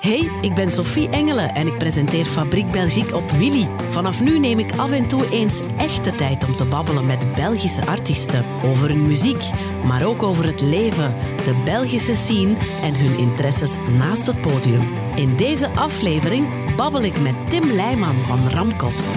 [0.00, 3.68] Hey, ik ben Sophie Engelen en ik presenteer Fabriek Belgique op Willy.
[3.90, 7.86] Vanaf nu neem ik af en toe eens echte tijd om te babbelen met Belgische
[7.86, 8.44] artiesten.
[8.64, 9.44] Over hun muziek,
[9.86, 14.82] maar ook over het leven, de Belgische scene en hun interesses naast het podium.
[15.14, 19.10] In deze aflevering babbel ik met Tim Leijman van Ramkot.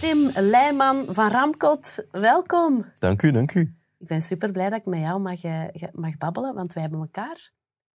[0.00, 2.84] Tim Leijman van Ramkot, welkom.
[2.98, 3.81] Dank u, dank u.
[4.02, 7.00] Ik ben super blij dat ik met jou mag, eh, mag babbelen, want wij hebben
[7.00, 7.50] elkaar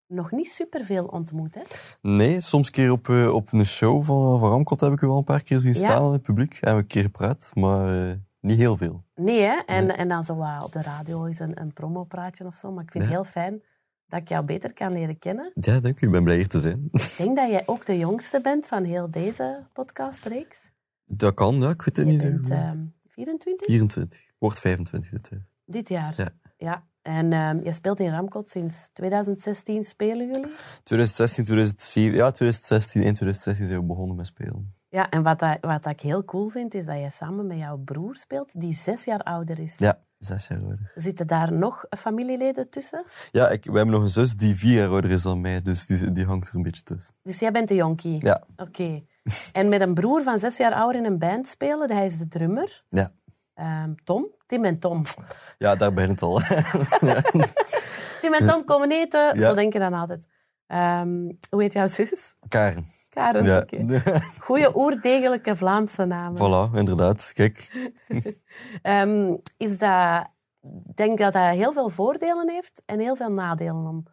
[0.06, 1.54] nog niet superveel ontmoet.
[1.54, 1.60] Hè?
[2.02, 5.16] Nee, soms keer op, eh, op een show van, van Ramkot heb ik u wel
[5.18, 5.78] een paar keer zien Ja.
[5.78, 6.52] staan in het publiek.
[6.52, 9.04] Hebben we een keer gepraat, maar eh, niet heel veel.
[9.14, 9.56] Nee, hè?
[9.66, 10.32] En, en dan zo
[10.64, 12.72] op de radio is een, een promopraatje of zo.
[12.72, 13.62] Maar ik vind het heel fijn
[14.06, 15.52] dat ik jou beter kan leren kennen.
[15.54, 16.06] Ja, dank u.
[16.06, 16.88] Ik ben blij hier te zijn.
[16.92, 20.70] Ik denk dat jij ook de jongste bent van heel deze podcastreeks.
[21.04, 21.70] Dat kan, ja.
[21.70, 22.78] Ik weet het Je niet bent ehm,
[23.08, 24.20] 24 24.
[24.38, 25.47] Wordt 25 dit jaar.
[25.68, 26.14] Dit jaar.
[26.16, 26.28] Ja.
[26.56, 26.86] Ja.
[27.02, 29.84] En ehm, je speelt in Ramkot sinds 2016.
[29.84, 30.52] Spelen jullie?
[30.82, 32.16] 2016, 2007...
[32.16, 34.74] Ja, 2016 en 2016 zijn we begonnen met spelen.
[34.90, 37.58] Ja, en wat, dat, wat dat ik heel cool vind, is dat jij samen met
[37.58, 39.78] jouw broer speelt, die zes jaar ouder is.
[39.78, 40.92] Ja, zes jaar ouder.
[40.94, 43.04] Zitten daar nog familieleden tussen?
[43.30, 45.86] Ja, ik, we hebben nog een zus die vier jaar ouder is dan mij, dus
[45.86, 47.14] die, die hangt er een beetje tussen.
[47.22, 48.24] Dus jij bent de jonkie?
[48.26, 49.02] Ja, Oké.
[49.52, 52.28] En met een broer van zes jaar ouder in een band spelen, hij is de
[52.28, 52.84] drummer.
[52.88, 53.10] ja.
[53.54, 54.26] Ehm, Tom?
[54.48, 55.02] Tim en Tom.
[55.58, 56.40] ja daar begint het al.
[58.20, 59.48] Tim en Tom komen eten, Ja.
[59.48, 60.26] zo denk je dan altijd.
[60.66, 61.10] Ehm,
[61.50, 62.34] hoe heet jouw zus?
[62.48, 62.86] Karen.
[63.08, 63.44] Karen.
[63.44, 63.58] Ja.
[63.58, 64.02] oké.
[64.46, 66.36] Goeie oerdegelijke Vlaamse namen.
[66.72, 67.32] voilà, inderdaad.
[67.34, 67.70] Kijk,
[68.82, 70.26] Ehm, is dat,
[70.86, 74.04] ik denk dat dat heel veel voordelen heeft en heel veel nadelen om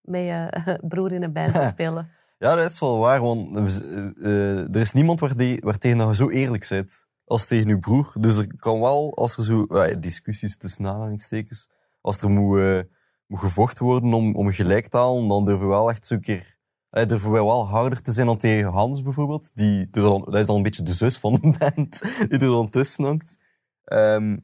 [0.00, 2.10] met je broer in een band te spelen.
[2.38, 5.98] Ja, dat is wel waar, want eh, eh, er is niemand waar, die, waar tegen
[5.98, 8.12] dat je zo eerlijk bent als tegen je broer.
[8.20, 11.68] Dus er kan wel, als er zo eh, discussies tussen aanhalingstekens,
[12.00, 12.80] als er moet, eh,
[13.26, 16.56] moet gevochten worden om, om gelijk te halen, dan durven we wel echt zo'n keer...
[16.90, 19.50] eh, durven wij wel harder te zijn dan tegen Hans bijvoorbeeld.
[19.54, 22.38] Die er dan, dat is dan een beetje de zus van de band, die er
[22.38, 23.38] dan tussen hangt.
[23.84, 24.36] Ehm,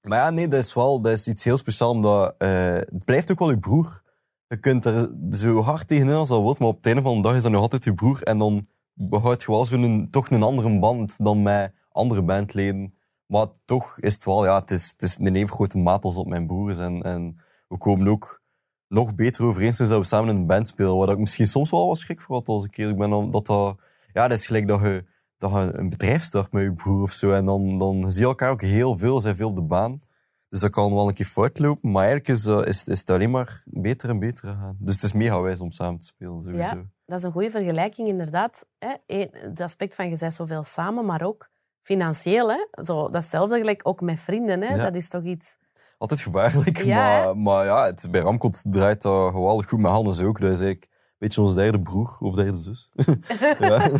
[0.00, 3.38] maar ja, nee, dat is wel dat is iets heel speciaals, omdat het blijft ook
[3.38, 4.02] wel je broer.
[4.46, 7.22] Je kunt er zo hard tegenin als dat wilt, maar op het einde van de
[7.22, 8.22] dag is dat nog altijd je broer.
[8.22, 12.94] En dan behoud je wel zo'n, toch een andere band dan met andere bandleden.
[13.26, 16.16] Maar toch is het wel, ja, het is, het is een even grote maat als
[16.16, 16.78] op mijn broer is.
[16.78, 18.42] En, en we komen ook
[18.88, 20.96] nog beter overeen sinds dat we samen in een band spelen.
[20.96, 22.64] Waar ik misschien soms wel wat schrik voor had als.
[22.64, 23.76] Ik ben dan, dat dat,
[24.12, 25.04] ja, dat is gelijk dat je,
[25.38, 27.32] dat je een bedrijf start met je broer of zo.
[27.32, 30.00] En dan, dan zie je elkaar ook heel veel, zijn veel op de baan.
[30.48, 33.10] Dus dat kan wel een keer fout lopen, maar eigenlijk is, eh, is, is het
[33.10, 34.76] alleen maar beter en beter gaan.
[34.78, 36.74] Dus het is mega wijs om samen te spelen, sowieso.
[36.74, 38.66] Ja, dat is een goede vergelijking, inderdaad.
[38.78, 38.94] Hè?
[39.32, 41.49] Het aspect van je zoveel samen, maar ook
[41.82, 42.50] financieel.
[42.50, 42.84] Hè?
[42.84, 44.62] Zo, datzelfde gelijk ook met vrienden.
[44.62, 44.74] Hè?
[44.74, 44.84] Ja.
[44.84, 45.56] Dat is toch iets...
[45.98, 49.78] Altijd gevaarlijk, Ja, maar, maar ja, het, bij Ramkot draait dat geweldig goed.
[49.78, 52.90] Met Hannes ook, dat is eigenlijk een beetje ons derde broer of derde zus.
[53.58, 53.90] ja.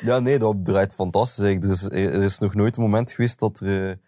[0.00, 1.44] ja, nee, dat draait fantastisch.
[1.44, 1.80] eigenlijk.
[1.80, 4.00] Er is, er is nog nooit een moment geweest dat er...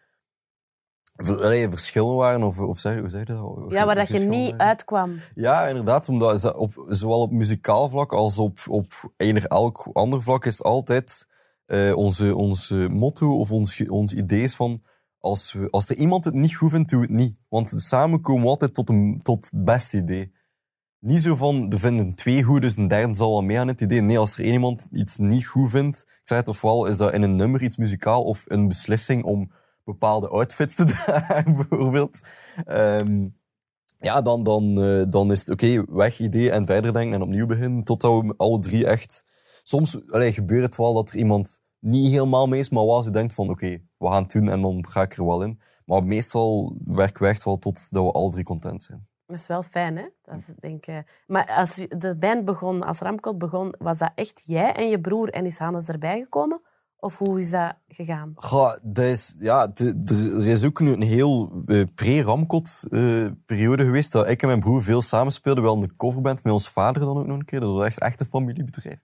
[1.16, 3.64] allee, verschillen waren, of, of zeg, hoe zeg je dat?
[3.68, 4.66] Ja, waar dat je niet waren.
[4.66, 5.20] uitkwam.
[5.34, 6.08] Ja, inderdaad.
[6.08, 11.26] Omdat op, zowel op muzikaal vlak als op, op eender elk ander vlak is altijd
[11.70, 14.82] eh, onze, onze motto of ons, ons idee is van
[15.18, 17.38] als, we, als er iemand het niet goed vindt, doe het niet.
[17.48, 20.32] Want samen komen we altijd tot, een, tot het beste idee.
[20.98, 23.80] Niet zo van, er vinden twee goed, dus een derde zal wel mee aan het
[23.80, 24.00] idee.
[24.00, 27.22] Nee, als er iemand iets niet goed vindt, ik zeg het ofwel is dat in
[27.22, 29.52] een nummer iets muzikaal of een beslissing om
[29.84, 32.20] bepaalde outfits te dragen, bijvoorbeeld.
[32.64, 33.28] Ehm,
[33.98, 37.46] ja, dan, dan, eh, dan is het oké, weg idee en verder denken en opnieuw
[37.46, 37.84] beginnen.
[37.84, 39.24] Totdat we alle drie echt...
[39.70, 43.10] Soms allee, gebeurt het wel dat er iemand niet helemaal mee is, maar wel ze
[43.10, 45.60] denkt van oké, we gaan het doen en dan ga ik er wel in.
[45.84, 49.08] Maar meestal werken we echt wel tot dat we alle drie content zijn.
[49.26, 50.04] Dat is wel fijn, hè?
[50.22, 51.22] Dat is, denk ik...
[51.26, 55.28] Maar als de band begon, als Ramkot begon, was dat echt jij en je broer
[55.30, 56.60] en is Hannes erbij gekomen?
[56.96, 58.32] Of hoe is dat gegaan?
[58.82, 64.42] Dat is, ja, de- de- er is ook een heel eh, pre-Ramkot-periode geweest dat ik
[64.42, 65.64] en mijn broer veel samenspeelden.
[65.64, 67.60] Wel een coverband met ons vader dan ook nog een keer.
[67.60, 68.98] Dat was echt, echt een familiebedrijf.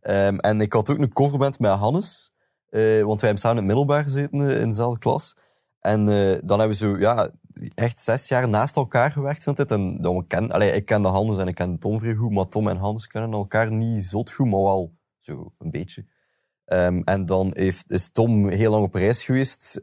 [0.00, 2.32] Ehm, en ik had ook een coverband met Hannes.
[2.70, 5.36] eh, want wij hebben samen in het middelbaar gezeten eh, in dezelfde klas.
[5.80, 7.30] En eh, dan hebben we zo, ja,
[7.74, 9.42] echt zes jaar naast elkaar gewerkt.
[9.42, 9.70] van dit.
[9.70, 12.32] En dan ken, allee, ik kende Hannes en ik kende Tom vrij goed.
[12.32, 16.06] Maar Tom en Hannes kennen elkaar niet zot goed, maar wel zo een beetje.
[16.64, 19.80] Ehm, en dan heeft, is Tom heel lang op reis geweest,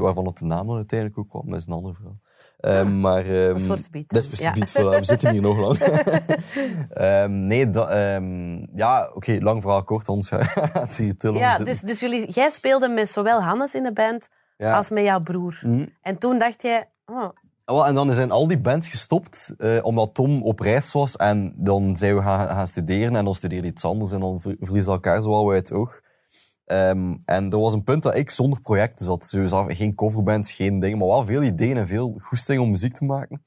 [0.00, 1.50] waarvan het de naam uiteindelijk ook kwam.
[1.50, 2.20] Dat is een ander verhaal.
[2.60, 4.08] Ehm, maar, ehm, Dat is voor Speed.
[4.08, 4.54] Dat is voor Ja.
[4.54, 4.98] Speed, voilà.
[4.98, 5.78] we zitten hier nog lang.
[6.92, 10.28] Ehm, nee, dat, ehm, ja, oké, lang verhaal kort, anders
[10.72, 11.64] gaat hier te lang Ja, zitten.
[11.74, 14.76] dus, dus jullie, jij speelde met zowel Hannes in de band Ja.
[14.76, 15.60] als met jouw broer.
[15.62, 15.86] Mhm.
[16.02, 17.28] En toen dacht jij, oh,
[17.64, 21.16] Wel, En dan zijn al die bands gestopt, eh, omdat Tom op reis was.
[21.16, 24.12] En dan zijn we gaan, gaan studeren en dan studeerde iets anders.
[24.12, 26.00] En dan ver- verliezen elkaar zo wel uit het oog.
[26.70, 29.34] Ehm, en er was een punt dat ik zonder projecten zat.
[29.68, 33.44] Geen coverbands, geen dingen, maar wel veel ideeën en veel goesting om muziek te maken.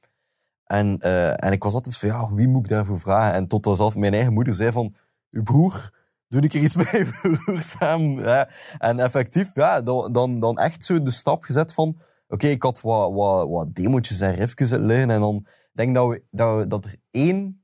[0.64, 3.34] En, eh, en ik was altijd van, ja, wie moet ik daarvoor vragen?
[3.34, 4.96] En tot zelf mijn eigen moeder zei van,
[5.32, 5.92] uw broer,
[6.28, 7.64] doe ik er iets mee, broer.
[7.80, 8.50] Ja.
[8.78, 13.14] En effectief, ja, dan, dan, echt zo de stap gezet van, oké, ik had wat,
[13.14, 15.10] wat, wat demotjes en riffjes uit liggen.
[15.10, 17.64] En dan denk dat, dat, we, dat er één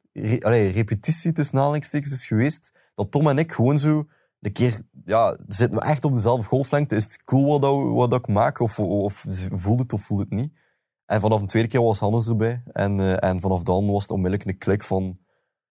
[0.72, 4.06] repetitie tussen aanhalingstekens is geweest, dat Tom en ik gewoon zo
[4.40, 6.96] een keer, ja, zitten we echt op dezelfde golflengte.
[6.96, 8.60] Is het cool wat, dat, wat dat ik maak?
[8.60, 10.54] Of, of voelt het of voelt het niet?
[11.06, 12.64] En vanaf de tweede keer was Hannes erbij.
[12.72, 15.20] En, eh, en vanaf dan was het onmiddellijk een klik van...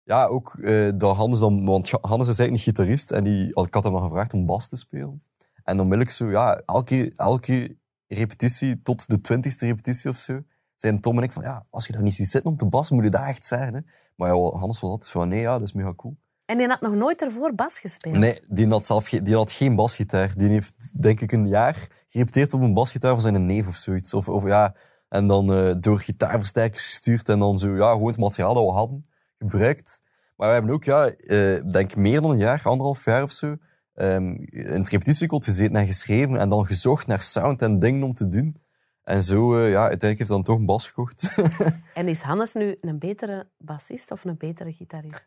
[0.02, 1.64] Ja, ook eh, dat Hannes dan...
[1.64, 3.10] Want Hannes is eigenlijk een gitarist.
[3.10, 5.22] En die, ik had hem dan gevraagd om bas te spelen.
[5.64, 7.76] En onmiddellijk zo, ja, elke, elke
[8.06, 10.42] repetitie tot de twintigste repetitie of zo,
[10.76, 12.94] zijn Tom en ik van, ja, als je daar niet ziet zitten om te bassen,
[12.94, 13.74] moet je dat echt zeggen.
[13.74, 13.80] Hè?
[14.16, 16.16] Maar ja, Hannes was altijd van, nee, ja, dat is mega cool.
[16.48, 18.16] En die had nog nooit ervoor bas gespeeld.
[18.16, 20.32] Nee, die had zelf die had geen basgitaar.
[20.36, 24.14] Die heeft, denk ik, een jaar gerepeteerd op een basgitaar van zijn neef of zoiets.
[24.14, 24.74] Of, of ja,
[25.08, 28.70] en dan eh, door gitaarversterkers gestuurd en dan zo, ja, gewoon het materiaal dat we
[28.70, 29.06] hadden
[29.38, 30.02] gebruikt.
[30.36, 33.56] Maar we hebben ook, ja, eh, denk meer dan een jaar, anderhalf jaar of zo,
[33.94, 38.14] ehm, in het repetitiecode gezeten en geschreven en dan gezocht naar sound en dingen om
[38.14, 38.56] te doen.
[39.02, 41.34] En zo, eh, ja, uiteindelijk heeft hij dan toch een bas gekocht.
[41.94, 45.26] En is Hannes nu een betere bassist of een betere gitarist?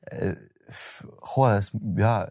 [1.20, 2.30] Goh, is ja,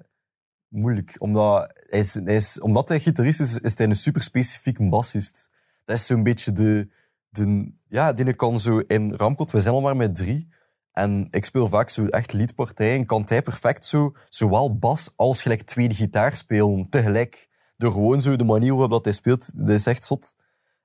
[0.69, 1.15] moeilijk.
[1.19, 5.55] Omdat hij, is, is, omdat hij gitarist is, is hij een super specifiek bassist.
[5.85, 6.91] Dat is zo'n beetje de,
[7.29, 7.73] de...
[7.89, 10.49] Ja, die kan zo in Ramkot, we zijn al maar met drie.
[10.93, 13.07] En ik speel vaak zo echt liedpartijen.
[13.07, 17.49] Kan hij perfect zo, zowel bas als gelijk tweede gitaar spelen tegelijk.
[17.77, 20.35] Door gewoon zo de manier waarop dat hij speelt, dat is echt zot.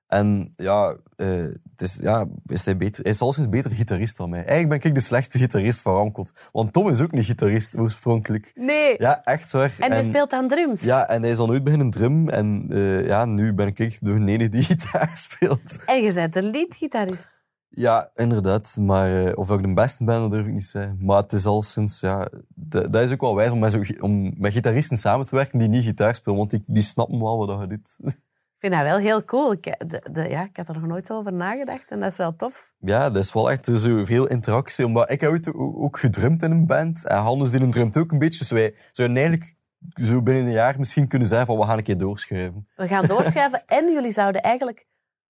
[0.07, 4.29] En ja, het is, ja is hij, beter, hij is al eens beter gitarist dan
[4.29, 4.45] mij.
[4.45, 6.31] Eigenlijk ben ik de slechtste gitarist van Ramkot.
[6.51, 8.51] Want Tom is ook niet gitarist oorspronkelijk.
[8.55, 8.95] Nee.
[8.97, 9.75] Ja, echt waar.
[9.79, 10.81] En hij speelt aan drums.
[10.81, 12.29] Ja, en hij is al nooit beginnen drum.
[12.29, 15.85] En eh, ja, nu ben ik de enige die gitaar speelt.
[15.85, 17.29] En je bent een leadgitarist.
[17.69, 18.75] Ja, inderdaad.
[18.79, 20.97] Maar eh, of ik de beste ben, dat durf ik niet zeggen.
[20.99, 21.99] Maar het is al sinds...
[21.99, 25.59] Ja, dat is ook wel wijs om met, zo, om met gitaristen samen te werken
[25.59, 26.37] die niet gitaar spelen.
[26.37, 27.97] Want die, die snappen wel wat je doet.
[28.55, 29.51] Ik vind dat wel heel cool.
[29.51, 32.35] Ik, de, de, ja, ik had er nog nooit over nagedacht en dat is wel
[32.35, 32.71] tof.
[32.79, 34.85] Ja, dat is wel echt zo veel interactie.
[34.85, 37.07] Omdat ik heb ooit ook, gedrumd in een band.
[37.07, 38.39] En Hannes die drumt ook een beetje.
[38.39, 39.55] Dus wij zouden eigenlijk
[39.93, 42.67] zo binnen een jaar misschien kunnen zijn van we gaan een keer doorschuiven.
[42.75, 44.85] We gaan doorschuiven en jullie zouden eigenlijk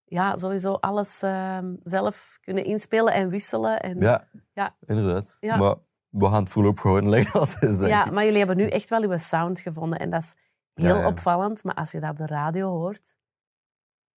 [0.05, 3.79] ja, sowieso alles ehm, zelf kunnen inspelen en wisselen.
[3.81, 4.75] En, Ja, Ja.
[4.85, 5.37] inderdaad.
[5.39, 5.55] Ja.
[5.55, 5.75] Maar
[6.09, 7.39] we gaan het voorlopig gewoon leggen.
[7.39, 8.11] Dat is, Ja, ik.
[8.11, 10.33] maar jullie hebben nu echt wel uw sound gevonden en dat is
[10.75, 11.63] heel Ja, opvallend.
[11.63, 13.15] Maar als je dat op de radio hoort,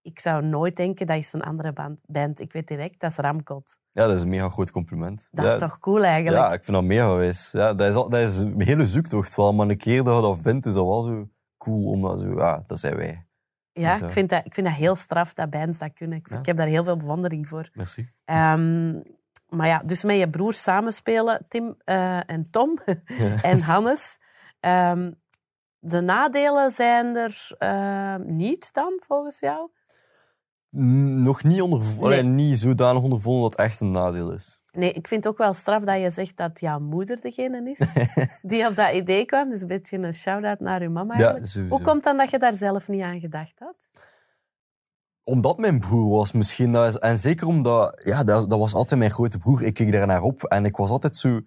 [0.03, 2.01] ik zou nooit denken dat is een andere band.
[2.07, 2.41] band.
[2.41, 3.79] Ik weet direct, dat is Ramkot.
[3.93, 5.29] ja, dat is een mega groot compliment.
[5.31, 6.37] Dat ja, is toch cool eigenlijk?
[6.43, 7.51] Ja, ik vind dat mega wijs.
[7.53, 9.55] Ja, dat, is al, dat is een hele zoektocht wel.
[9.55, 11.87] Maar een keer dat je dat vindt, is dat wel zo cool.
[11.91, 13.27] Omdat zo, ja, dat zijn wij.
[13.73, 16.19] Ja, Dus, ik vind, dat, ik vind dat heel straf dat bands dat kunnen.
[16.19, 16.39] Ik, Ja.
[16.39, 17.69] ik heb daar heel veel bewondering voor.
[17.73, 18.09] Merci.
[18.25, 19.01] Ehm,
[19.49, 22.79] maar ja, dus met je broers samenspelen, Tim eh, en Tom
[23.43, 24.19] en Hannes.
[24.61, 25.13] Ehm,
[25.81, 29.71] de nadelen zijn er eh, niet dan, volgens jou?
[30.71, 32.23] Nog niet, onder, Nee.
[32.23, 34.59] niet zodanig ondervonden dat het echt een nadeel is.
[34.73, 37.93] Nee, ik vind het ook wel straf dat je zegt dat jouw moeder degene is
[38.51, 39.49] die op dat idee kwam.
[39.49, 41.53] Dus een beetje een shout-out naar uw mama eigenlijk.
[41.53, 41.63] Ja.
[41.69, 43.77] Hoe komt dan dat je daar zelf niet aan gedacht had?
[45.25, 46.75] Omdat mijn broer was misschien.
[46.75, 49.63] En zeker omdat, ja, dat, dat was altijd mijn grote broer.
[49.63, 51.41] Ik keek daar naar op en ik was altijd zo...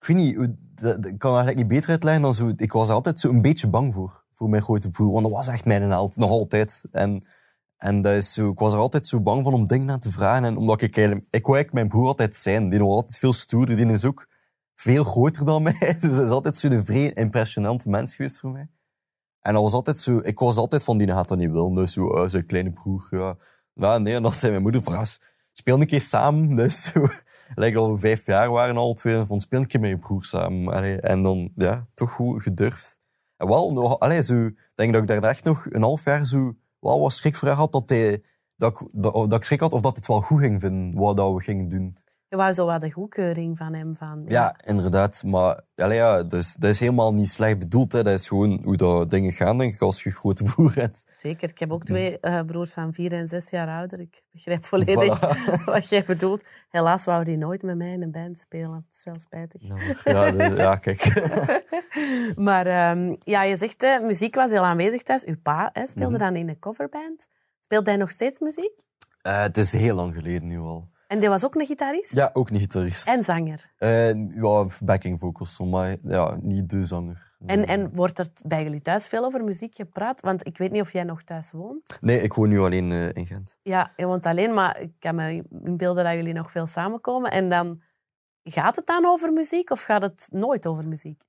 [0.00, 2.52] Ik weet niet, dat, kan eigenlijk niet beter uitleggen dan zo...
[2.56, 5.12] Ik was er altijd zo een beetje bang voor, voor mijn grote broer.
[5.12, 6.84] Want dat was echt mijn held, nog altijd.
[6.92, 7.26] En,
[7.76, 10.10] en dat is zo, ik was er altijd zo bang van om dingen aan te
[10.10, 10.44] vragen.
[10.44, 11.26] En omdat ik eigenlijk...
[11.30, 12.68] Ik wou eigenlijk mijn broer altijd zijn.
[12.68, 13.76] Die was altijd veel stoerder.
[13.76, 14.28] Die is ook
[14.74, 15.96] veel groter dan mij.
[16.00, 18.68] Dus hij is altijd zo'n vrij impressionante mens geweest voor mij.
[19.40, 21.74] En dat was altijd zo, ik was altijd van, die gaat dat niet willen.
[21.74, 23.36] Dus zo, uh, kleine broer, ja.
[23.74, 25.06] Ja, nee, en dan zei mijn moeder van,
[25.52, 26.54] speel een keer samen.
[26.56, 27.08] Dus zo,
[27.54, 31.02] lijkt al vijf jaar waren al twee, van speel een keer met je broer samen.
[31.02, 32.98] En dan, ja, toch goed gedurfd.
[33.36, 36.56] En wel, nog, allee, zo, denk dat ik daar echt nog een half jaar zo,
[36.80, 38.22] wel wat schrik voor had, dat, hij,
[38.56, 41.16] dat, ik, dat, dat ik schrik had of dat het wel goed ging vinden, wat
[41.16, 41.96] dat we gingen doen.
[42.30, 43.96] Je wou zo wat de goedkeuring van hem.
[43.96, 45.22] Van, Ja, inderdaad.
[45.24, 47.92] Maar allee, ja, dat, is, dat is helemaal niet slecht bedoeld.
[47.92, 48.02] Hè.
[48.02, 51.12] Dat is gewoon hoe dat dingen gaan, denk ik, als je grote broer hebt.
[51.16, 51.48] Zeker.
[51.50, 54.00] Ik heb ook twee eh, broers van vier en zes jaar ouder.
[54.00, 55.64] Ik begrijp volledig Voilà.
[55.64, 56.42] wat jij bedoelt.
[56.68, 58.70] Helaas wou die nooit met mij in een band spelen.
[58.70, 59.62] Dat is wel spijtig.
[60.04, 61.12] Ja, de- ja kijk.
[62.36, 65.24] Maar ehm, ja, je zegt, hè, muziek was heel aanwezig thuis.
[65.24, 66.22] Uw pa hè, speelde Mhm.
[66.24, 67.26] dan in een coverband.
[67.60, 68.72] Speelt hij nog steeds muziek?
[69.22, 70.88] Eh, het is heel lang geleden nu al.
[71.10, 72.14] En die was ook een gitarist?
[72.14, 73.08] Ja, ook niet gitarist.
[73.08, 73.70] En zanger?
[73.78, 77.36] Uh, ja, backing vocals, maar ja, niet de zanger.
[77.46, 80.20] En, en wordt er bij jullie thuis veel over muziek gepraat?
[80.20, 81.98] Want ik weet niet of jij nog thuis woont.
[82.00, 83.56] Nee, ik woon nu alleen uh, in Gent.
[83.62, 87.30] Ja, je woont alleen, maar ik kan me inbeelden dat jullie nog veel samenkomen.
[87.30, 87.82] En dan
[88.42, 91.22] gaat het dan over muziek of gaat het nooit over muziek?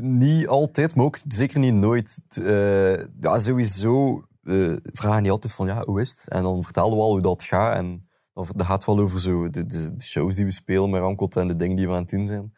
[0.00, 2.20] niet altijd, maar ook zeker niet nooit.
[2.40, 6.28] Uh, ja, sowieso uh, vragen die altijd van, ja, hoe is het?
[6.28, 7.76] En dan vertellen we al hoe dat gaat.
[7.76, 11.48] En dat gaat wel over zo de, de, shows die we spelen met Rankot en
[11.48, 12.54] de dingen die we aan het doen zijn.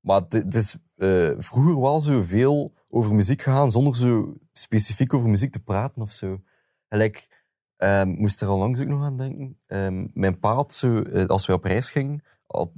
[0.00, 5.28] Maar het, is uh, vroeger wel zo veel over muziek gegaan zonder zo specifiek over
[5.28, 6.40] muziek te praten of zo.
[6.88, 7.44] Gelijk,
[7.76, 9.58] um, moest er al langs ook nog aan denken.
[9.66, 12.22] Um, mijn pa had zo, als we op reis gingen,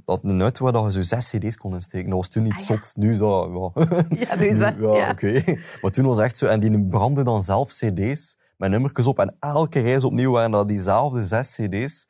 [0.05, 2.09] had, een auto waar je zo zes cd's kon insteken.
[2.09, 2.91] Dat was toen niet ah, zot.
[2.95, 3.49] Nu is dat...
[3.51, 3.85] Ja,
[4.27, 4.75] ja nu is dat...
[4.79, 5.43] Ja, oké.
[5.81, 6.45] Maar toen was het echt zo...
[6.45, 9.19] En die brandde dan zelf cd's met nummertjes op.
[9.19, 12.07] En elke reis opnieuw waren dat diezelfde zes cd's.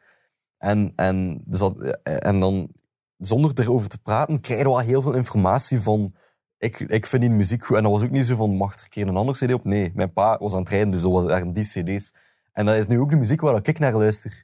[0.59, 2.69] En, en, dus dat, en dan,
[3.17, 6.13] zonder erover te praten, krijg je wel heel veel informatie van...
[6.57, 7.77] Ik, ik vind die muziek goed.
[7.77, 9.63] En dat was ook niet zo van, mag er een keer een andere cd op?
[9.63, 12.13] Nee, mijn pa was aan het rijden, dus dat was echt die cd's.
[12.51, 14.43] En dat is nu ook de muziek waar ik naar luister.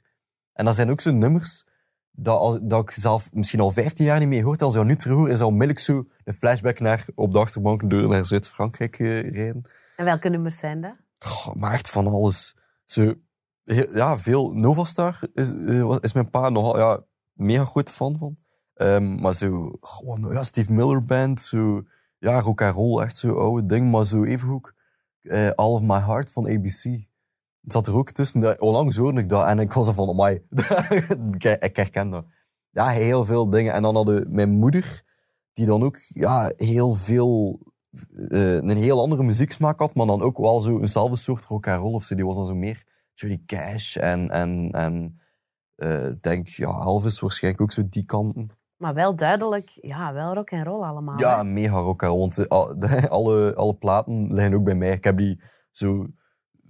[0.52, 1.66] En dat zijn ook zo nummers
[2.16, 4.62] dat, dat ik zelf misschien al 15 jaar niet meer hoort.
[4.62, 8.08] Als je nu terug is al onmiddellijk zo een flashback naar op de achterbank door
[8.08, 9.62] naar Zuid-Frankrijk uh, rijden.
[9.96, 10.94] En welke nummers zijn dat?
[11.54, 12.56] maar echt van alles.
[12.84, 13.14] Zo,
[13.74, 14.52] ja, veel.
[14.52, 17.00] Novastar is, uh, is mijn pa nogal ja,
[17.32, 18.36] mega grote fan van.
[18.74, 21.82] Um, maar zo, gewoon, ja, Steve Miller Band, zo,
[22.18, 23.90] ja, rock and roll, echt zo oude ding.
[23.90, 24.74] Maar zo even ook
[25.22, 27.04] uh, All of My Heart van ABC.
[27.62, 28.60] Zat er ook tussen.
[28.60, 30.42] Onlangs hoorde ik dat en ik was er van, amai,
[31.60, 32.24] ik herken dat.
[32.70, 33.72] Ja, heel veel dingen.
[33.72, 35.02] En dan hadden mijn moeder,
[35.52, 37.60] die dan ook ja, heel veel,
[38.12, 41.80] uh, een heel andere muzieksmaak had, maar dan ook wel zo eenzelfde soort rock and
[41.80, 42.14] roll of zo.
[42.14, 42.84] Die was dan zo meer
[43.16, 45.20] Johnny Cash en, en, en
[45.76, 48.50] uh, denk, ja, Elvis waarschijnlijk ook zo die kanten.
[48.76, 51.18] Maar wel duidelijk, ja, wel rock and roll allemaal.
[51.18, 52.20] Ja, mega rock and roll.
[52.20, 52.48] Want
[53.08, 54.92] alle, alle platen liggen ook bij mij.
[54.92, 56.06] Ik heb die zo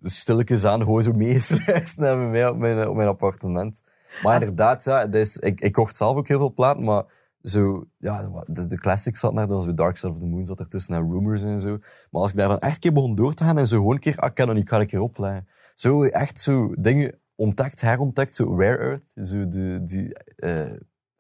[0.02, 3.82] stilletjes aan gewoon zo meesluisteren hebben mij op mijn, op mijn appartement.
[4.22, 4.40] Maar ah.
[4.40, 7.04] inderdaad, ja, dus, ik, ik kocht zelf ook heel veel platen, maar
[7.42, 10.60] zo, ja, de, de classics zat naar, dan zo Dark Side of the Moon zat
[10.60, 11.78] ertussen en Rumors en zo.
[12.10, 13.92] Maar als ik daar dan echt een keer begon door te gaan en zo gewoon
[13.92, 15.46] een keer, ah, ik kan nog niet, ga een keer opleggen.
[15.76, 20.72] Zo echt zo dingen ontdekt, herontdekt, zo Rare Earth, zo de, die, uh,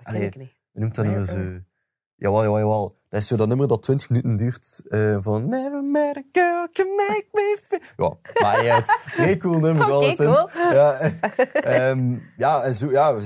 [0.02, 1.60] allee, noemt dat nu zo?
[2.14, 2.98] Jawel, jawel, jawel.
[3.08, 4.82] Dat is zo dat nummer dat 20 minuten duurt.
[4.84, 7.80] Uh, van Never met a girl can make me feel...
[7.96, 9.94] Ja, maar ja, het heel cool nummer.
[9.96, 10.48] Okay, cool.
[10.54, 11.12] Ja,
[11.90, 13.18] um, ja, en zo, ja,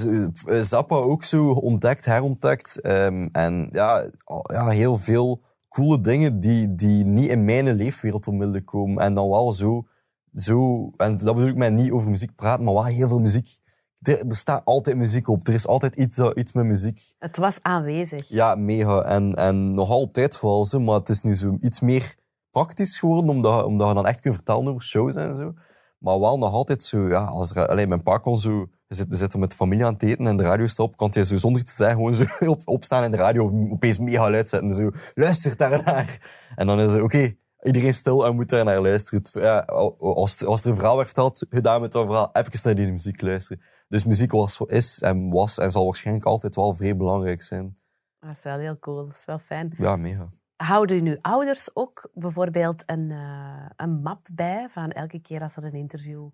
[0.63, 2.87] Zappa ook zo ontdekt, herontdekt.
[2.87, 4.11] Um, en ja,
[4.43, 9.05] ja, heel veel coole dingen die, die niet in mijn leefwereld onmiddellijk komen.
[9.05, 9.87] En dan wel zo,
[10.35, 10.91] zo...
[10.97, 13.61] En dat bedoel ik mij niet over muziek praten, maar wel heel veel muziek
[14.01, 15.47] er, er, staat altijd muziek op.
[15.47, 17.01] Er is altijd iets, uh, iets met muziek.
[17.19, 18.29] Het was aanwezig.
[18.29, 19.03] Ja, mega.
[19.03, 22.15] En, en nog altijd wel zo, maar het is nu zo iets meer
[22.51, 25.55] praktisch geworden, omdat, omdat je dan echt kunt vertellen over shows en zo.
[25.99, 29.41] Maar wel nog altijd zo, ja, als er, alleen mijn pa kon zo, zitten, zitten
[29.41, 31.73] met de familie aan het eten en de radio stop, kan hij zo zonder te
[31.73, 34.71] zeggen gewoon zo op, opstaan in de radio of opeens mega luid zetten.
[34.71, 36.19] Zo, luister daar naar.
[36.57, 39.43] En dan is het, oké, iedereen stil en moet daar naar luisteren.
[39.43, 39.59] Ja,
[39.99, 43.21] als, als er een verhaal werd verteld, gedaan met dat verhaal, even naar die muziek
[43.21, 43.63] luisteren.
[43.89, 47.79] Dus muziek was, is en was en zal waarschijnlijk altijd wel vrij belangrijk zijn.
[48.21, 49.75] Dat is wel heel cool, dat is wel fijn.
[49.79, 50.29] Ja, mega.
[50.57, 55.65] Houden nu ouders ook bijvoorbeeld een, uh, een map bij van elke keer als er
[55.65, 56.29] een interview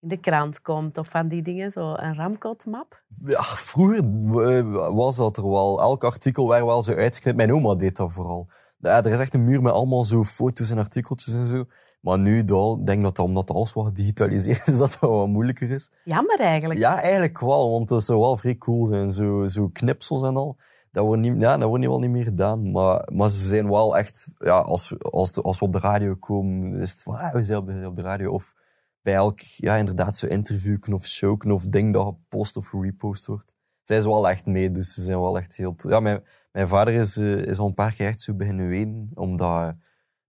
[0.00, 3.02] in de krant komt of van die dingen, zo een Ramcot-map?
[3.24, 5.80] Ja, vroeger eh, was dat er wel.
[5.80, 7.36] Elk artikel werd wel zo uitgeknipt.
[7.36, 8.48] Mijn oma deed dat vooral.
[8.80, 11.64] Ja, er is echt een muur met allemaal zo foto's en artikeltjes en zo.
[12.00, 15.90] Maar nu, denk ik dat omdat alles wat gedigitaliseerd is, dat dat wat moeilijker is.
[16.04, 16.80] Jammer eigenlijk.
[16.80, 19.12] Ja, eigenlijk wel, want dat zou wel vrij cool zijn.
[19.12, 20.56] Zo, zo knipsels en al.
[20.90, 22.70] Dat wordt, niet, ja, dat wordt niet wel niet meer gedaan.
[22.70, 24.28] Maar, maar ze zijn wel echt...
[24.38, 27.14] Ja, als, als, als we op de radio komen, is het van...
[27.14, 28.32] Ah, we zijn op de, op de radio.
[28.32, 28.54] Of
[29.02, 33.54] bij elk, ja, inderdaad, zo'n interview of show of ding dat gepost of repost wordt.
[33.82, 35.74] Zij zijn wel echt mee, dus ze zijn wel echt heel...
[35.76, 36.22] Ja, mijn,
[36.52, 39.74] mijn vader is, uh, is al een paar keer echt zo beginnen ween, omdat...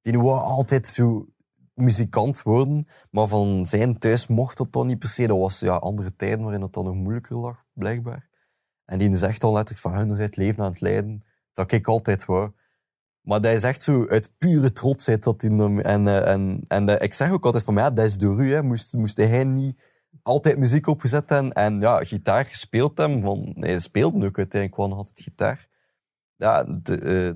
[0.01, 1.27] Die wou altijd zo
[1.73, 5.27] muzikant worden, maar van zijn thuis mocht dat dan niet per se.
[5.27, 8.29] Dat was ja, andere tijden waarin het dan nog moeilijker lag, blijkbaar.
[8.85, 11.21] En die zegt al letterlijk van hun het leven aan het leiden,
[11.53, 12.51] dat ik altijd wou.
[13.21, 15.51] Maar dat is echt zo uit pure trotsheid dat hij...
[15.51, 18.61] En, eh, en, en, en ik zeg ook altijd van, ja, dat is door u.
[18.61, 19.81] Moest, moest hij niet
[20.23, 23.21] altijd muziek opgezet hebben en ja, gitaar gespeeld hebben.
[23.21, 25.67] Van, hij speelde ook uiteindelijk gewoon altijd gitaar.
[26.41, 27.27] Ja, de, uh,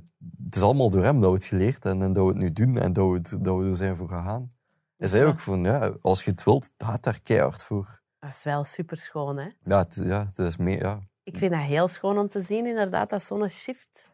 [0.46, 2.52] het is allemaal door hem dat we het geleerd hebben en dat we het nu
[2.52, 4.52] doen en dat we, het, dat we er zijn voor gegaan.
[4.98, 8.02] Hij zei ook van, ja, als je het wilt, gaat daar keihard voor.
[8.20, 9.50] Dat is wel super schoon, hè?
[9.64, 11.00] Ja, het, ja, het is meer, ja.
[11.24, 14.10] Ik vind dat heel schoon om te zien, inderdaad, dat zo'n shift.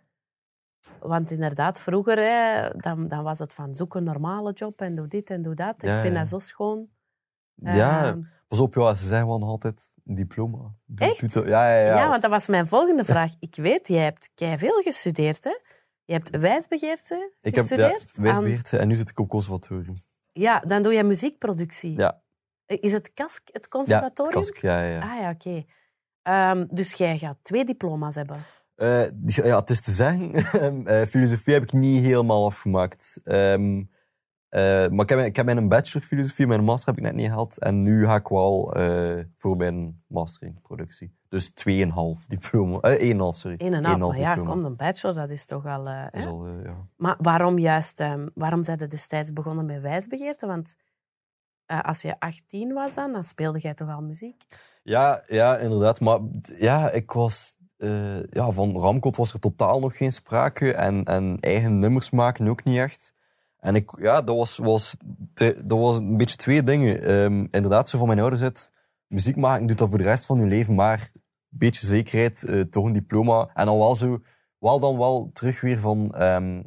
[1.00, 5.08] Want inderdaad, vroeger hè, dan, dan was het van zoek een normale job en doe
[5.08, 5.76] dit en doe dat.
[5.78, 6.20] Ja, ik vind ja.
[6.20, 6.90] dat zo schoon.
[7.56, 10.74] Ja, Ehm, pas op, ja, ze zeggen wel nog altijd een diploma.
[10.86, 11.34] Doe- Echt?
[11.34, 11.96] doe ja, ja, ja.
[11.96, 12.10] ja.
[12.10, 13.32] want dat was mijn volgende vraag.
[13.40, 14.30] Ik weet, jij hebt
[14.60, 15.58] veel gestudeerd, hè?
[16.06, 18.12] Je hebt wijsbegeerte ik heb ja, gestudeerd.
[18.18, 19.94] aan- wijsbegeerte en nu zit ik op conservatorium.
[20.32, 21.98] Ja, dan doe je muziekproductie.
[21.98, 22.22] Ja.
[22.66, 24.34] Is het KASK, het Ja, conservatorium?
[24.34, 24.90] kask, ja, ja.
[24.96, 25.12] ja.
[25.14, 25.64] Ah ja, oké.
[26.22, 28.38] Ehm, dus jij gaat twee diploma's hebben.
[28.76, 30.34] Eh, ja, het is te zeggen,
[30.88, 33.20] eh, filosofie heb ik niet helemaal afgemaakt.
[33.24, 33.84] Ehm,
[34.52, 37.30] eh, maar ik heb, ik heb mijn bachelor filosofie, mijn master heb ik net niet
[37.30, 37.58] gehad.
[37.58, 41.16] En nu ga ik wel eh, voor mijn master in productie.
[41.28, 41.56] Dus 2,5
[42.28, 42.80] diploma.
[42.80, 43.56] Eh, 1,5, sorry.
[43.58, 44.12] Eén en een half.
[44.12, 44.56] Maar ja, diploma.
[44.56, 45.88] kom, een bachelor, dat is toch al...
[46.12, 46.88] is al, ja.
[46.96, 48.00] Maar waarom juist...
[48.00, 50.48] ehm, waarom zijn je destijds begonnen met wijsbegeerte?
[50.48, 50.76] Want
[51.66, 54.44] als je 18 was dan, dan speelde jij toch al muziek?
[54.84, 56.00] Ja, ja, inderdaad.
[56.00, 57.56] Maar ja, ik was...
[58.30, 60.74] ja, van Ramkot was er totaal nog geen sprake.
[60.74, 63.14] En, en eigen nummers maken ook niet echt.
[63.62, 64.96] En ik, ja, dat was, was,
[65.66, 67.02] dat was een beetje twee dingen.
[67.02, 68.72] Ehm, inderdaad, zo van mijn ouders uit.
[69.08, 72.62] Muziek maken doet dat voor de rest van je leven, maar een beetje zekerheid, eh,
[72.62, 73.50] toch een diploma.
[73.54, 74.20] En dan wel
[74.60, 76.14] wel dan wel terug weer van...
[76.16, 76.62] ehm,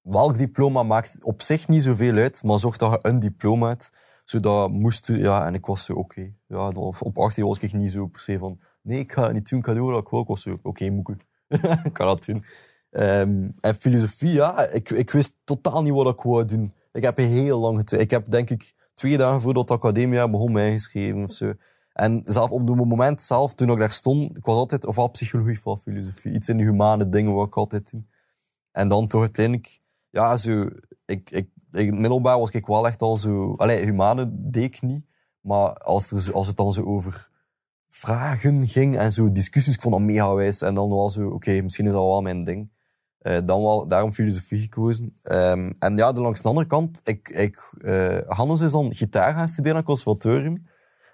[0.00, 3.90] welk diploma maakt op zich niet zoveel uit, maar zorg dat je een diploma hebt
[4.24, 6.34] zodat moest, ja, en ik was zo, oké.
[6.46, 9.48] Ja, op 18 was ik niet zo per se van, nee, ik ga het niet
[9.48, 10.24] doen, ik ga doen ik wil.
[10.24, 11.26] Was zo, oké, moet ik.
[11.84, 12.44] ik ga dat doen.
[12.92, 16.72] Ehm, en filosofie, ja, ik, ik wist totaal niet wat ik wou doen.
[16.92, 18.10] Ik heb heel lang getwijfeld.
[18.12, 21.52] Ik heb denk ik twee dagen voordat de academia begon mij ingeschreven of zo.
[21.92, 25.60] En zelf op het moment zelf, toen ik daar stond, ik was altijd ofwel psychologie
[25.64, 26.32] of filosofie.
[26.32, 28.08] Iets in de humane dingen wat ik altijd doen.
[28.72, 29.80] En dan toch uiteindelijk,
[30.10, 30.68] ja, zo,
[31.04, 34.82] ik, ik, in het middelbaar was ik wel echt al zo, allee, humane deed ik
[34.82, 35.04] niet,
[35.40, 37.30] maar als, er, als het dan zo over
[37.88, 40.62] vragen ging en zo discussies, ik vond dat mega wijs.
[40.62, 42.70] En dan wel zo, oké, misschien is dat wel mijn ding.
[43.22, 45.14] Eh, dan wel, daarom filosofie gekozen.
[45.22, 49.34] Ehm, en ja, de langs de andere kant, ik, ik, eh, Hannes is dan gitaar
[49.34, 50.66] gaan studeren aan het conservatorium.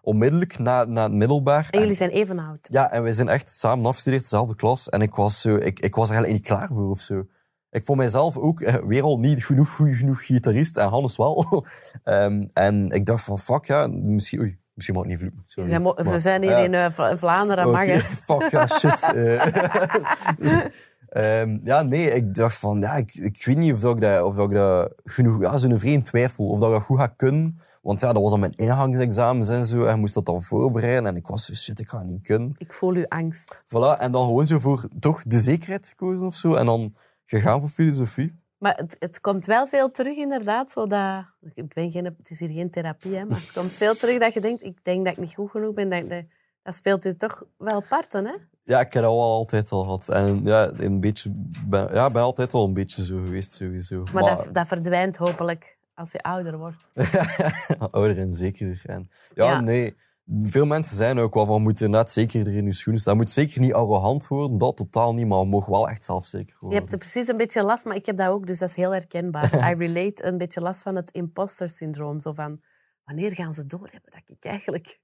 [0.02, 1.68] Onmiddellijk na, na het middelbaar.
[1.70, 2.68] En jullie zijn even oud.
[2.70, 4.88] Ja, en wij zijn echt samen afgestudeerd, dezelfde klas.
[4.88, 7.26] En ik was, zo, ik, ik was er eigenlijk niet klaar voor of zo.
[7.70, 10.76] Ik vond mijzelf ook eh, weer al niet genoeg, goed genoeg gitarist.
[10.76, 11.44] En Hannes wel.
[12.04, 14.40] Ehm, en ik dacht van, fuck ja, misschien...
[14.40, 15.44] Oei, misschien mag ik niet vloeken.
[15.46, 16.10] Sorry.
[16.10, 16.84] We zijn hier ja.
[16.84, 18.00] in Vla- Vlaanderen, mag Oké, je.
[18.28, 19.12] Fuck, ja, shit.
[21.08, 24.00] Eh, ehm, ja, nee, ik dacht van, ja, ik, ik weet niet of, dat ik,
[24.00, 25.40] dat, of dat ik dat genoeg...
[25.40, 27.58] Ja, zo'n vreemd twijfel, of dat ik dat goed ga kunnen.
[27.82, 31.06] Want ja, dat was aan mijn ingangsexamens en zo, en ik moest dat dan voorbereiden.
[31.06, 32.54] En ik was zo, shit, ik ga niet kunnen.
[32.58, 33.62] Ik voel uw angst.
[33.64, 36.54] Voilà, en dan gewoon zo voor toch de zekerheid gekozen of zo.
[36.54, 36.94] En dan
[37.26, 38.40] gegaan voor filosofie.
[38.58, 40.70] Maar het, het komt wel veel terug, inderdaad.
[40.70, 44.18] Zodat, ik ben geen, het is hier geen therapie, hè, maar het komt veel terug
[44.18, 45.88] dat je denkt, ik denk dat ik niet goed genoeg ben.
[45.88, 46.24] Dat, dat,
[46.62, 48.34] dat speelt u toch wel parten, hè?
[48.68, 50.08] Ja, ik heb dat wel altijd al gehad.
[50.08, 51.30] En ja, een beetje,
[51.66, 54.02] ben, ja, ben altijd wel een beetje zo geweest, sowieso.
[54.12, 56.76] Maar, dat, dat verdwijnt hopelijk als je ouder wordt.
[57.90, 58.80] ouder en zekerder.
[58.84, 59.60] En, ja, Ja.
[59.60, 59.96] nee.
[60.42, 63.14] Veel mensen zijn ook wel van, moet inderdaad zeker in je schoenen staan.
[63.14, 66.52] Je moet zeker niet arrogant worden, dat totaal niet, maar je mag wel echt zelfzeker
[66.52, 66.78] Je worden.
[66.78, 68.90] hebt er precies een beetje last, maar ik heb dat ook, dus dat is heel
[68.92, 69.54] herkenbaar.
[69.70, 72.20] I relate een beetje last van het imposter syndroom.
[72.20, 72.60] Zo van,
[73.04, 75.00] wanneer gaan ze doorhebben dat ik eigenlijk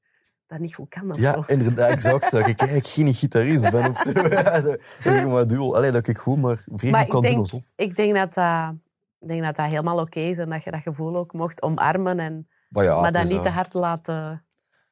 [0.46, 1.42] dat niet goed kan of Ja, zo.
[1.54, 2.30] inderdaad, exact.
[2.30, 4.12] Dat ik eigenlijk geen gitarist ben of zo.
[4.28, 5.74] Ja, dat, ik maar doe.
[5.76, 7.64] Allee, dat ik gewoon maar vreemd Maar kan ik doen alsof.
[7.76, 8.74] ik denk dat dat,
[9.20, 12.18] ik denk dat dat helemaal oké is en dat je dat gevoel ook mocht omarmen,
[12.18, 14.44] en, Maar, ja, maar dat niet te hard laten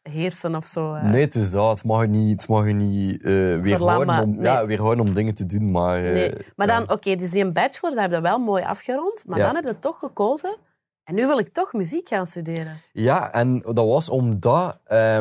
[0.03, 0.95] heersen of zo.
[0.95, 1.03] eh.
[1.05, 1.71] Nee, het is dat.
[1.79, 4.41] Het mag je niet, het mag je niet eh, weerhouden, om, nee.
[4.45, 5.71] ja, weerhouden om dingen te doen.
[5.71, 6.33] Maar, eh, Nee.
[6.57, 6.79] Maar ja.
[6.79, 9.47] dan, oké, dus die bachelor, dat heb je wel mooi afgerond, maar Ja.
[9.47, 10.57] dan heb je toch gekozen.
[11.05, 12.81] En nu wil ik toch muziek gaan studeren.
[12.93, 14.79] Ja, en dat was omdat...
[14.85, 15.19] eh,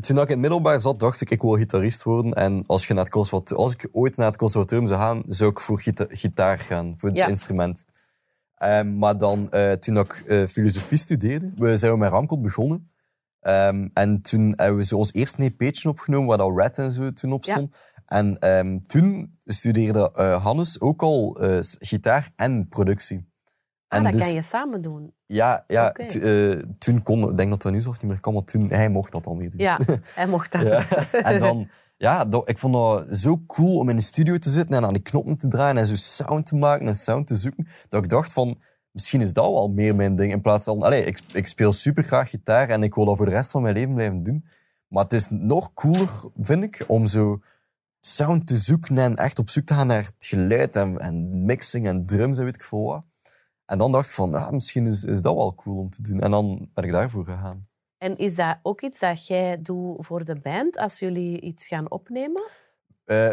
[0.00, 2.32] toen ik in het middelbaar zat, dacht ik, ik wil gitarist worden.
[2.32, 5.50] En als, je naar het conservatorium, als ik ooit naar het conservatorium zou gaan, zou
[5.50, 7.26] ik voor gita- gitaar gaan, voor het Ja.
[7.26, 7.84] instrument.
[8.54, 12.90] Ehm, maar dan, eh, toen ik eh, filosofie studeerde, we zijn we met Ramkot begonnen.
[13.40, 17.12] Ehm, en toen hebben we zo ons eerste EP'tje opgenomen, waar dat Red en zo
[17.12, 17.52] toen op Ja.
[17.52, 17.76] stond.
[18.06, 18.38] En
[18.86, 20.10] toen studeerde
[20.42, 21.38] Hannes ook al
[21.78, 23.29] gitaar en productie.
[23.90, 25.12] Ah, En dat dus- kan je samen doen.
[25.26, 28.44] ja, ja eh, toen kon, ik denk dat dat nu zelfs niet meer kan, maar
[28.44, 29.60] toen, hij mocht dat al meer doen.
[29.60, 29.78] Ja,
[30.14, 30.62] hij mocht dat.
[30.62, 30.86] Ja.
[31.12, 34.76] En dan, ja, dat, ik vond dat zo cool om in de studio te zitten
[34.76, 37.66] en aan die knoppen te draaien en zo sound te maken en sound te zoeken,
[37.88, 38.58] dat ik dacht van,
[38.90, 40.32] misschien is dat wel meer mijn ding.
[40.32, 43.26] In plaats van, allee, ik, ik speel super graag gitaar en ik wil dat voor
[43.26, 44.44] de rest van mijn leven blijven doen.
[44.88, 47.40] Maar het is nog cooler, vind ik, om zo
[48.00, 51.86] sound te zoeken en echt op zoek te gaan naar het geluid en, en mixing
[51.86, 53.04] en drums en weet ik veel wat.
[53.70, 56.20] En dan dacht ik van, ja, misschien is, is dat wel cool om te doen.
[56.20, 57.68] En dan ben ik daarvoor gegaan.
[57.98, 61.90] En is dat ook iets dat jij doet voor de band als jullie iets gaan
[61.90, 62.42] opnemen?
[63.04, 63.32] Eh,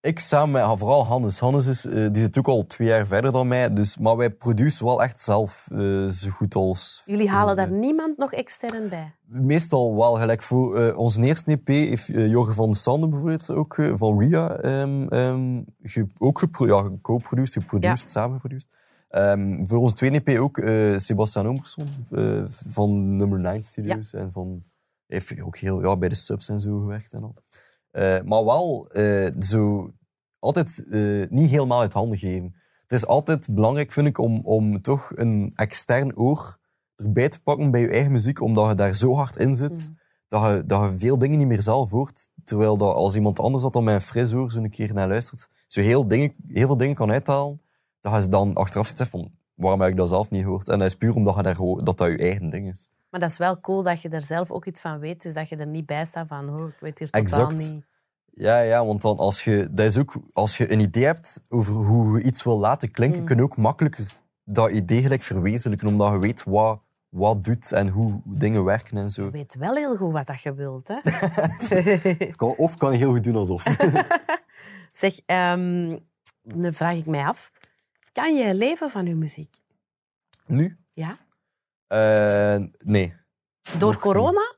[0.00, 1.38] ik samen met ah, vooral Hannes.
[1.38, 3.72] Hannes is, eh, die zit ook al twee jaar verder dan mij.
[3.72, 7.02] Dus, maar wij produceren wel echt zelf eh, zo goed als...
[7.04, 9.14] Jullie halen daar niemand nog extern bij?
[9.26, 10.14] Meestal wel.
[10.14, 14.46] Gelijk voor onze eerste EP heeft uh, Jorgen van Sande bijvoorbeeld ook van Ria
[15.82, 18.82] ge- ook gepro ja, geproduced, samen geproduced.
[19.14, 24.12] Ehm, voor onze tweede EP ook eh Sebastian Omerson eh, van Number 9 Studios.
[24.12, 24.62] En van,
[25.06, 27.34] heeft ook heel, ja, bij de subs en zo gewerkt en al.
[27.90, 28.88] Eh, maar wel
[29.38, 29.92] zo
[30.38, 30.86] altijd
[31.30, 32.54] niet helemaal uit handen geven.
[32.82, 36.58] Het is altijd belangrijk, vind ik, om, om toch een extern oor
[36.96, 39.90] erbij te pakken bij je eigen muziek, omdat je daar zo hard in zit,
[40.28, 42.28] dat, je, dat je veel dingen niet meer zelf hoort.
[42.44, 45.08] Terwijl dat als iemand anders dat dan met een fris oor zo een keer naar
[45.08, 47.62] luistert, zo heel, dingen, heel veel dingen kan uithalen,
[48.04, 50.68] dat je ze dan achteraf zegt van, waarom heb ik dat zelf niet gehoord?
[50.68, 52.88] En dat is puur omdat je daar, dat dat je eigen ding is.
[53.10, 55.22] Maar dat is wel cool dat je er zelf ook iets van weet.
[55.22, 57.56] Dus dat je er niet bij staat van, oh, ik weet hier totaal Exact.
[57.72, 57.84] niet.
[58.34, 61.72] Ja, ja, want dan als je, dat is ook, als je een idee hebt over
[61.72, 63.26] hoe je iets wil laten klinken, Mm.
[63.26, 64.06] kun je ook makkelijker
[64.44, 69.10] dat idee gelijk verwezenlijken, omdat je weet wat, wat doet en hoe dingen werken en
[69.10, 69.24] zo.
[69.24, 70.88] Je weet wel heel goed wat dat je wilt.
[70.88, 71.00] Hè?
[72.56, 73.62] Of kan je heel goed doen alsof.
[74.92, 75.98] zeg, ehm,
[76.42, 77.50] dan vraag ik mij af.
[78.14, 79.56] Kan je leven van je muziek?
[80.46, 80.76] nu?
[80.92, 81.18] Ja?
[81.86, 83.14] Eh, nee.
[83.78, 84.54] Door Nog corona?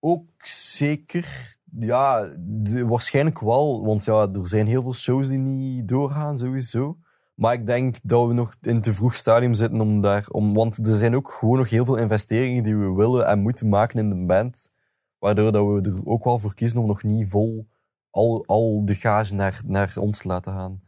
[0.00, 1.56] Ook zeker.
[1.78, 3.84] Ja, de- waarschijnlijk wel.
[3.84, 6.98] Want ja, er zijn heel veel shows die niet doorgaan, sowieso.
[7.34, 10.26] Maar ik denk dat we nog in te vroeg stadium zitten om daar...
[10.28, 13.68] Om, want er zijn ook gewoon nog heel veel investeringen die we willen en moeten
[13.68, 14.70] maken in de band.
[15.18, 17.68] Waardoor dat we er ook wel voor kiezen om nog niet vol
[18.10, 20.82] al, al de gage naar, naar ons te laten gaan.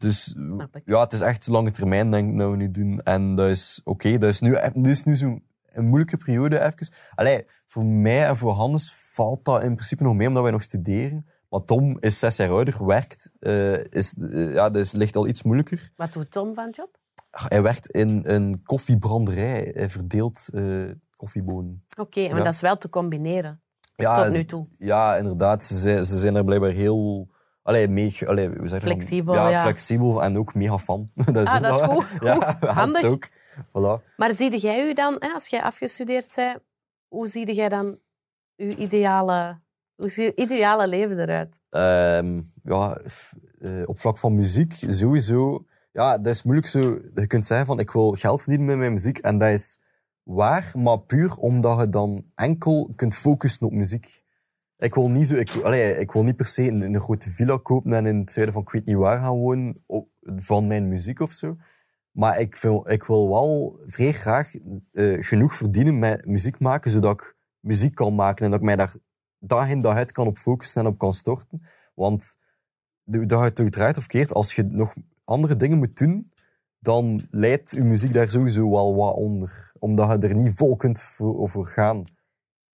[0.00, 0.34] Dus
[0.84, 3.00] ja, het is echt lange termijn, denk ik, dat we nu doen.
[3.02, 4.18] En dat is oké.
[4.18, 5.42] Dat is nu, dat is nu zo'n
[5.74, 6.88] moeilijke periode even.
[7.14, 10.62] Allee, voor mij en voor Hannes valt dat in principe nog mee, omdat wij nog
[10.62, 11.26] studeren.
[11.48, 13.30] Maar Tom is zes jaar ouder, werkt.
[13.38, 15.92] eh, is, eh, ja, dat is, ligt al iets moeilijker.
[15.96, 16.98] Wat doet Tom van job?
[17.30, 19.70] Ach, Hij werkt in een koffiebranderij.
[19.74, 21.84] Hij verdeelt eh, koffiebonen.
[21.98, 22.44] Oké, maar Ja.
[22.44, 23.60] dat is wel te combineren.
[23.96, 24.64] Ja, Tot nu toe.
[24.78, 25.64] Ja, inderdaad.
[25.64, 27.28] Ze ze zijn er blijkbaar heel...
[27.62, 28.86] Allee, mega, allee, hoe zeg je?
[28.86, 29.62] Flexibel, ja, ja.
[29.62, 31.10] flexibel en ook mega fan.
[31.32, 32.06] dat is Ah, dat is goed.
[32.28, 33.02] Ja, Handig.
[33.04, 33.28] ook.
[33.66, 34.16] Voilà.
[34.16, 36.58] Maar zie jij u dan, als jij afgestudeerd bent,
[37.08, 37.98] hoe zie jij dan
[38.56, 39.60] uw ideale,
[39.94, 41.60] hoe ziet uw ideale leven eruit?
[41.70, 43.00] Ehm, ja,
[43.60, 45.64] eh, op vlak van muziek sowieso.
[45.92, 46.80] Ja, dat is moeilijk zo.
[47.14, 49.18] Je kunt zeggen van ik wil geld verdienen met mijn muziek.
[49.18, 49.78] En dat is
[50.22, 54.22] waar, maar puur omdat je dan enkel kunt focussen op muziek.
[54.80, 55.50] Ik wil niet, zo, ik,
[55.98, 58.82] ik wil niet per se een, een grote villa kopen en in het zuiden van
[58.84, 61.56] ik waar gaan wonen op, van mijn muziek of zo.
[62.10, 64.54] Maar ik, wil ik wil wel vrij graag
[64.92, 68.76] eh, genoeg verdienen met muziek maken, zodat ik muziek kan maken en dat ik mij
[68.76, 68.94] daar
[69.38, 71.62] dag in dag uit kan op focussen en op kan storten.
[71.94, 72.36] Want
[73.04, 76.32] dat het draait of keert, als je nog andere dingen moet doen,
[76.78, 79.72] dan leidt je muziek daar sowieso wel wat onder.
[79.78, 82.04] Omdat je er niet vol kunt voor, over gaan.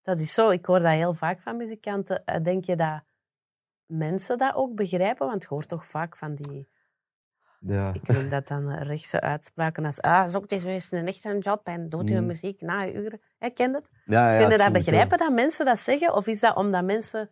[0.06, 0.50] Dat is zo.
[0.50, 2.24] Ik hoor dat heel vaak van muzikanten.
[2.24, 3.00] Eh, Denk je dat
[3.86, 5.26] mensen dat ook begrijpen?
[5.26, 6.68] Want je hoort toch vaak van die,
[7.60, 7.92] Ja.
[7.94, 11.66] ik noem dat dan eh, rechtse uitspraken als ah, zoek eens eens een echte job
[11.66, 12.26] en doet uw Mm.
[12.26, 13.20] muziek na je uren.
[13.38, 13.88] Hè, ken je dat?
[14.04, 16.14] Ja, ja, Kun je dat begrijpen dat mensen dat zeggen?
[16.14, 17.30] Of is dat omdat mensen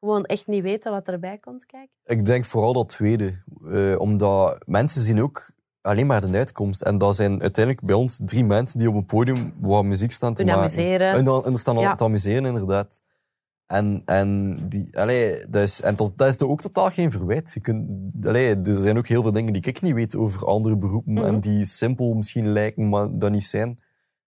[0.00, 1.94] gewoon echt niet weten wat erbij komt kijken?
[2.04, 3.42] Ik denk vooral dat tweede.
[3.70, 6.82] Eh, omdat mensen zien ook alleen maar de uitkomst.
[6.82, 10.34] En dat zijn uiteindelijk bij ons drie mensen die op een podium wat muziek staan
[10.34, 10.60] te maken.
[10.60, 11.12] amuseren.
[11.12, 11.94] En dan, en staan al Ja.
[11.94, 13.00] te amuseren, inderdaad.
[13.66, 17.50] En, en, die, allee, dat is, en tot, dat is ook totaal geen verwijt.
[17.54, 17.90] Je kunt,
[18.26, 21.12] allee, er zijn ook heel veel dingen die ik niet weet over andere beroepen.
[21.12, 21.24] Mhm.
[21.24, 23.80] En die simpel misschien lijken, maar dat niet zijn.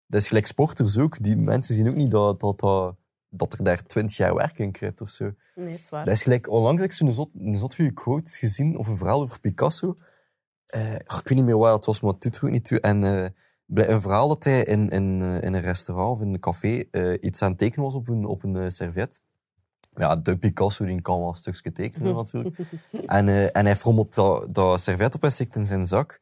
[0.08, 1.24] Dat is gelijk sporters ook.
[1.24, 2.96] Die mensen zien ook niet dat, dat, dat,
[3.30, 5.32] dat er daar twintig jaar werk in kruipt of zo.
[5.56, 6.06] Nee, is waar.
[6.06, 8.98] Dat is gelijk, onlangs heb ik zo'n zot, een zot goede quote gezien, of een
[8.98, 9.94] verhaal over Picasso.
[10.66, 12.80] Eh, ik weet niet meer waar het was, maar het doet ook niet toe.
[12.80, 16.40] En eh, een verhaal dat hij in, in, eh, in een restaurant of in een
[16.40, 16.84] café
[17.20, 19.22] iets aan het tekenen was op een, op een servet.
[19.96, 22.58] Ja, de Picasso die kan wel een stukje tekenen natuurlijk.
[23.06, 26.22] en, en hij frommelt dat, dat servet op en stikt in zijn zak.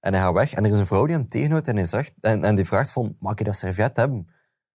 [0.00, 0.54] En hij gaat weg.
[0.54, 2.90] En er is een vrouw die hem tegenhoudt en, hij zegt, en, en die vraagt
[2.90, 4.28] van, mag ik dat servet hebben?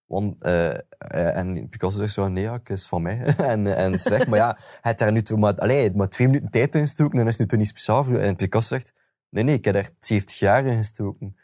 [0.05, 3.23] Want, en Picasso zegt zo, nee, ja, het is van mij.
[3.37, 6.27] en, en ze zegt, maar ja, hij heeft daar nu toe maar, allee, maar twee
[6.27, 8.05] minuten tijd in gestoken en dat is nu toch niet speciaal.
[8.05, 8.93] En Picasso zegt,
[9.31, 11.35] nee, nee, ik heb er 70 jaar in gestoken.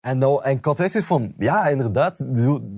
[0.00, 2.16] En, nou, en ik had echt van, ja, inderdaad,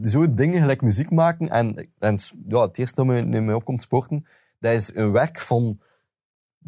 [0.02, 4.26] zo, dingen gelijk muziek maken en, en ja, het eerste dat me, mij opkomt sporten,
[4.58, 5.80] dat is een werk van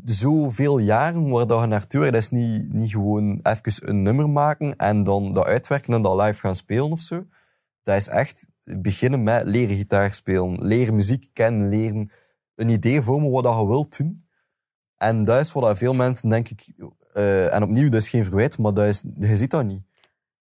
[0.04, 2.14] zoveel jaren waar dat je naartoe werkt.
[2.14, 6.20] Dat is niet, niet gewoon even een nummer maken en dan dat uitwerken en dat
[6.20, 7.26] live gaan spelen of zo.
[7.82, 12.10] Dat is echt beginnen met leren gitaar spelen, leren muziek kennen, leren
[12.54, 14.26] een idee vormen wat dat je wilt doen.
[14.96, 16.72] En dat is wat dat veel mensen, denk ik...
[17.14, 19.82] eh, en opnieuw, dat is geen verwijt, maar dat is, je ziet dat niet.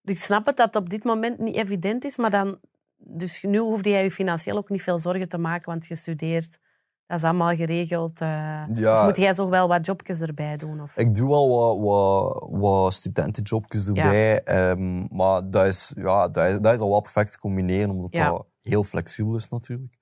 [0.04, 2.58] Ik snap het dat het op dit moment niet evident is, maar dan...
[3.06, 6.58] Dus nu hoefde jij je financieel ook niet veel zorgen te maken, want je studeert.
[7.06, 8.20] Dat is allemaal geregeld.
[8.20, 8.62] eh.
[8.74, 8.98] Ja.
[9.00, 10.82] Of moet jij zo wel wat jobjes erbij doen?
[10.82, 10.96] Of?
[10.96, 16.58] Ik doe wel wat, wat, wat studentenjobjes erbij, ehm, maar dat is, ja, dat, is,
[16.60, 18.28] dat is al wel perfect te combineren, omdat Ja.
[18.28, 19.94] dat heel flexibel is natuurlijk.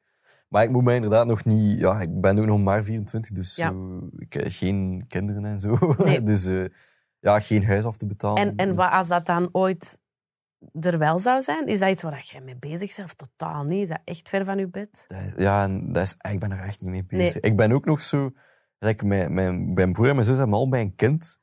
[0.52, 1.78] Maar ik moet mij inderdaad nog niet...
[1.78, 3.74] Ja, ik ben ook nog maar 24, dus Ja.
[4.18, 5.94] ik heb geen kinderen en zo.
[5.98, 6.22] Nee.
[6.32, 6.64] dus eh,
[7.18, 8.42] ja, geen huis af te betalen.
[8.42, 9.98] En, en Dus- wat als dat dan ooit
[10.80, 11.66] er wel zou zijn?
[11.66, 13.08] Is dat iets waar jij mee bezig bent?
[13.08, 13.82] Of totaal niet?
[13.82, 15.04] Is dat echt ver van je bed?
[15.08, 17.42] Is- Ja, en dat is, ik ben er echt niet mee bezig.
[17.42, 18.30] Ik ben ook nog zo...
[18.78, 21.40] Like, mijn, mijn, mijn broer en mijn zus hebben allebei een kind.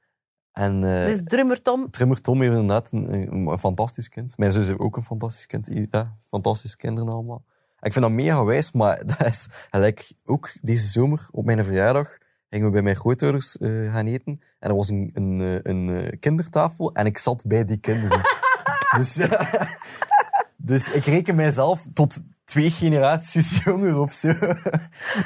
[0.51, 4.37] En eh Dus drummer Tom, Trimmer Tom heeft inderdaad een, een, een fantastisch kind.
[4.37, 5.69] Mijn zus heeft ook een fantastisch kind.
[5.91, 7.45] Ja, fantastische kinderen allemaal.
[7.81, 9.47] Ik vind dat mega wijs, maar dat is...
[9.71, 12.17] Like, ook deze zomer, op mijn verjaardag,
[12.49, 14.41] gingen we bij mijn grootouders eh, gaan eten.
[14.59, 18.21] En er was een, een, eh, een, eh, kindertafel en ik zat bij die kinderen.
[18.97, 19.49] dus, ja,
[20.71, 24.33] dus ik reken mijzelf tot twee generaties jonger of zo.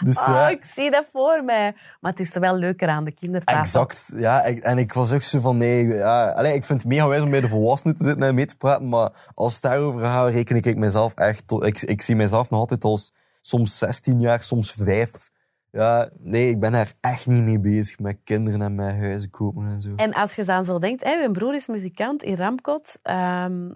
[0.03, 1.75] dus ja, ik zie dat voor mij.
[1.99, 3.61] Maar het is er wel leuker aan de kindertafel.
[3.61, 4.11] exact.
[4.15, 7.21] Ja, en ik was ook zo van, nee, ja, allee, ik vind het mega wijs
[7.21, 10.29] om bij de volwassenen te zitten en mee te praten, maar als het daarover gaat,
[10.29, 14.41] reken ik mezelf echt, tot, ik, ik zie mezelf nog altijd als soms 16 jaar,
[14.41, 15.31] soms 5.
[15.71, 19.65] Ja, nee, ik ben daar echt niet mee bezig met kinderen en met huizen kopen
[19.65, 19.89] en zo.
[19.95, 23.69] En als je dan zo denkt, hè, mijn broer is muzikant in Ramkot ehm,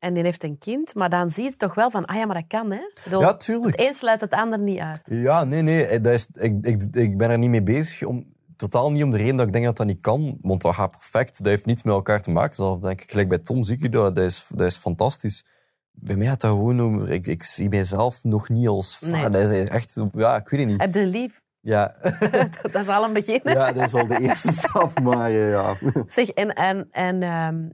[0.00, 2.34] en die heeft een kind, maar dan zie je toch wel van, ah ja, maar
[2.34, 2.80] dat kan, hè?
[3.04, 3.78] Bedoel, Ja, tuurlijk.
[3.78, 5.00] Het een sluit het ander niet uit.
[5.04, 5.84] Ja, nee, nee.
[5.86, 8.02] eh, Dat is, ik, ik, ik ben er niet mee bezig.
[8.08, 10.38] Om, totaal niet om de reden dat ik denk dat dat niet kan.
[10.40, 11.38] Want dat gaat perfect.
[11.38, 12.54] Dat heeft niets met elkaar te maken.
[12.54, 14.16] Zelf denk ik, gelijk bij Tom zie ik dat.
[14.16, 15.44] Dat is, dat is fantastisch.
[15.90, 17.08] Bij mij gaat dat gewoon.
[17.08, 19.00] Ik, ik zie mijzelf nog niet als...
[19.00, 19.28] Nee.
[19.28, 20.00] Dat is echt...
[20.12, 20.80] Ja, ik weet het niet.
[20.80, 21.40] Heb je lief?
[21.62, 21.94] Ja,
[22.72, 23.40] dat is al een begin.
[23.44, 25.00] ja dat is al de eerste stap.
[25.00, 25.76] Maar eh, ja.
[26.06, 27.68] Zeg, en, en, en ehm,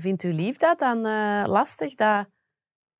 [0.00, 1.94] vindt uw lief dat dan eh, lastig?
[1.94, 2.26] Dat,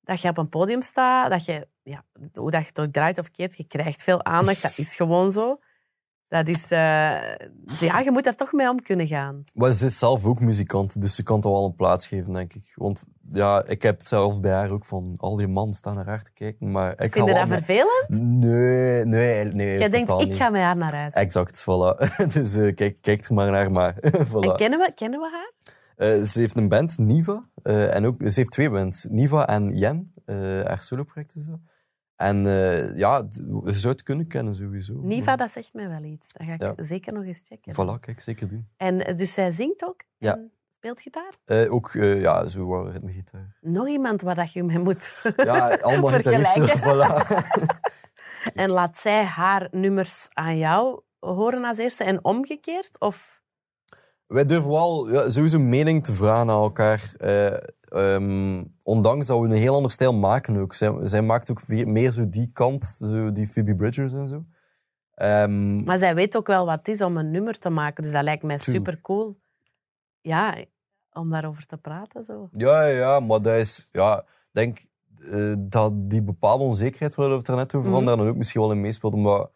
[0.01, 3.19] dat je op een podium staat, dat je, ja, hoe dat je het ook draait
[3.19, 4.63] of keert, je krijgt veel aandacht.
[4.63, 5.59] Dat is gewoon zo.
[6.29, 7.37] Dat is, eh,
[7.81, 9.45] ja, je moet daar toch mee om kunnen gaan.
[9.53, 11.01] Maar ze is zelf ook muzikant.
[11.01, 12.73] Dus ze kan toch wel een plaats geven, denk ik.
[12.75, 15.15] Want ja, ik heb het zelf bij haar ook van...
[15.17, 16.71] Al die mannen staan naar haar te kijken.
[16.71, 18.09] Maar ik Vind je dat vervelend?
[18.09, 19.79] Nee, nee, nee.
[19.79, 20.37] Jij denkt, ik niet.
[20.37, 21.13] ga met haar naar huis.
[21.13, 22.17] Exact, voilà.
[22.35, 23.95] Dus eh, kijk, kijk er maar naar, maar
[24.31, 24.41] voilà.
[24.41, 25.53] En kennen we, kennen we haar?
[25.99, 27.49] Eh, ze heeft een band, Niva.
[27.63, 30.11] eh, en ook, ze heeft twee bands, Niva en Jen,
[30.65, 31.61] haar soloprojecten zo.
[32.17, 33.27] En eh, ja,
[33.65, 34.95] je zou het kunnen kennen sowieso.
[35.03, 36.33] Niva, dat zegt mij wel iets.
[36.33, 36.75] Dat ga ik Ja.
[36.77, 37.73] zeker nog eens checken.
[37.73, 38.69] Voilà, kijk, zeker doen.
[38.77, 40.35] En dus zij zingt ook Ja.
[40.35, 41.35] en speelt gitaar?
[41.71, 43.57] Ook, eh, ja, zo ritmegitaar.
[43.61, 46.69] Nog iemand waar dat je mee moet Ja, allemaal gitaristen.
[46.89, 47.25] Voilà.
[48.55, 53.01] En laat zij haar nummers aan jou horen als eerste en omgekeerd?
[53.01, 53.38] Of
[54.29, 57.13] Wij durven wel ja, sowieso mening te vragen aan elkaar.
[57.17, 57.57] eh,
[58.15, 60.75] ehm, ondanks dat we een heel ander stijl maken ook.
[60.75, 64.45] Zij, zij maakt ook weer- meer zo die kant, zo die Phoebe Bridgers en zo.
[65.15, 68.03] Ehm, Maar zij weet ook wel wat het is om een nummer te maken.
[68.03, 69.39] Dus dat lijkt mij super cool.
[70.21, 70.65] Ja,
[71.13, 72.25] om daarover te praten.
[72.25, 72.49] Zo.
[72.53, 74.87] Ja, ja, maar dat is, ja, ik denk
[75.31, 78.17] eh, dat die bepaalde onzekerheid waar we het er net over hadden, Mhm.
[78.17, 79.15] daar dan ook misschien wel in meespeelt.
[79.15, 79.51] Omdat,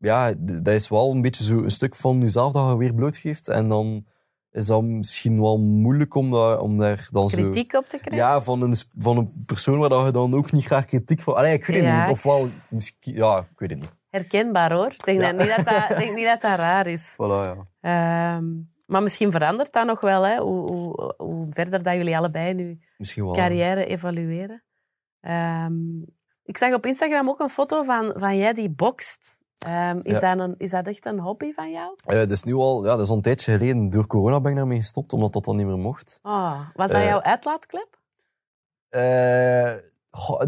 [0.00, 3.48] ja, dat is wel een beetje zo een stuk van jezelf dat je weer blootgeeft.
[3.48, 4.04] En dan
[4.50, 7.36] is dat misschien wel moeilijk om, dat, om daar dan zo...
[7.36, 8.26] Kritiek op te krijgen?
[8.26, 11.34] Ja, van een, van een persoon waar dat je dan ook niet graag kritiek van...
[11.36, 12.12] Allee, ik weet het Ja, niet.
[12.12, 13.14] Of wel, misschien...
[13.14, 13.94] Ja, ik weet het niet.
[14.08, 14.86] Herkenbaar hoor.
[14.92, 15.32] Ik denk, Ja.
[15.32, 17.12] dat niet dat dat, denk niet dat dat raar is.
[17.22, 17.66] Voilà, ja.
[17.80, 18.44] Ehm,
[18.86, 20.36] maar misschien verandert dat nog wel, hè?
[20.38, 22.80] Hoe, hoe, hoe verder dat jullie allebei nu
[23.14, 23.32] wel.
[23.32, 24.64] carrière evalueren.
[25.20, 26.00] Ehm,
[26.42, 29.39] ik zag op Instagram ook een foto van, van jij die bokst.
[29.66, 30.34] Ehm, is, Ja.
[30.34, 31.94] dat een, is dat echt een hobby van jou?
[32.04, 32.84] Eh, dat is nu al...
[32.84, 33.90] Ja, dat is al een tijdje geleden.
[33.90, 36.18] Door corona ben ik daarmee gestopt, omdat dat dan niet meer mocht.
[36.22, 37.98] Oh, was dat Eh, jouw uitlaatklep?
[38.88, 39.72] Eh,
[40.10, 40.42] goh,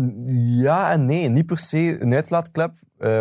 [0.62, 1.28] ja en nee.
[1.28, 2.72] Niet per se een uitlaatklep,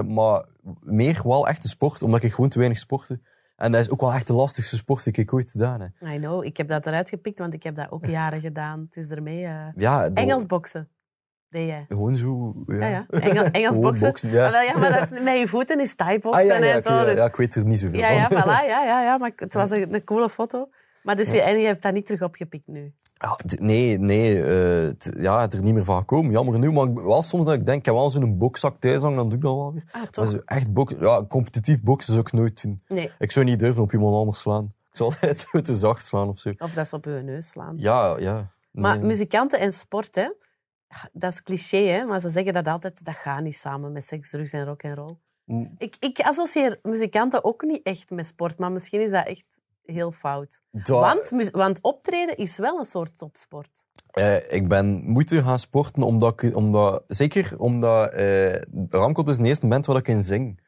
[0.07, 0.45] maar
[0.81, 3.19] meer wel echt een sport, omdat ik gewoon te weinig sportte.
[3.55, 5.91] En dat is ook wel echt de lastigste sport die ik ooit gedaan heb.
[6.01, 8.79] I know, ik heb dat eruit gepikt, want ik heb dat ook jaren gedaan.
[8.89, 9.39] Het is ermee.
[9.75, 10.89] Ja, door- Engels boksen
[11.87, 12.53] Gewoon zo...
[12.65, 13.05] Ja, Ja, ja.
[13.19, 14.29] Engel, Engels boksen.
[14.31, 14.45] ja.
[14.45, 16.83] Ah, wel, ja, maar dat is, met je voeten is thai Ah, ja, ja, en
[16.83, 16.93] zo.
[16.93, 18.41] ja, dus- ja, ik weet er niet zoveel ja, ja, van.
[18.41, 20.69] voilà, ja, ja, ja, maar het was een, een coole foto.
[21.03, 22.93] Maar dus je, en je hebt dat niet terug opgepikt nu.
[23.17, 24.41] Ja, nee, nee.
[24.97, 26.31] t- ja, het er niet meer van gekomen.
[26.31, 26.73] Jammer genoeg.
[26.73, 29.27] Maar ik- wel soms dat ik denk, ik heb wel zo'n bokzak thuis hangen, dan
[29.27, 29.83] doe ik dat wel weer.
[29.91, 30.29] Ah, Maar toch?
[30.29, 32.81] zo echt boksen, ja, competitief boksen zou ik nooit doen.
[32.87, 34.63] Nee, Ik zou niet durven op iemand anders slaan.
[34.91, 36.51] Ik zou altijd te zacht slaan of zo.
[36.57, 37.73] of dat ze op je neus slaan.
[37.77, 38.47] Ja, ja.
[38.71, 40.29] Maar muzikanten en sport, hè?
[41.11, 42.03] Dat is cliché, hè?
[42.05, 43.05] maar ze zeggen dat altijd.
[43.05, 45.17] Dat gaat niet samen met seks, drugs en rock en roll.
[45.45, 45.75] Mm.
[45.77, 49.45] Ik, ik associeer muzikanten ook niet echt met sport, maar misschien is dat echt
[49.85, 50.61] heel fout.
[50.71, 53.85] Dat- Want, want optreden is wel een soort topsport.
[54.11, 58.55] Eh, ik ben moeten gaan sporten, omdat ik, omdat, zeker omdat eh
[58.89, 60.59] Ramkot is de eerste band waar ik in zing.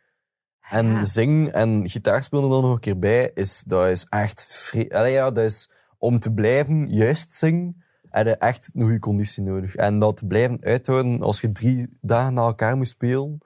[0.70, 4.72] En zing en gitaar spelen er dan nog een keer bij, is, dat is echt...
[4.90, 7.83] Allee, ja, dat is om te blijven juist zingen,
[8.14, 9.76] heb je echt een goede conditie nodig.
[9.76, 13.38] En dat blijven uithouden als je drie dagen na elkaar moet spelen,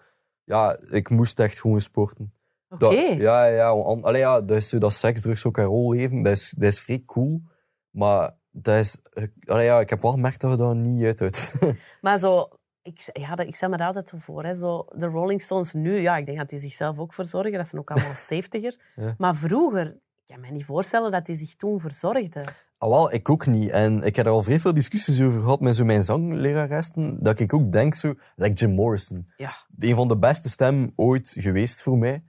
[0.44, 2.34] ja, ik moest echt gewoon sporten.
[2.70, 2.86] Oké.
[2.96, 6.24] Ja, ja, want, allee, ja, dat is zo dat seks, drugs, ook een rol leven,
[6.24, 7.42] dat is, dat is vrij cool.
[7.90, 11.54] Maar dat is, ik- allee, ja, ik heb wel gemerkt dat je dat niet uithoudt.
[12.02, 12.48] Maar zo,
[12.82, 14.44] ik, ja, ik stel me dat altijd zo voor.
[14.44, 14.56] Hè.
[14.56, 17.52] Zo, de Rolling Stones nu, ja, ik denk dat die zichzelf ook verzorgen.
[17.52, 18.80] Dat zijn ook allemaal zeventigers.
[18.96, 19.16] Ja.
[19.18, 22.44] Maar vroeger, ik kan me niet voorstellen dat die zich toen verzorgden.
[22.78, 23.70] Ah, wel, ik ook niet.
[23.70, 27.40] En ik heb er al vrij veel discussies over gehad met zo mijn zangleraressen, dat
[27.40, 29.26] ik ook denk zo, like Jim Morrison.
[29.38, 29.66] Ja.
[29.80, 32.24] Een van de beste stemmen ooit geweest voor mij.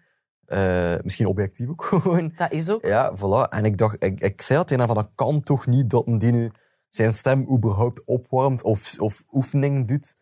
[0.44, 2.32] Eh, misschien objectief ook gewoon.
[2.36, 2.84] Dat is ook.
[2.84, 3.48] Ja, voilà.
[3.50, 6.18] En ik dacht, ik, ik zei tegen hem van, dat kan toch niet dat een
[6.18, 6.50] die nu
[6.88, 10.16] zijn stem überhaupt opwarmt of, of oefeningen doet.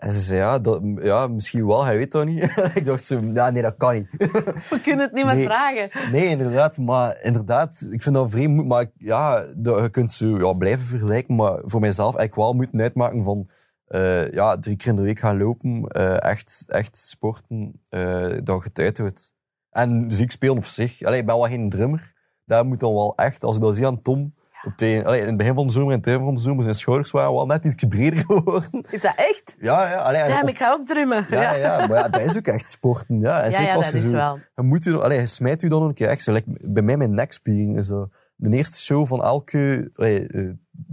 [0.00, 2.42] En ze zei, ja, dat, ja, misschien wel, hij weet dat niet.
[2.74, 4.08] ik dacht zo, ja, nee, dat kan niet.
[4.70, 6.10] We kunnen het niet meer vragen.
[6.10, 6.78] Nee, inderdaad.
[6.78, 8.66] Maar inderdaad, ik vind dat vreemd.
[8.66, 11.34] Maar ja, je kunt zo ja, blijven vergelijken.
[11.34, 13.48] Maar voor mijzelf eigenlijk wel moeten uitmaken van...
[13.86, 15.86] eh, ja, drie keer in de week gaan lopen.
[15.88, 17.80] eh, echt, echt sporten.
[17.88, 19.34] eh, dat je het uithoudt.
[19.70, 21.02] En muziek spelen op zich.
[21.02, 22.12] Allee, ik ben wel geen drummer.
[22.44, 23.44] Dat moet dan wel echt...
[23.44, 24.34] Als ik dat zie aan Tom...
[24.66, 26.62] Op de, allee, in het begin van de zomer en het einde van de zomer...
[26.62, 28.84] Zijn schouders waren wel net iets breder geworden.
[28.90, 29.56] Is dat echt?
[29.60, 29.96] Ja, ja.
[29.96, 31.26] Allee, Damn, of- ik ga ook drummen.
[31.30, 33.20] ja, ja, maar ja, dat is ook echt sporten.
[33.20, 34.38] Ja, en Ja, zeker ja, als dat je is zo, wel.
[34.54, 36.32] Je, moet je, allee, je smijt je dan een keer echt zo.
[36.32, 38.08] Like, bij mij mijn nekspiering is zo.
[38.36, 39.90] De eerste show van elke...
[39.94, 40.50] Allee, eh,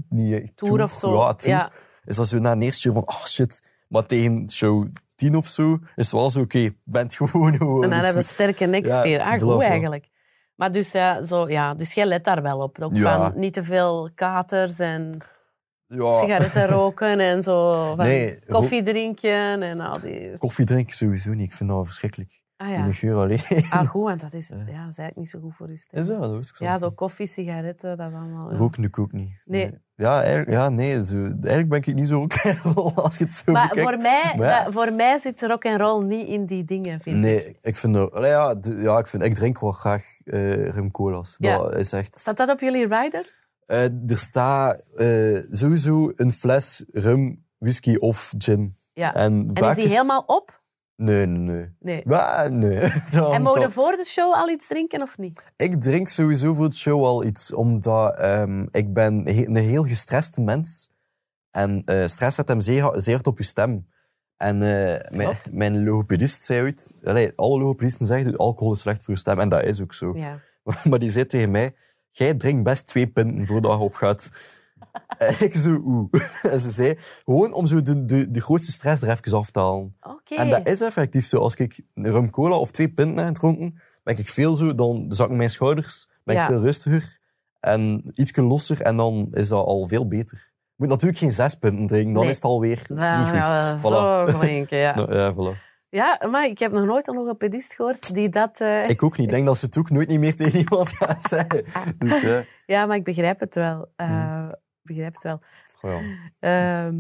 [0.10, 1.14] niet, echt Tour of zo.
[1.18, 1.70] Ja, tour, Ja.
[2.06, 3.08] Is dat zo na een eerste show van...
[3.08, 3.62] Oh, shit.
[3.88, 6.42] Maar tegen show 10 of zo is het wel zo...
[6.42, 7.54] Oké, je bent gewoon...
[7.58, 9.08] gewoon En dan hebben we sterke nekspier.
[9.08, 10.08] Ja, ah, goed eigenlijk.
[10.58, 12.80] Maar dus, ja, zo, ja, dus jij let daar wel op.
[12.82, 13.30] Ook Ja.
[13.32, 15.18] van niet te veel katers en
[15.88, 17.72] ja, sigaretten roken en zo.
[17.96, 20.38] Van Nee, koffie drinken en al die...
[20.38, 21.48] koffie drinken sowieso niet.
[21.48, 22.42] Ik vind dat verschrikkelijk.
[22.58, 22.92] Ah Die ja.
[22.92, 23.40] geur alleen.
[23.70, 26.02] Ah, goed, want dat is, ja, dat is eigenlijk niet zo goed voor je stem.
[26.02, 26.22] Is dat?
[26.22, 28.50] Dat ik zo Ja, zo koffie, sigaretten, dat allemaal.
[28.58, 29.42] doe ik ook niet.
[29.46, 29.86] Nee.
[30.00, 31.06] Ja, eigenlijk, ja, nee.
[31.06, 33.90] Zo, eigenlijk ben ik niet zo rock'n'roll als je het zo Maar bekijkt.
[33.90, 34.64] voor mij, Maar ja.
[34.64, 37.22] dat- voor mij zit rock and roll niet in die dingen, vind ik.
[37.22, 38.12] Nee, ik vind dat...
[38.14, 41.36] allee, ja, de- ja, ik, vind, ik drink wel graag rum cola's.
[41.40, 41.58] Ja.
[41.58, 42.18] Dat is echt...
[42.20, 43.26] Staat dat op jullie rider?
[43.66, 48.76] Eh, er staat eh, sowieso een fles rum, whisky of gin.
[48.94, 49.14] Ja.
[49.16, 50.57] En, En is die helemaal op?
[50.98, 51.74] Nee, nee, nee.
[51.80, 52.02] Nee.
[52.06, 52.80] Ja, nee.
[53.12, 55.44] Dan- En mogen we voor de show al iets drinken of niet?
[55.56, 59.14] Ik drink sowieso voor de show al iets, omdat ehm, ik ben
[59.48, 60.90] een heel gestreste mens.
[61.52, 63.88] En eh, stress zet hem zeer, zeer hard op je stem.
[64.38, 66.96] En eh, mijn, mijn logopedist zei ooit...
[67.04, 69.40] Allee, alle logopedisten zeggen dat alcohol is slecht voor je stem.
[69.40, 70.14] En dat is ook zo.
[70.16, 70.40] Ja.
[70.90, 71.76] Maar die zei tegen mij,
[72.12, 74.30] jij drinkt best twee pinten voordat je opgaat.
[75.40, 76.08] Ik zo, oeh.
[76.52, 79.60] En ze zei, gewoon om zo de, de, de grootste stress er even af te
[79.60, 79.96] halen.
[80.02, 80.36] Oké.
[80.36, 81.38] En dat is effectief zo.
[81.40, 85.06] Als ik een rum cola of twee pinten heb gedronken, ben ik veel zo, dan
[85.10, 87.18] zakken mijn schouders, ben ik veel rustiger
[87.60, 90.52] en iets losser en dan is dat al veel beter.
[90.54, 92.32] Je moet natuurlijk geen zes pinten drinken, dan Nee.
[92.32, 93.50] is het alweer Nou, niet goed.
[93.50, 94.32] ja, Voilà.
[94.32, 94.96] Zo klinken, ja.
[94.98, 95.66] Nou, ja, voilà.
[95.90, 98.60] Ja, maar ik heb nog nooit een logopedist gehoord die dat...
[98.62, 99.28] eh, Ik ook niet.
[99.28, 101.64] Ik denk dat ze het ook nooit niet meer tegen iemand gaan zeggen.
[101.98, 102.44] Dus ja.
[102.66, 103.88] Ja, maar ik begrijp het wel.
[103.96, 104.48] Eh,
[104.88, 106.02] begrijp het wel.
[106.40, 106.96] Ehm,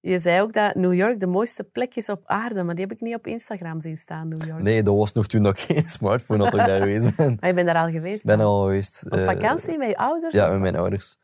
[0.00, 2.94] je zei ook dat New York de mooiste plek is op aarde, maar die heb
[2.94, 4.62] ik niet op Instagram zien staan, New York.
[4.62, 7.36] Nee, dat was nog toen ik geen smartphone had ik daar geweest ben.
[7.40, 8.24] Maar je bent daar al geweest?
[8.24, 9.04] Ben al geweest.
[9.04, 10.34] Op eh, vakantie met je ouders?
[10.34, 11.16] Ja, met mijn ouders.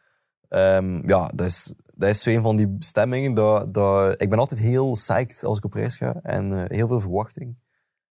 [0.48, 3.34] Ehm, ja, dat is, dat is zo een van die bestemmingen.
[3.34, 6.20] Dat, dat, ik ben altijd heel psyched als ik op reis ga.
[6.22, 7.56] En eh, heel veel verwachting.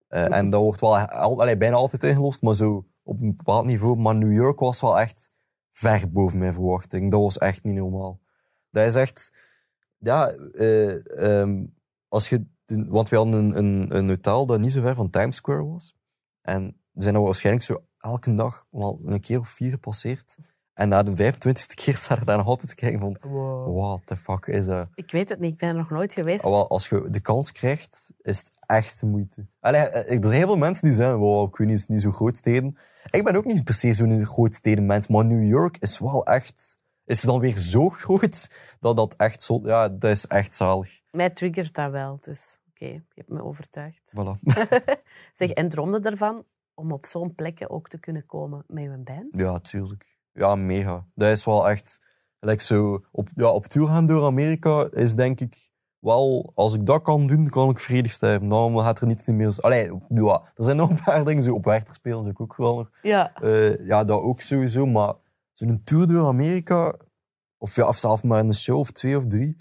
[0.07, 3.65] Eh, en dat wordt wel al, allee, bijna altijd ingelost, maar zo op een bepaald
[3.65, 3.97] niveau.
[3.97, 5.31] Maar New York was wel echt
[5.77, 7.11] ver boven mijn verwachting.
[7.11, 8.21] Dat was echt niet normaal.
[8.69, 9.33] Dat is echt...
[9.97, 11.65] Ja, eh, ehm,
[12.07, 12.45] als je...
[12.65, 15.95] Want we hadden een, een, een hotel dat niet zo ver van Times Square was.
[16.41, 20.37] En we zijn er waarschijnlijk zo elke dag wel een keer of vier gepasseerd.
[20.75, 23.17] En na de 25e keer staat er daar nog altijd te kijken van...
[23.21, 23.77] Wow.
[23.77, 24.87] What the fuck is dat?
[24.95, 26.43] Ik weet het niet, ik ben er nog nooit geweest.
[26.43, 29.45] Ah, wel, als je de kans krijgt, is het echt de moeite.
[29.59, 32.01] Allee, eh, er zijn heel veel mensen die zeggen, wow, ik weet niet, is niet
[32.01, 32.77] zo groot steden.
[33.09, 36.77] Ik ben ook niet per se zo'n groot stedenmens, maar New York is wel echt...
[37.05, 39.59] Is dan weer zo groot, dat dat echt zo...
[39.63, 40.99] Ja, dat is echt zalig.
[41.11, 44.11] Mij triggert dat wel, dus oké, je hebt me overtuigd.
[44.15, 44.53] Voilà.
[45.33, 49.27] Zeg, en droomde ervan om op zo'n plekken ook te kunnen komen met een band?
[49.29, 50.14] Ja, tuurlijk.
[50.35, 51.05] Ja, mega.
[51.15, 52.03] Dat is wel echt...
[52.39, 56.85] Like zo op, ja, op tour gaan door Amerika is denk ik wel, als ik
[56.85, 58.47] dat kan doen, kan ik vredig sterven.
[58.47, 59.55] Dan gaat er niet meer...
[59.59, 61.43] Allee, ja, er zijn nog een paar dingen.
[61.43, 62.91] Zo op Werchter spelen ik ook wel nog.
[63.01, 63.33] Ja.
[63.33, 64.85] Eh, ja, dat ook sowieso.
[64.85, 65.13] Maar
[65.53, 66.95] zo'n tour door Amerika,
[67.57, 69.55] of, ja, of zelfs maar een show of twee of drie,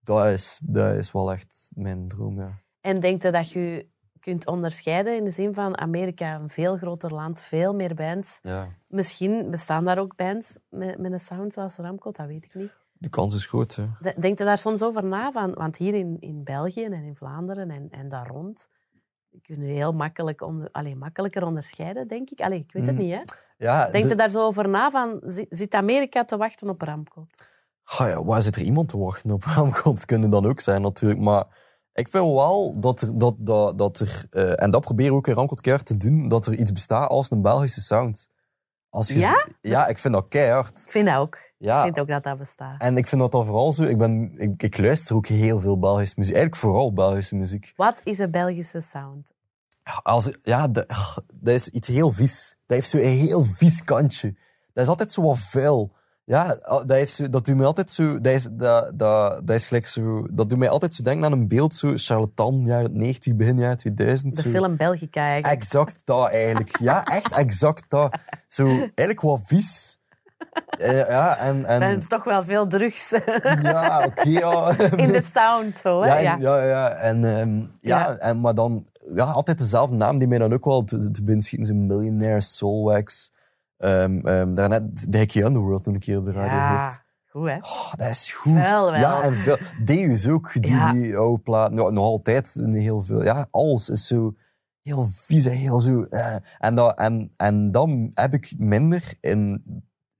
[0.00, 2.62] dat is, dat is wel echt mijn droom, ja.
[2.80, 3.86] En denk je dat je
[4.28, 8.38] kunt onderscheiden in de zin van Amerika, een veel groter land, veel meer bands.
[8.42, 8.68] ja.
[8.88, 12.72] Misschien bestaan daar ook bands met, met een sound zoals Ramco, dat weet ik niet.
[12.92, 14.12] De kans is groot, hè.
[14.20, 15.32] Denk je daar soms over na?
[15.32, 18.68] Van, want hier in, in België en in Vlaanderen en, en daar rond
[19.42, 22.40] kunnen heel makkelijk onder, allee, makkelijker onderscheiden, denk ik.
[22.40, 23.04] Allee, ik weet het Mhm.
[23.04, 23.20] niet, hè?
[23.58, 24.90] Ja, Denk de- je daar zo over na?
[24.90, 27.48] Van, zi- zit Amerika te wachten op Ramcot?
[27.84, 29.42] Ah ja, waar zit er iemand te wachten op?
[29.44, 31.20] Ramkot kunnen dan ook zijn natuurlijk.
[31.20, 31.44] Maar
[31.98, 35.26] ik vind wel dat er, dat, dat, dat er eh, en dat proberen we ook
[35.26, 38.30] in keihard te doen, dat er iets bestaat als een Belgische sound.
[38.90, 39.46] Als je Ja?
[39.60, 40.82] Ja, ik vind dat keihard.
[40.84, 41.38] Ik vind dat ook.
[41.58, 41.78] Ja.
[41.78, 42.80] Ik vind ook dat dat bestaat.
[42.80, 43.82] En ik vind dat dan vooral zo.
[43.82, 46.34] Ik, ben, ik, ik luister ook heel veel Belgische muziek.
[46.34, 47.72] Eigenlijk vooral Belgische muziek.
[47.76, 49.32] Wat is een Belgische sound?
[49.84, 50.86] Ja, Als, ja dat,
[51.34, 52.56] dat is iets heel vies.
[52.66, 54.34] Dat heeft zo'n heel vies kantje.
[54.72, 55.96] Dat is altijd zo wat vuil.
[56.28, 58.20] Ja, dat, heeft zo, dat doet mij altijd zo...
[58.20, 60.26] Dat is, dat, dat, dat is gelijk zo...
[60.30, 63.76] Dat doet mij altijd zo denken aan een beeld, zo charlatan, jaren 90, begin jaren
[63.76, 64.36] 2000.
[64.36, 64.48] De zo.
[64.50, 65.62] film Belgica eigenlijk.
[65.62, 66.78] Exact dat eigenlijk.
[66.78, 68.18] Ja, echt exact dat.
[68.48, 69.98] Zo, eigenlijk wat vies.
[70.68, 71.64] Eh, ja, en...
[71.64, 73.10] en toch wel veel drugs
[73.62, 74.78] ja, oké, ja.
[75.04, 75.78] in de sound.
[75.78, 76.08] Zo, hè?
[76.08, 76.90] Ja, Ja, en, ja, ja.
[76.90, 78.16] En, ehm, ja, Ja.
[78.16, 81.44] En, maar dan ja, altijd dezelfde naam die mij dan ook wel te, te binnen
[81.44, 81.86] schieten.
[81.86, 83.36] Millionaire, Soulwax.
[83.78, 86.90] Ehm ehm daarnet de Hickey Underworld toen een keer op de radio Ja,
[87.30, 87.56] goed hè?
[87.56, 88.52] Oh, dat is goed.
[88.52, 89.00] Wel, wel.
[89.00, 89.56] Ja, en veel.
[89.84, 90.92] Deus ook, die, Ja.
[90.92, 91.72] die oude plaat.
[91.74, 93.24] Ja, nog altijd heel veel.
[93.24, 94.34] Ja, alles is zo
[94.82, 96.02] heel vies en heel zo...
[96.02, 96.36] eh.
[96.58, 99.62] En, dat, en, en dan heb ik minder in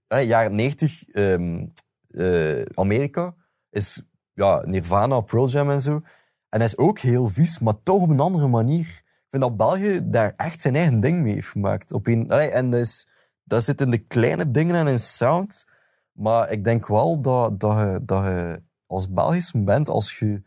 [0.07, 1.67] eh, jaren 90 ehm,
[2.09, 3.35] eh, Amerika
[3.71, 4.03] is
[4.35, 6.01] ja, Nirvana, Pearl Jam en zo.
[6.49, 8.87] En dat is ook heel vies, maar toch op een andere manier.
[8.87, 11.93] Ik vind dat België daar echt zijn eigen ding mee heeft gemaakt.
[11.93, 13.09] Op een, en dat, is,
[13.49, 15.65] dat zit in de kleine dingen en in sound.
[16.13, 20.43] Maar ik denk wel dat, dat, je, dat je als Belgische band, als je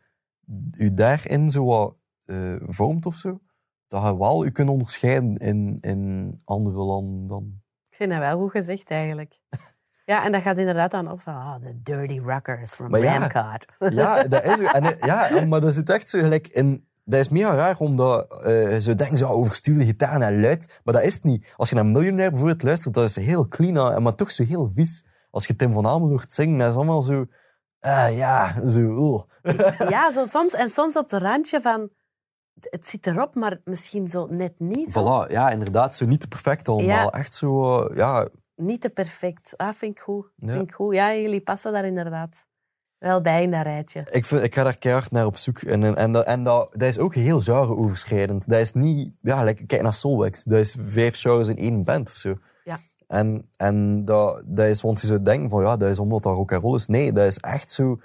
[0.71, 1.95] je daarin zo wat
[2.25, 3.39] eh, vormt of zo,
[3.87, 7.61] dat je wel je kunt onderscheiden in, in andere landen dan.
[7.89, 9.39] Ik vind dat wel goed gezegd eigenlijk.
[10.05, 14.23] Ja, en dat gaat inderdaad dan op van ah, de dirty rockers from Maar ja.
[14.23, 16.87] Dat is ook- en, eh, ja, maar dat zit echt zo gelijk in.
[17.11, 20.81] Dat is mega raar, omdat eh ze denken zo overstuurde gitaar en luid.
[20.83, 21.53] Maar dat is het niet.
[21.55, 25.05] Als je naar Millionaire bijvoorbeeld luistert, dat is heel clean, maar toch zo heel vies.
[25.31, 27.25] Als je Tim van Ameland hoort zingen, dat is allemaal zo...
[27.79, 28.95] ah ja, zo...
[28.95, 29.21] oh.
[29.89, 30.53] Ja, zo soms.
[30.53, 31.89] En soms op het randje van...
[32.59, 34.91] Het zit erop, maar misschien zo net niet.
[34.91, 35.01] Zo.
[35.01, 36.87] Voilà, ja, inderdaad, zo niet te perfect allemaal.
[36.87, 37.09] Ja.
[37.09, 38.27] Echt zo, eh, ja...
[38.55, 39.53] Niet te perfect.
[39.57, 40.31] Ah, vind ik goed.
[40.35, 40.51] Ja.
[40.51, 40.93] Vind ik goed.
[40.93, 42.49] Ja, jullie passen daar inderdaad
[43.01, 44.07] wel bij in dat rijtje.
[44.11, 45.57] Ik, vind, ik ga daar keihard naar op zoek.
[45.61, 48.49] En, en, en, dat, en dat, dat is ook heel genre-overschrijdend.
[48.49, 49.15] Dat is niet...
[49.21, 50.43] Ja, like, kijk naar Soulwax.
[50.43, 52.37] Dat is vijf genres in één band of zo.
[52.63, 52.79] Ja.
[53.07, 56.35] En, en dat, dat is, want je zou denken van ja, dat is omdat dat
[56.35, 56.87] rock and roll is.
[56.87, 57.99] Nee, dat is echt zo.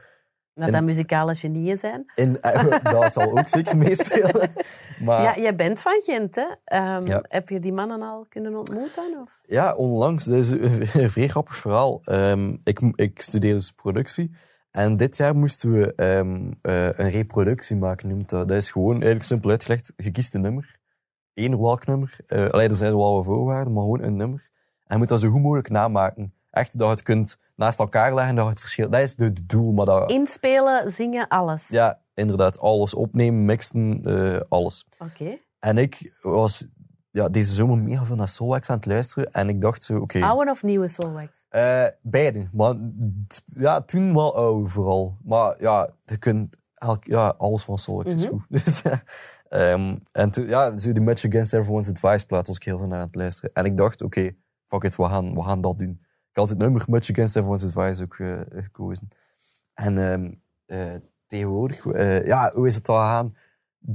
[0.54, 2.12] Dat En- dat muzikale genieën zijn.
[2.14, 4.50] In, eh, dat zal ook zeker meespelen.
[5.04, 6.46] Maar Ja, ja, jij bent van Gent, hè?
[6.64, 7.22] Ehm, Ja.
[7.28, 9.02] Heb je die mannen al kunnen ontmoeten?
[9.22, 9.74] Of?
[9.76, 12.00] onlangs, dat is een een vrij grappig verhaal.
[12.04, 14.34] Ehm, ik, ik studeer dus productie.
[14.76, 18.48] En dit jaar moesten we ehm, eh, een reproductie maken, noemt dat.
[18.48, 20.76] Dat is gewoon, eigenlijk simpel uitgelegd, je kiest een nummer.
[21.34, 22.16] Eén welk nummer.
[22.26, 24.48] Eh alleen er zijn wel voorwaarden, maar gewoon een nummer.
[24.84, 26.34] En je moet dat zo goed mogelijk namaken.
[26.50, 28.90] Echt, dat je het kunt naast elkaar leggen, dat je het verschil...
[28.90, 30.10] Dat is het doel, maar dat...
[30.10, 31.68] Inspelen, zingen, alles.
[31.68, 32.58] Ja, inderdaad.
[32.58, 34.86] Alles opnemen, mixen, eh, alles.
[34.98, 35.38] Oké.
[35.58, 36.66] En ik was
[37.10, 39.32] ja, deze zomer mega veel naar Soulwax aan het luisteren.
[39.32, 40.22] En ik dacht zo, oké...
[40.22, 41.36] Oude of nieuwe Soulwax?
[41.56, 42.46] Eh, beide.
[42.52, 42.74] Maar
[43.54, 45.16] ja, toen wel oude vooral.
[45.24, 46.56] Maar ja, je kunt...
[46.74, 48.32] elk- ja, alles van Soulwax is Mhm.
[48.32, 48.44] goed.
[48.64, 48.82] Dus.
[49.48, 52.86] Ehm, en toen, ja, zo die Match Against Everyone's Advice plaat was ik heel veel
[52.86, 53.50] naar aan het luisteren.
[53.54, 54.30] En ik dacht, oké,
[54.66, 56.00] fuck it, we gaan, we gaan dat doen.
[56.30, 59.08] Ik had het nummer Match Against Everyone's Advice ook eh, gekozen.
[59.74, 60.32] En ehm,
[60.66, 60.94] eh,
[61.26, 63.36] tegenwoordig, eh, ja, hoe is het al gaan?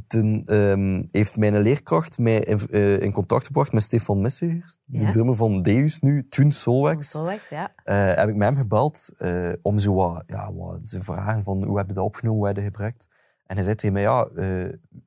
[0.07, 5.07] Toen ehm, heeft mijn leerkracht mij in, eh, in contact gebracht met Stefan Messegers, de
[5.07, 6.51] drummer van Deus nu, toen.
[6.51, 7.17] Soulwax,
[7.49, 7.73] ja.
[7.83, 11.63] Eh, heb ik met hem gebeld eh, om zo wat, ja, wat te vragen van
[11.63, 13.07] hoe heb je dat opgenomen, hoe heb je dat gebruikt.
[13.45, 14.27] En hij zei tegen mij, ja,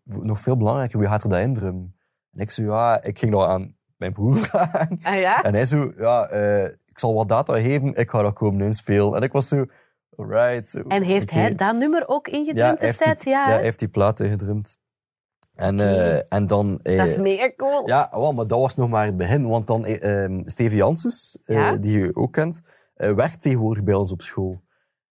[0.05, 1.97] nog veel belangrijker, wie gaat er dat indrummen?
[2.33, 4.99] En ik zo, ja, ik ging dat aan mijn broer vragen.
[5.03, 5.43] Ah ja?
[5.43, 6.31] En hij zo, ja,
[6.87, 9.15] ik zal wat data geven, ik ga dat komen inspelen.
[9.15, 9.65] En ik was zo,
[10.17, 10.83] alright.
[10.89, 13.25] En heeft hij dat nummer ook ingedrumd heeft destijds?
[13.25, 14.77] die- Ja, ja, heeft die platen gedrumd.
[15.55, 16.81] En, eh, en dan...
[16.83, 17.89] eh, dat is mega cool.
[17.89, 19.49] ja, wel, maar dat was nog maar het begin.
[19.49, 21.77] Want dan ehm, Stevie Janssens, Ja?
[21.77, 22.61] die je ook kent,
[22.95, 24.63] werkt tegenwoordig bij ons op school.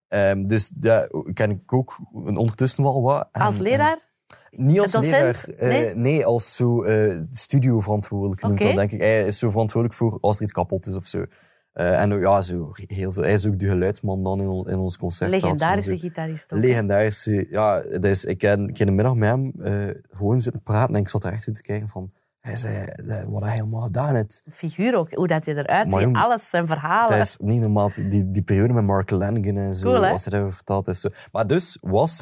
[0.08, 3.30] Ehm, dus daar ken ik ook ondertussen wel wat.
[3.32, 4.12] En- Als leraar?
[4.50, 5.12] en- niet als Docent?
[5.14, 5.70] leraar.
[5.74, 5.96] Nee?
[5.96, 6.26] nee?
[6.26, 9.02] als zo eh studioverantwoordelijk noemt dat, denk ik.
[9.02, 11.26] Hij is zo verantwoordelijk voor als er iets kapot is of zo.
[11.74, 13.24] Eh, en ja, zo heel veel.
[13.24, 15.32] Hij is ook de geluidsman dan in, on- in ons concert.
[15.32, 16.60] Legendarische gitarist ook.
[16.60, 17.82] Legendarische, ja.
[17.82, 21.10] Dat is, ik heb heb een middag met hem eh, gewoon zitten praten en ik
[21.10, 22.12] zat er echt weer te kijken van...
[22.40, 24.42] Hij zei, eh, wat hij helemaal gedaan heeft.
[24.52, 26.16] Figuur ook, hoe dat je eruit Maar ziet.
[26.16, 27.18] Alles, zijn verhalen.
[27.18, 27.90] Dat is niet normaal.
[28.10, 31.00] Die, die periode met Mark Lanigan en zo, Cool, als hij verteld is.
[31.00, 31.10] Zo.
[31.32, 32.18] Maar dus was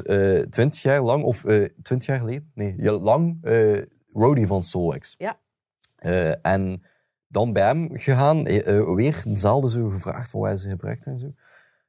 [0.50, 1.42] twintig jaar lang, of
[1.82, 3.38] twintig jaar geleden, nee, lang
[4.14, 5.16] roadie van Soulwax.
[5.18, 5.38] Ja.
[6.42, 6.82] En
[7.32, 11.06] dan bij hem gegaan, eh, eh, weer dezelfde zo gevraagd van waar hij ze gebruikt
[11.06, 11.34] en zo.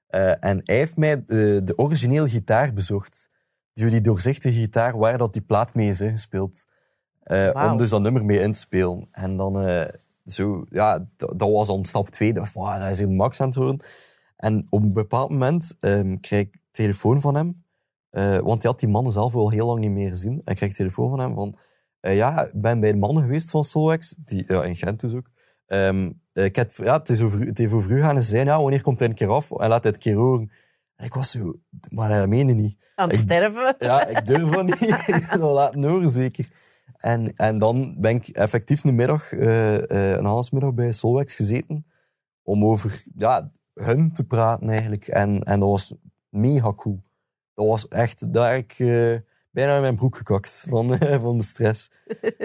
[0.07, 3.31] Eh, en hij heeft mij de, de originele gitaar bezocht.
[3.73, 6.65] Die, die doorzichtige gitaar waar dat die plaat mee is gespeeld.
[7.53, 9.09] Om dus dat nummer mee in te spelen.
[9.11, 9.87] En dan
[10.25, 12.33] zo, ja, dat, dat was dan stap twee.
[12.33, 13.81] Dat, wow, dat is hier Max aan het worden.
[14.37, 17.65] En op een bepaald moment ehm, krijg ik telefoon van hem.
[18.43, 20.33] Want hij had die mannen zelf al heel lang niet meer gezien.
[20.33, 21.57] En ik krijg telefoon van hem van...
[22.03, 24.15] eh, ja, ik ben bij de mannen geweest van Solex.
[24.19, 25.31] Die, ja, in Gent dus ook.
[25.67, 28.15] Ehm, eh, ik heb, ja, het, is over, het heeft over u gaan.
[28.17, 29.51] En ze zeiden, ja, wanneer komt hij een keer af?
[29.51, 30.51] En laat hij het een keer horen.
[30.97, 31.53] En ik was zo...
[31.89, 32.77] Maar dat meende niet.
[32.95, 33.75] Aan het ik- sterven.
[33.79, 34.81] Ja, ik durf dat niet.
[35.21, 36.49] Ik wil dat laten horen, zeker.
[36.97, 41.87] En, en dan ben ik effectief een middag, eh, eh, een halfmiddag bij Solwex gezeten
[42.43, 45.09] om over ja, hun te praten eigenlijk.
[45.09, 45.95] En, en dat was
[46.29, 47.03] mega cool.
[47.55, 48.77] Dat was echt, daar heb ik
[49.53, 51.91] bijna in mijn broek gekakt van, eh, van de stress.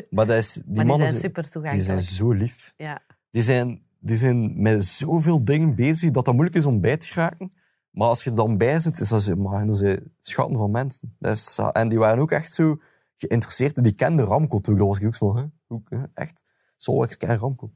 [0.09, 2.73] Maar dat is, die maar die mannen zijn super die zijn zo lief.
[2.77, 3.01] Ja.
[3.31, 7.07] Die zijn, die zijn met zoveel dingen bezig dat dat moeilijk is om bij te
[7.07, 7.51] geraken.
[7.91, 10.71] Maar als je er dan bij zit, is dat zo, man, dat zijn schatten van
[10.71, 11.15] mensen.
[11.19, 12.77] Dat is, en die waren ook echt zo
[13.15, 13.83] geïnteresseerd.
[13.83, 14.77] Die kenden Ramkot ook.
[14.77, 15.45] Dat was ik ook zo van, hè?
[15.67, 16.03] Hoe, hè?
[16.13, 16.43] echt?
[16.75, 17.71] Zo, ik ken Ramkot.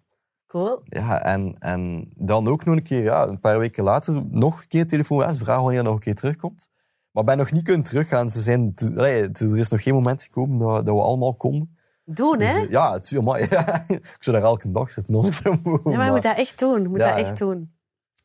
[0.47, 0.81] Cool.
[0.83, 4.67] Ja, en, en dan ook nog een keer, ja, een paar weken later, nog een
[4.67, 5.19] keer telefoon.
[5.19, 6.69] Ja, ze vragen wanneer hij nog een keer terugkomt.
[7.11, 8.29] Maar ben nog niet kunnen teruggaan.
[8.29, 11.77] Ze zijn, er is nog geen moment gekomen dat, dat we allemaal konden.
[12.05, 12.61] Doen, Dus, hè?
[12.61, 15.39] eh, ja, het, maar, ja, ik zou daar elke dag zitten als.
[15.43, 16.81] Ja, maar je moet dat echt doen.
[16.81, 17.73] Je moet Ja, dat echt doen.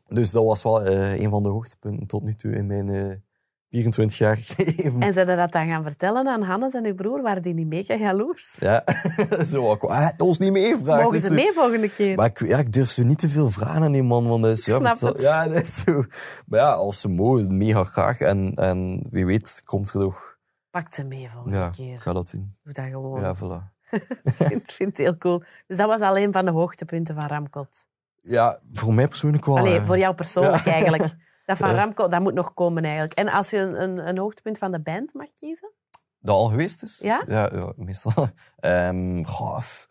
[0.08, 3.16] Dus dat was wel eh, een van de hoogtepunten tot nu toe in mijn eh
[3.68, 5.00] 24 jaar leven.
[5.00, 7.22] En zijn dat dan gaan vertellen aan Hannes en uw broer?
[7.22, 8.56] Waren die niet mega jaloers?
[8.58, 8.84] Ja,
[9.52, 9.80] zo wat.
[9.80, 11.04] Ah, ons niet meevragen.
[11.04, 12.16] Mogen ze mee volgende keer?
[12.16, 14.56] Maar ik, ja, ik durf zo niet te veel vragen aan die man, want dat
[14.58, 14.64] is...
[14.64, 15.22] Ja, snap vertel- het.
[15.22, 16.02] ja, dat is zo.
[16.46, 18.20] Maar ja, als ze mogen, mega graag.
[18.20, 20.34] En, en wie weet komt er nog...
[20.70, 22.00] Pak ze mee volgende Ja, keer.
[22.00, 22.54] ga dat doen.
[22.62, 23.20] Doe dat gewoon.
[23.20, 23.74] Ja, voilà.
[24.56, 25.42] Ik vind, het heel cool.
[25.66, 27.86] Dus dat was alleen van de hoogtepunten van Ramkot.
[28.22, 29.58] Ja, voor mij persoonlijk wel...
[29.58, 30.72] Allee, voor jou persoonlijk Ja.
[30.72, 31.04] eigenlijk.
[31.46, 31.74] Dat van Ja.
[31.74, 33.12] Ramkot, dat moet nog komen eigenlijk.
[33.14, 35.72] En als je een, een, een hoogtepunt van de band mag kiezen?
[36.18, 36.98] Dat al geweest is?
[36.98, 37.22] Ja?
[37.26, 38.12] Ja, ja meestal.
[38.56, 39.88] Ehm goh, f-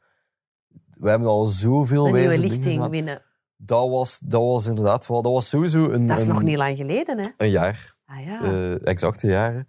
[0.89, 3.22] we hebben al zoveel Een nieuwe wijze dingen lichting winnen.
[3.58, 5.22] Dat was, dat was inderdaad wel...
[5.22, 6.08] Dat was sowieso een...
[6.08, 7.28] Dat is een, nog niet lang geleden, hè?
[7.38, 7.95] Een jaar.
[8.06, 8.41] Ah ja.
[8.43, 9.68] eh, exacte jaren.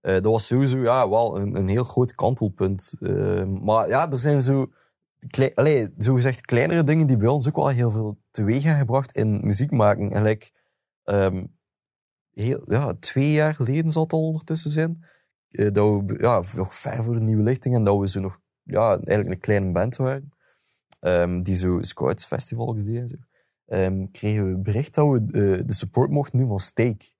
[0.00, 2.94] Eh, dat was sowieso ja, wel een, een heel groot kantelpunt.
[3.00, 4.66] Eh, maar ja, er zijn zo,
[5.30, 8.78] klei, allee, zo gezegd kleinere dingen die bij ons ook wel heel veel teweeg hebben
[8.80, 10.10] gebracht in muziek maken.
[10.12, 10.50] En like,
[11.06, 11.46] ehm,
[12.32, 15.04] heel, ja, twee jaar geleden zal het al ondertussen zijn.
[15.50, 18.40] eh, dat we ja, nog ver voor de nieuwe lichting en dat we zo nog
[18.62, 20.30] ja, eigenlijk een kleine band waren.
[21.00, 23.02] ehm, die zo scouts festivals deden.
[23.02, 23.16] en Zo.
[23.66, 27.14] Ehm, kregen we bericht dat we eh, de support mochten doen van Steak.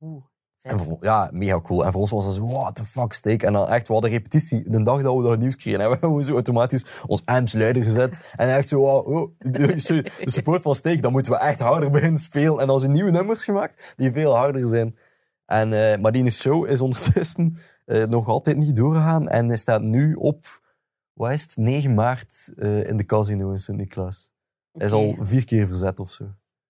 [0.00, 0.24] Oeh,
[0.66, 1.84] En voor, ja, mega cool.
[1.84, 3.42] En voor ons was dat zo, what the fuck, steak.
[3.42, 4.62] En dan echt, we hadden repetitie.
[4.70, 8.32] De dag dat we dat nieuws kregen, hebben we zo automatisch ons amps luider gezet.
[8.36, 12.20] En echt zo, wow, oh, de, support van steak, dan moeten we echt harder beginnen
[12.20, 12.58] spelen.
[12.58, 14.96] En dan zijn nieuwe nummers gemaakt, die veel harder zijn.
[15.44, 19.28] En, eh, maar die show is ondertussen eh, nog altijd niet doorgegaan.
[19.28, 20.46] En hij staat nu op,
[21.12, 24.30] wat is het, 9 maart eh, in de casino in Sint-Niklaas.
[24.72, 26.24] Hij is al vier keer verzet of zo.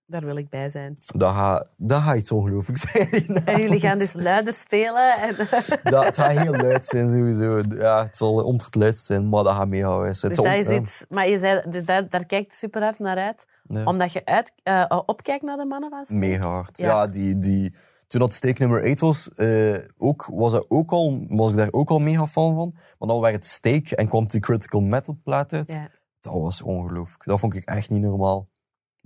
[0.06, 0.96] Daar wil ik bij zijn.
[1.06, 3.44] Dat gaat, dat gaat iets ongelooflijks zijn.
[3.44, 5.12] En jullie gaan dus luider spelen.
[5.12, 5.36] En
[5.92, 7.62] Dat, het gaat heel luid zijn sowieso.
[7.68, 10.08] Ja, het zal onder het luidst zijn, maar dat gaat meehouden.
[10.08, 11.04] Dus zal- dat is iets...
[11.08, 13.46] Maar je zei, dus daar, daar kijkt super hard naar uit.
[13.84, 16.18] Omdat je uit, eh, opkijkt naar de mannen van Steak.
[16.18, 16.76] Mega hard.
[16.78, 16.86] Ja.
[16.86, 17.74] Ja, die, die,
[18.06, 21.68] toen dat steek nummer 8 was, eh, ook, was, dat ook al, was ik daar
[21.72, 22.72] ook al mega fan van.
[22.98, 25.72] Maar dan werd het steek en kwam die Critical Metal plaat uit.
[25.72, 25.88] Ja.
[26.20, 27.24] Dat was ongelooflijk.
[27.24, 28.46] Dat vond ik echt niet normaal.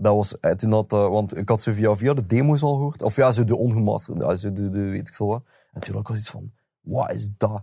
[0.03, 2.75] Dat was, eh, toen dat, eh, want ik had zo via, via de demo's al
[2.75, 3.03] gehoord.
[3.03, 5.43] Of ja, zo de ongemasterde, ja, zo de, de weet ik veel wat.
[5.73, 7.63] En toen had ik was iets van, wat is dat?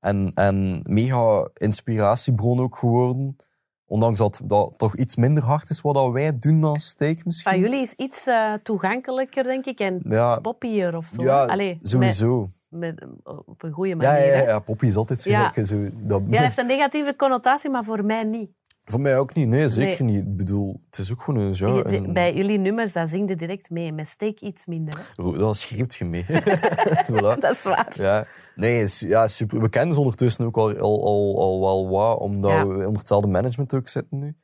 [0.00, 3.36] En, en mega inspiratiebron ook geworden.
[3.84, 7.52] Ondanks dat dat toch iets minder hard is wat dat wij doen dan steak misschien.
[7.52, 9.80] Van jullie is iets eh, toegankelijker, denk ik.
[9.80, 11.22] En Ja, poppier of zo.
[11.22, 12.48] ja Allee, sowieso.
[12.68, 14.26] Met, met, op een goede manier.
[14.26, 15.30] ja, ja, ja, Poppy is altijd zo.
[15.30, 15.64] Ja.
[15.64, 18.50] zo dat, Ja, heeft een negatieve connotatie, maar voor mij niet.
[18.84, 19.48] Voor mij ook niet.
[19.48, 20.18] Nee, zeker niet.
[20.22, 21.82] Ik bedoel, het is ook gewoon een genre.
[21.88, 23.92] De- een- Bij jullie nummers, dat zing je direct mee.
[23.92, 25.12] Met steek iets minder.
[25.16, 25.32] Hè?
[25.38, 26.24] Dat schreeuwt je mee.
[27.10, 27.38] voilà.
[27.38, 27.92] Dat is waar.
[27.94, 28.26] Ja.
[28.54, 29.60] Nee, ja, super.
[29.60, 32.66] We kennen ze ondertussen ook al, al, al, al wel wat, omdat Ja.
[32.66, 34.36] we onder hetzelfde management ook zitten nu.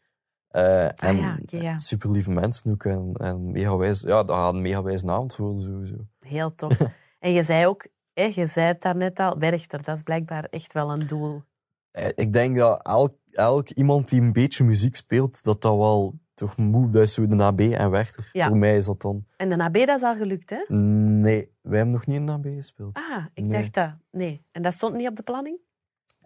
[0.49, 1.79] En Ah ja, oké, ja.
[1.79, 2.85] super lieve mensen ook.
[2.85, 5.97] En, en mega wijs, ja, dat gaat een mega wijs avond worden sowieso.
[6.21, 6.79] Heel tof.
[7.19, 10.73] en je zei ook, hè, je zei het daarnet al, Werchter, dat is blijkbaar echt
[10.73, 11.43] wel een doel.
[11.91, 16.19] Eh, Ik denk dat elk, elk iemand die een beetje muziek speelt, dat dat wel
[16.35, 16.93] toch moet.
[16.93, 18.29] Dat is zo de AB en Werchter.
[18.33, 18.49] Ja.
[18.49, 19.25] Voor mij is dat dan.
[19.37, 20.75] En de AB, dat is al gelukt, hè?
[20.77, 22.97] Nee, wij hebben nog niet in de AB gespeeld.
[23.11, 23.53] Ah, ik Nee.
[23.61, 23.91] dacht dat.
[24.11, 24.43] Nee.
[24.53, 25.59] En dat stond niet op de planning?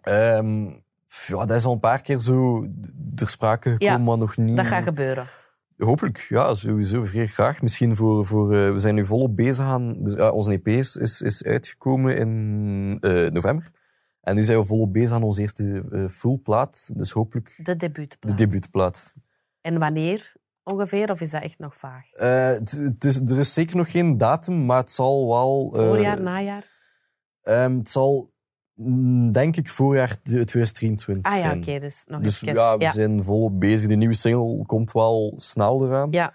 [0.01, 0.63] Ehm,
[1.27, 2.67] ja, dat is al een paar keer zo
[3.15, 4.55] ter sprake gekomen, Ja, maar nog niet.
[4.55, 5.25] Dat gaat gebeuren.
[5.77, 7.03] Hopelijk, ja, sowieso.
[7.03, 7.61] Vrij graag.
[7.61, 8.25] Misschien voor...
[8.25, 10.03] voor eh, we zijn nu volop bezig aan...
[10.03, 13.71] Dus, onze EP is, is, is uitgekomen in eh, november.
[14.23, 16.89] En nu zijn we volop bezig aan onze eerste eh, full plaat.
[16.97, 18.37] Dus hopelijk De debuutplaat.
[18.37, 19.13] de debuutplaat.
[19.61, 21.11] En wanneer ongeveer?
[21.11, 22.11] Of is dat echt nog vaag?
[22.11, 25.71] Eh, het, het is, er is zeker nog geen datum, maar het zal wel...
[25.75, 26.63] eh, Voorjaar, najaar?
[27.41, 28.33] ehm, het zal,
[28.73, 31.57] mm, denk ik, voorjaar 2023 Ah ja, zijn.
[31.57, 31.79] oké.
[31.79, 32.55] dus nog Dus even.
[32.55, 32.91] ja, we ja.
[32.91, 33.87] zijn volop bezig.
[33.87, 36.11] De nieuwe single komt wel snel eraan.
[36.11, 36.33] Ja.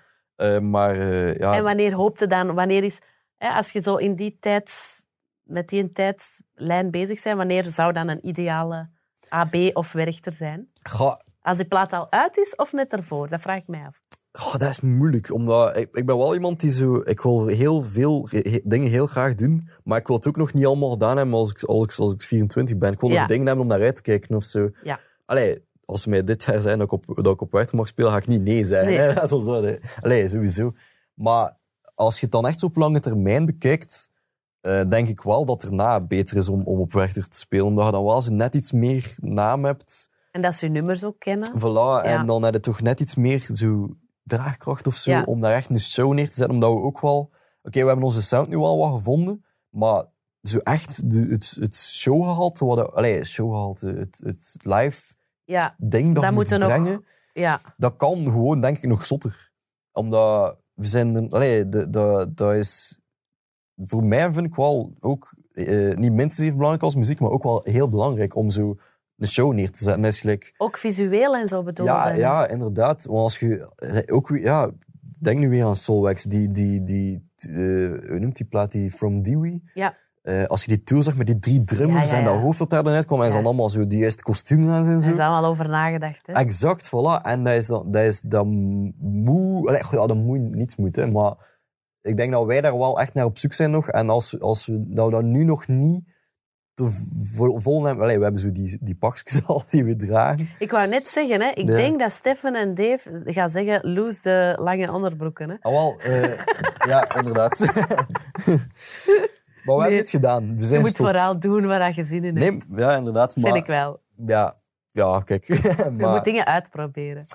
[0.60, 0.96] Maar
[1.38, 3.00] ja, En wanneer hoopte dan, wanneer is,
[3.36, 4.70] hè, als je zo in die tijd,
[5.48, 8.88] met die tijdlijn bezig bent, wanneer zou dan een ideale
[9.28, 10.68] AB of Werchter zijn?
[11.42, 13.28] Als die plaat al uit is of net ervoor?
[13.28, 14.00] Dat vraag ik mij af.
[14.32, 16.96] Oh, dat is moeilijk, omdat ik, ik ben wel iemand die zo...
[17.04, 20.52] Ik wil heel veel he- dingen heel graag doen, maar ik wil het ook nog
[20.52, 22.92] niet allemaal gedaan hebben als ik, als ik, als ik 24 ben.
[22.92, 23.18] Ik wil Ja.
[23.18, 24.70] nog dingen hebben om naar uit te kijken of zo.
[24.82, 25.00] Ja.
[25.24, 27.86] Allee, als ze mij dit jaar zijn dat ik op, dat ik op Werchter mag
[27.86, 28.88] spelen, ga ik niet nee zeggen.
[28.88, 28.98] Nee.
[28.98, 29.14] hè.
[29.26, 29.78] Dat.
[30.00, 30.72] Allee, sowieso.
[31.14, 31.56] Maar
[31.94, 34.10] als je het dan echt zo op lange termijn bekijkt,
[34.60, 37.66] eh, denk ik wel dat erna beter is om, om op Werchter te spelen.
[37.66, 40.10] Omdat je dan wel zo net iets meer naam hebt.
[40.30, 41.52] En dat ze je nummers ook kennen.
[41.58, 42.02] Voilà, Ja.
[42.02, 45.22] en dan heb je toch net iets meer zo draagkracht of zo, Ja.
[45.22, 46.54] om daar echt een show neer te zetten.
[46.54, 47.30] Omdat we ook wel...
[47.62, 50.04] Oké, we hebben onze sound nu al wat gevonden, maar
[50.42, 56.24] zo echt de, het, het showgehalte, wat, showgehalte, het, het live Ja, ding dat, Dat
[56.24, 57.60] we moeten nog- brengen, ja.
[57.76, 59.52] dat kan gewoon, denk ik, nog zotter.
[59.92, 61.12] Omdat we zijn...
[61.68, 62.97] de, dat is...
[63.84, 67.42] Voor mij vind ik wel ook, eh, niet minstens even belangrijk als muziek, maar ook
[67.42, 68.76] wel heel belangrijk om zo
[69.18, 70.02] een show neer te zetten.
[70.02, 70.54] Dat is gelijk...
[70.56, 72.18] Ook visueel en zo bedoel Ja, je?
[72.18, 73.04] ja, inderdaad.
[73.04, 74.70] Want als je eh, ook ja,
[75.20, 77.54] denk nu weer aan Solwax, die, die, die, eh,
[78.08, 79.60] hoe noemt die plaat, die From Dewey?
[79.74, 79.94] Ja.
[80.46, 82.70] Als je die tour zag met die drie drummers Ja, ja, en dat hoofd dat
[82.70, 85.00] daar dan uitkwam en ze hadden allemaal zo die juiste kostuums aan zijn.
[85.00, 86.26] Daar is allemaal over nagedacht.
[86.26, 86.32] Hè?
[86.32, 87.22] Exact, voilà.
[87.22, 88.48] En dat is dan, dat is dan
[88.98, 91.34] moe, allee, ja, dat moet niets moeten, maar
[92.08, 93.88] ik denk dat wij daar wel echt naar op zoek zijn nog.
[93.88, 96.16] En als, als we dat, we dat nu nog niet
[96.74, 96.88] te
[97.34, 100.48] vol, vol hebben, allee, we hebben zo die, die pakjes al die we dragen.
[100.58, 101.76] Ik wou net zeggen, hè, ik Ja.
[101.76, 105.50] denk dat Stefan en Dave gaan zeggen, lose de lange onderbroeken.
[105.50, 105.56] Hè?
[105.60, 106.38] Ah, wel, eh,
[106.92, 107.58] ja, inderdaad.
[109.64, 110.56] maar we hebben het gedaan.
[110.56, 112.68] We zijn Je moet vooral doen waar je zin in hebt.
[112.68, 113.36] Nee, ja, inderdaad.
[113.36, 114.00] Maar, Vind ik wel.
[114.26, 114.54] Ja,
[114.90, 115.44] ja kijk.
[115.46, 117.26] Je maar moet dingen uitproberen.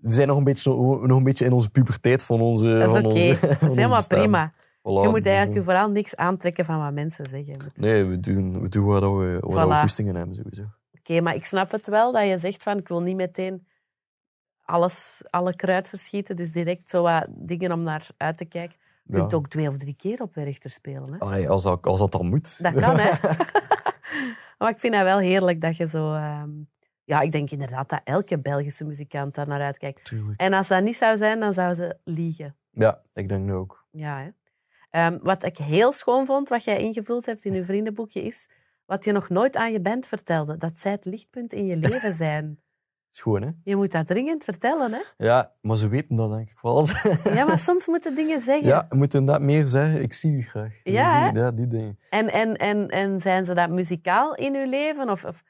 [0.00, 0.70] We zijn nog een, beetje,
[1.02, 3.34] nog een beetje in onze puberteit van onze Dat is oké.
[3.36, 4.52] van Dat is helemaal prima.
[4.52, 7.52] Voilà, Je moet eigenlijk dus, je vooral niks aantrekken van wat mensen zeggen.
[7.54, 9.56] Eh, Nee, we doen, we doen dat we, we Voilà.
[9.58, 10.62] hebben, sowieso.
[10.98, 13.66] Oké, maar ik snap het wel dat je zegt van ik wil niet meteen
[14.64, 16.36] alles, alle kruid verschieten.
[16.36, 18.76] Dus direct zo wat dingen om naar uit te kijken.
[19.04, 19.20] Je Ja.
[19.20, 21.12] kunt ook twee of drie keer op Werchter spelen.
[21.12, 21.18] Hè?
[21.18, 22.62] Allee, als, dat, als dat dan moet.
[22.62, 23.10] Dat kan, hè?
[24.58, 26.12] maar ik vind dat wel heerlijk dat je zo...
[26.14, 26.48] ehm,
[27.08, 30.04] Ja, ik denk inderdaad dat elke Belgische muzikant daar naar uitkijkt.
[30.04, 30.40] Tuurlijk.
[30.40, 32.56] En als dat niet zou zijn, dan zou ze liegen.
[32.70, 33.86] Ja, ik denk nu ook.
[33.90, 34.28] Ja, hè?
[34.90, 38.50] Ehm, wat ik heel schoon vond, wat jij ingevuld hebt in je vriendenboekje, is
[38.86, 40.56] wat je nog nooit aan je band vertelde.
[40.56, 42.60] Dat zij het lichtpunt in je leven zijn.
[43.12, 43.50] Is gewoon, hè?
[43.64, 45.00] Je moet dat dringend vertellen, hè?
[45.16, 46.86] Ja, maar ze weten dat denk ik wel.
[47.36, 48.68] Ja, maar soms moeten dingen zeggen.
[48.68, 50.02] ja, moeten inderdaad meer zeggen.
[50.02, 50.80] Ik zie u graag.
[50.84, 51.98] Ja, die, ja, die dingen.
[52.10, 55.10] En, en, en, en zijn ze dat muzikaal in uw leven?
[55.10, 55.42] Of, of,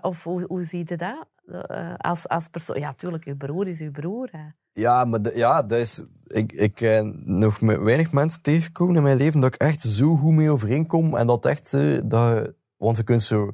[0.00, 1.26] of hoe, hoe zie je dat?
[1.68, 2.78] Eh, als, als persoon...
[2.80, 4.28] Ja, tuurlijk, uw broer is uw broer.
[4.32, 4.44] Hè.
[4.72, 6.04] Ja, maar de- ja, dat is...
[6.26, 10.16] Ik, ik eh, nog met weinig mensen tegengekomen in mijn leven dat ik echt zo
[10.16, 11.16] goed mee overeenkom.
[11.16, 11.74] En dat echt...
[11.74, 13.50] eh, dat, je- want je kunt zo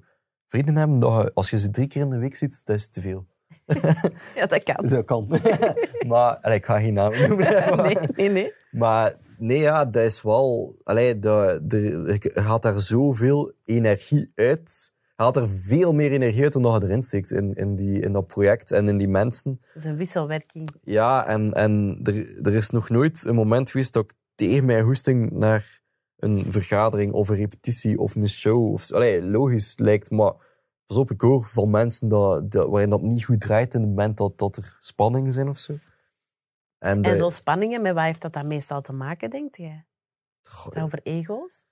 [0.48, 2.88] vrienden hebben dat je, als je ze drie keer in de week ziet, dat is
[2.88, 3.26] te veel.
[4.34, 4.88] Ja, dat kan.
[4.88, 5.28] Dat kan.
[6.08, 6.36] maar...
[6.36, 7.76] allee, ik ga geen namen noemen.
[7.76, 8.52] maar- Nee, nee, nee.
[8.70, 10.76] Maar nee, ja, dat is wel...
[10.82, 14.92] Allee, dat, er, je haalt daar zoveel energie uit.
[15.14, 18.12] Haalt er veel meer energie uit dan dat je erin steekt in, in, die, in
[18.12, 19.60] dat project en in die mensen.
[19.66, 20.68] Dat is een wisselwerking.
[20.80, 24.84] Ja, en, en er, er is nog nooit een moment geweest dat ik tegen mijn
[24.84, 25.82] hoesting naar
[26.16, 28.72] een vergadering of een repetitie of een show...
[28.72, 30.32] Of, allee, logisch lijkt, maar
[30.86, 33.88] pas op, ik hoor van mensen dat, dat, waarin dat niet goed draait in het
[33.88, 35.78] moment dat, dat er spanningen zijn of zo.
[36.78, 39.86] En, dat- zo spanningen, met wat heeft dat dan meestal te maken, denk jij?
[40.42, 41.66] Goh, over ego's?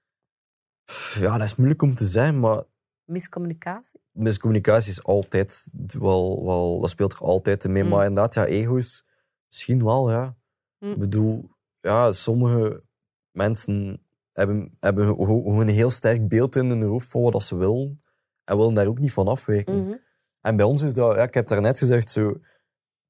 [1.14, 2.62] ja, dat is moeilijk om te zeggen, maar
[3.05, 4.01] Miscommunicatie?
[4.13, 7.83] miscommunicatie is altijd wel, wel dat speelt er altijd mee.
[7.83, 7.89] Mm.
[7.89, 9.05] Maar inderdaad, ja, ego's,
[9.49, 10.37] misschien wel, ja.
[10.79, 10.93] Mm.
[10.93, 11.51] Ik bedoel,
[11.81, 12.83] ja, sommige
[13.31, 15.19] mensen hebben, hebben
[15.61, 18.01] een heel sterk beeld in hun hoofd van wat ze willen.
[18.45, 19.85] En willen daar ook niet van afwijken.
[19.85, 19.97] Mhm.
[20.41, 22.41] En bij ons is dat, ja, ik heb daarnet gezegd, zo,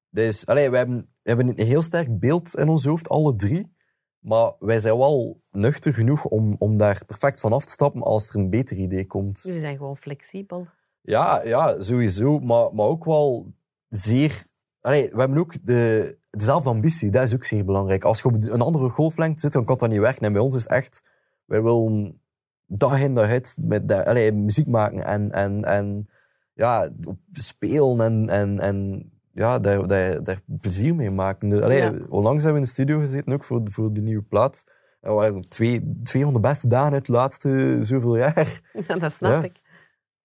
[0.09, 3.35] dat is, allee, we, hebben, we hebben een heel sterk beeld in ons hoofd, alle
[3.35, 3.77] drie.
[4.23, 8.29] Maar wij zijn wel nuchter genoeg om, om daar perfect van af te stappen als
[8.29, 9.41] er een beter idee komt.
[9.43, 10.67] Jullie zijn gewoon flexibel.
[11.01, 12.39] Ja, ja sowieso.
[12.39, 13.53] Maar, maar ook wel
[13.89, 14.45] zeer...
[14.81, 17.11] Allee, we hebben ook de, dezelfde ambitie.
[17.11, 18.05] Dat is ook zeer belangrijk.
[18.05, 20.19] Als je op een andere golflengte zit, dan kan dat niet weg.
[20.19, 21.05] En bij ons is echt...
[21.45, 22.21] Wij willen
[22.67, 26.09] dag in dag uit met de, allee, muziek maken en, en, en
[26.55, 26.91] ja,
[27.33, 31.63] spelen en, en, en ja, daar, daar, daar plezier mee maken.
[31.63, 31.93] Allee, Ja.
[32.09, 34.65] Onlangs hebben we in de studio gezeten, ook voor, voor de nieuwe plaat.
[35.01, 38.61] En waren twee, twee van de beste dagen uit de laatste zoveel jaar.
[38.99, 39.43] dat snap Ja.
[39.43, 39.61] ik.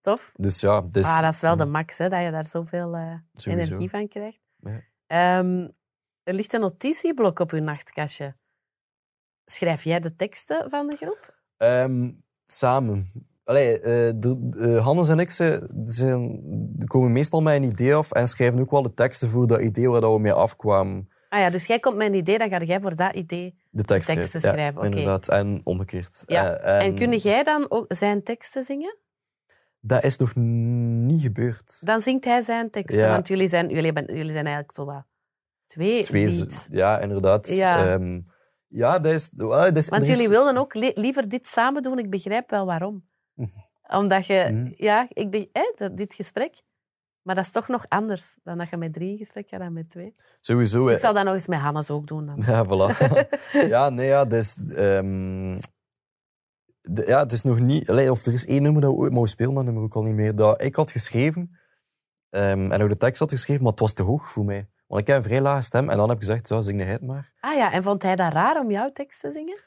[0.02, 0.32] Tof.
[0.36, 3.14] Dus ja, dus, ah, dat is wel de max, hè, dat je daar zoveel eh,
[3.44, 4.40] energie van krijgt.
[4.60, 4.82] Ja.
[5.08, 5.68] Ehm,
[6.24, 8.36] er ligt een notitieblok op uw nachtkastje.
[9.46, 11.40] Schrijf jij de teksten van de groep?
[11.58, 12.12] Ehm,
[12.46, 13.12] samen.
[13.48, 16.42] Allee, eh, de, de- Hannes en ik ze, zijn,
[16.86, 19.90] komen meestal met een idee af en schrijven ook wel de teksten voor dat idee
[19.90, 21.10] waar dat we mee afkwamen.
[21.30, 23.56] Ah ja, dus jij komt met een idee, dan ga jij voor dat idee...
[23.70, 24.82] De tekst teksten schrijven.
[24.82, 25.28] Ja, inderdaad.
[25.30, 26.24] En omgekeerd.
[26.26, 28.98] Ja, Eh, En kun jij dan ook zijn teksten zingen?
[29.80, 31.86] Dat is nog niet gebeurd.
[31.86, 33.12] Dan zingt hij zijn teksten, Ja.
[33.14, 35.04] want jullie zijn, jullie, jullie zijn eigenlijk zo wat
[35.68, 37.50] twee, Twee, ja, inderdaad.
[37.50, 37.86] Ja.
[37.94, 38.20] Ehm,
[38.68, 39.30] ja, dat is...
[39.30, 42.00] dat is Want is- jullie wilden ook li- liever dit samen doen.
[42.00, 43.06] Ik begrijp wel waarom.
[43.88, 44.48] Omdat je...
[44.52, 44.74] Mhm.
[44.76, 45.32] Ja, ik
[45.76, 46.66] dat, dit gesprek...
[47.22, 49.74] Maar dat is toch nog anders dan dat je met drie in gesprek gaat dan
[49.74, 50.16] met twee.
[50.42, 50.88] Sowieso.
[50.88, 52.26] Ik zal dat nog eens met Hannes ook doen.
[52.26, 52.44] Dan.
[52.46, 52.98] Ja, voilà.
[53.74, 54.58] ja, nee, ja, is...
[54.58, 55.58] ehm,
[56.82, 57.90] de- ja, het is nog niet...
[57.90, 60.04] Allee, of er is één nummer dat we ooit mogen spelen, dat nummer ook al
[60.04, 60.36] niet meer.
[60.36, 61.58] Dat ik had geschreven,
[62.30, 64.70] ehm, en ook de tekst had geschreven, maar het was te hoog voor mij.
[64.88, 66.86] Want ik heb een vrij lage stem, en dan heb ik gezegd, zo, zing de
[66.86, 67.32] het maar.
[67.40, 69.60] Ah ja, en vond hij dat raar om jouw tekst te zingen?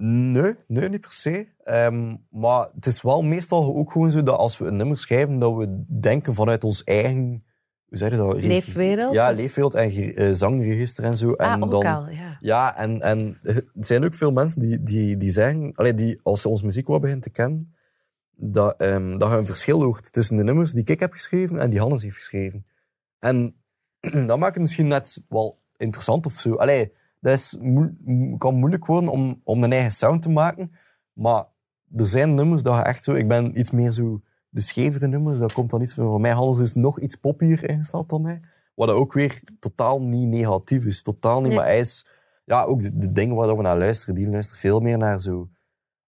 [0.00, 1.46] Nee, nee, niet per se.
[1.64, 5.38] Ehm, maar het is wel meestal ook gewoon zo dat als we een nummer schrijven,
[5.38, 7.44] dat we denken vanuit ons eigen...
[7.88, 8.42] Hoe zeg je dat?
[8.42, 9.14] Leefwereld?
[9.14, 11.32] Ja, leefwereld en eh, zangregister en zo.
[11.32, 12.38] En ah, ook dan, al, ja.
[12.40, 16.40] Ja, en, en er zijn ook veel mensen die, die, die zeggen, allee, die, als
[16.40, 17.74] ze onze muziek wat beginnen te kennen,
[18.30, 21.70] dat, ehm, dat je een verschil hoort tussen de nummers die ik heb geschreven en
[21.70, 22.66] die Hannes heeft geschreven.
[23.18, 23.54] En
[24.26, 26.54] dat maakt het misschien net wel interessant of zo.
[26.54, 30.70] Allee, dat is moe- mo- kan moeilijk worden om, om een eigen sound te maken,
[31.12, 31.44] maar
[31.96, 33.12] er zijn nummers dat je echt zo...
[33.14, 36.30] Ik ben iets meer zo de schevere nummers, dat komt dan iets van, voor mij.
[36.32, 38.40] Hannes is nog iets poppier ingesteld dan mij.
[38.74, 41.02] Wat ook weer totaal niet negatief is.
[41.02, 41.56] Totaal niet, Nee.
[41.56, 42.06] maar hij is...
[42.44, 45.48] Ja, ook de, de dingen waar we naar luisteren, die luisteren veel meer naar zo...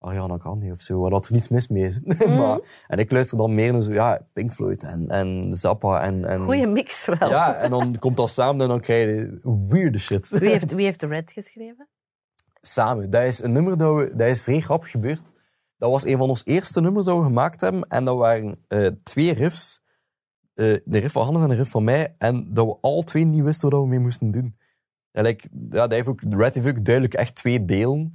[0.01, 1.98] Ariana Grande of zo, waar dat er niets mis mee is.
[2.38, 6.24] maar, en ik luister dan meer naar zo, ja, Pink Floyd en, en Zappa en...
[6.24, 7.28] en Goeie mix wel.
[7.28, 10.28] Ja, en dan komt dat samen en dan krijg je weirde shit.
[10.28, 11.88] Wie, heeft, wie heeft de Red geschreven?
[12.61, 13.11] Samen.
[13.11, 15.34] Dat is een nummer dat, we, dat is vrij grappig gebeurd.
[15.78, 17.82] Dat was een van onze eerste nummers dat we gemaakt hebben.
[17.88, 19.82] En dat waren eh, twee riffs.
[20.55, 22.14] Eh, de riff van Hannes en de riff van mij.
[22.18, 24.57] En dat we al twee niet wisten wat we mee moesten doen.
[25.12, 28.12] En like, ja, dat heeft ook, de Red heeft ook duidelijk echt twee delen.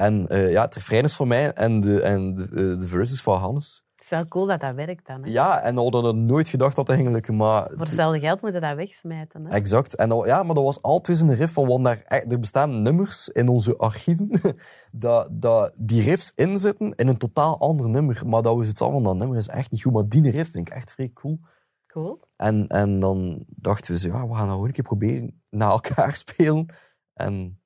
[0.00, 3.12] En eh, ja, het refrein is van mij en de, en de, eh, de verse
[3.12, 3.84] is van Hannes.
[3.94, 5.24] Het is wel cool dat dat werkt dan.
[5.24, 5.30] Hè?
[5.30, 7.70] Ja, en we hadden nooit gedacht dat eigenlijk, maar...
[7.70, 9.46] Voor hetzelfde geld moet je dat wegsmijten.
[9.46, 9.50] Hè?
[9.50, 9.96] Exact.
[9.96, 13.48] En ja, maar dat was altijd een riff van, want daar, er bestaan nummers in
[13.48, 14.40] onze archieven
[14.90, 18.22] dat, dat die riffs inzitten in een totaal ander nummer.
[18.26, 19.92] Maar dat zoiets hadden van, dat nummer is echt niet goed.
[19.92, 21.40] Maar die riff vind ik echt vrij cool.
[21.86, 22.20] Cool.
[22.36, 25.70] En, en dan dachten we zo, ja, we gaan dat gewoon een keer proberen na
[25.70, 26.66] elkaar spelen.
[27.14, 27.59] En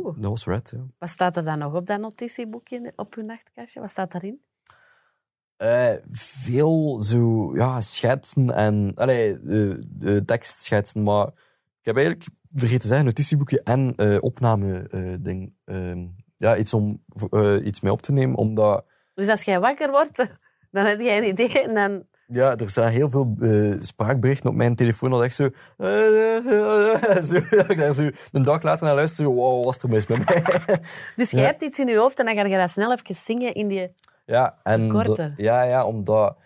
[0.00, 0.20] Goed.
[0.20, 0.86] dat was Red, ja.
[0.98, 3.80] Wat staat er dan nog op dat notitieboekje op uw nachtkastje?
[3.80, 4.42] Wat staat daarin?
[5.56, 8.92] Eh, veel zo, ja, schetsen en...
[8.94, 11.26] Allee, de, de tekstschetsen, maar
[11.80, 15.56] ik heb eigenlijk vergeten te zeggen, notitieboekje en eh opname eh, ding.
[15.64, 17.04] Ehm, ja, iets om
[17.62, 18.84] iets mee op te nemen, omdat...
[19.14, 20.16] Dus als jij wakker wordt,
[20.70, 22.06] dan heb jij een idee en dan...
[22.32, 25.42] Ja, er staan heel veel eh, spraakberichten op mijn telefoon dat echt zo...
[27.30, 29.88] zo dat ik daar zo een dag later naar luister, zo, wow, wat was er
[29.88, 30.42] mis met mij?
[31.16, 31.46] Dus jij Ja.
[31.46, 33.94] hebt iets in je hoofd en dan ga je dat snel even zingen in die...
[34.24, 35.32] Ja, en Korte.
[35.36, 36.36] ja, ja, omdat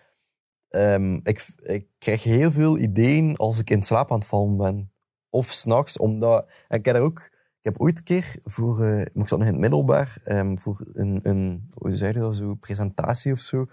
[0.69, 4.91] ehm, ik, ik krijg heel veel ideeën als ik in slaap aan het vallen ben.
[5.29, 6.45] Of s'nachts, omdat...
[6.67, 7.19] En ik heb daar ook...
[7.59, 8.83] Ik heb ooit een keer voor...
[8.83, 11.69] eh, ik zat nog in het middelbaar, ehm, voor een, een...
[11.73, 12.35] Hoe zei je dat?
[12.35, 13.65] Zo, presentatie of zo.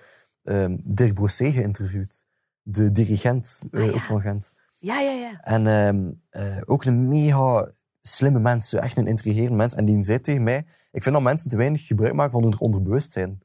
[0.45, 2.26] Ehm, Dirk Brossé geïnterviewd.
[2.62, 3.92] De dirigent eh, Ah, ja.
[3.92, 4.53] ook van Gent.
[4.78, 5.40] Ja, ja, ja.
[5.40, 7.70] En ehm, eh, ook een mega
[8.03, 9.74] slimme mens, zo echt een intrigerend mens.
[9.74, 12.59] En die zei tegen mij, ik vind dat mensen te weinig gebruik maken van hun
[12.61, 13.42] onderbewustzijn.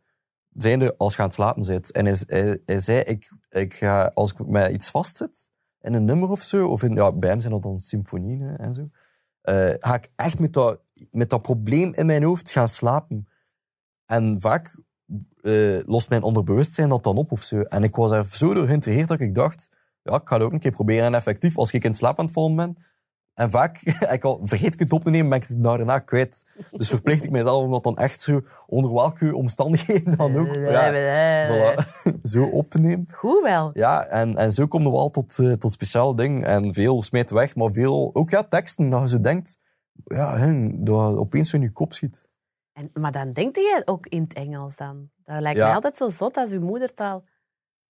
[0.53, 1.91] Zijnde als je aan het slapen zit.
[1.91, 6.05] En hij, hij, hij zei, ik, ik ga, als ik met iets vastzit, in een
[6.05, 8.89] nummer of zo, of in, ja, bij hem zijn dat dan symfonieën en zo,
[9.41, 10.81] eh, ga ik echt met dat,
[11.11, 13.27] met dat probleem in mijn hoofd gaan slapen.
[14.05, 14.75] En vaak
[15.41, 17.61] eh, lost mijn onderbewustzijn dat dan op of zo.
[17.61, 19.69] En ik was er zo door geïntrigeerd dat ik dacht,
[20.03, 21.05] ja, ik ga het ook een keer proberen.
[21.05, 22.77] En effectief, als ik in slaap aan het vallen ben,
[23.39, 23.79] en vaak,
[24.15, 26.45] ik al, vergeet ik het op te nemen, ben ik het daarna kwijt.
[26.71, 31.47] Dus verplicht ik mezelf om dat dan echt zo, onder welke omstandigheden dan ook, ja,
[31.47, 31.85] voilà,
[32.31, 33.07] zo op te nemen.
[33.11, 33.71] Goed wel.
[33.73, 36.43] Ja, en, en zo komen we al tot, eh, tot speciale dingen.
[36.43, 39.57] En veel smijt weg, maar veel, ook ja, teksten, dat je zo denkt,
[40.03, 42.28] ja, hè, dat opeens zo in je kop schiet.
[42.73, 45.09] En, maar dan denkt je ook in het Engels dan.
[45.23, 45.65] Dat lijkt Ja.
[45.65, 47.23] mij altijd zo zot als uw moedertaal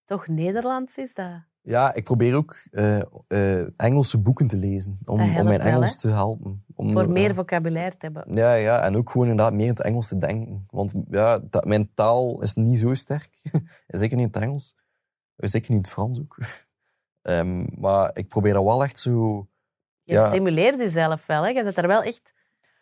[0.05, 1.13] toch Nederlands is.
[1.13, 1.47] Dat...
[1.61, 6.07] Ja, ik probeer ook eh, eh, Engelse boeken te lezen, om, om mijn Engels te
[6.09, 6.65] helpen.
[6.75, 8.35] Om, Voor eh, meer vocabulaire te hebben.
[8.35, 10.65] Ja, ja, en ook gewoon inderdaad meer in het Engels te denken.
[10.69, 13.29] Want ja, dat, mijn taal is niet zo sterk.
[13.87, 14.75] Zeker niet in het Engels.
[15.35, 16.37] Zeker niet in het Frans ook.
[17.21, 19.47] Ehm, maar ik probeer dat wel echt zo...
[20.03, 20.27] Je Ja.
[20.27, 21.41] stimuleert jezelf wel.
[21.43, 21.49] Hè?
[21.49, 22.33] Je bent er wel echt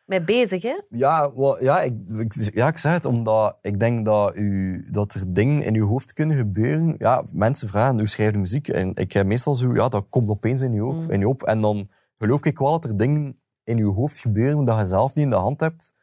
[0.08, 0.62] mee bezig.
[0.62, 0.82] Hè?
[0.90, 5.14] Ja, wel, ja, ik, ik, ja, ik zeg het omdat ik denk dat, u, dat
[5.14, 6.96] er dingen in uw hoofd kunnen gebeuren.
[6.98, 8.68] Ja, mensen vragen, hoe schrijf je muziek?
[8.68, 11.10] En ik heb meestal zo, ja, dat komt opeens in je, op, Mm.
[11.12, 11.44] in je op.
[11.44, 11.88] En dan
[12.18, 15.30] geloof ik wel dat er dingen in je hoofd gebeuren dat je zelf niet in
[15.32, 15.94] de hand hebt.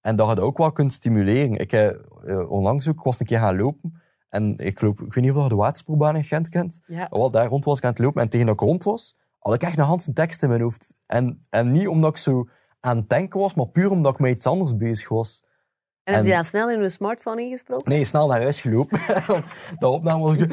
[0.00, 1.56] En dat je dat ook wel kunt stimuleren.
[1.56, 4.00] Ik heb eh, onlangs ook, ik was een keer gaan lopen.
[4.28, 6.80] En ik loop, ik weet niet of je de Waterspoorbaan in Gent kent.
[6.86, 7.06] Ja.
[7.10, 8.22] Wel, daar rond was ik aan het lopen.
[8.22, 10.92] En tegen dat ik rond was, had ik echt een Hanse tekst in mijn hoofd.
[11.06, 12.48] En, en niet omdat ik zo
[12.86, 15.44] aan het denken was, maar puur omdat ik met iets anders bezig was.
[16.04, 17.90] En heb je En- dan snel in je smartphone ingesproken?
[17.90, 19.00] Nee, snel naar huis gelopen.
[19.78, 20.52] dat opname was ik...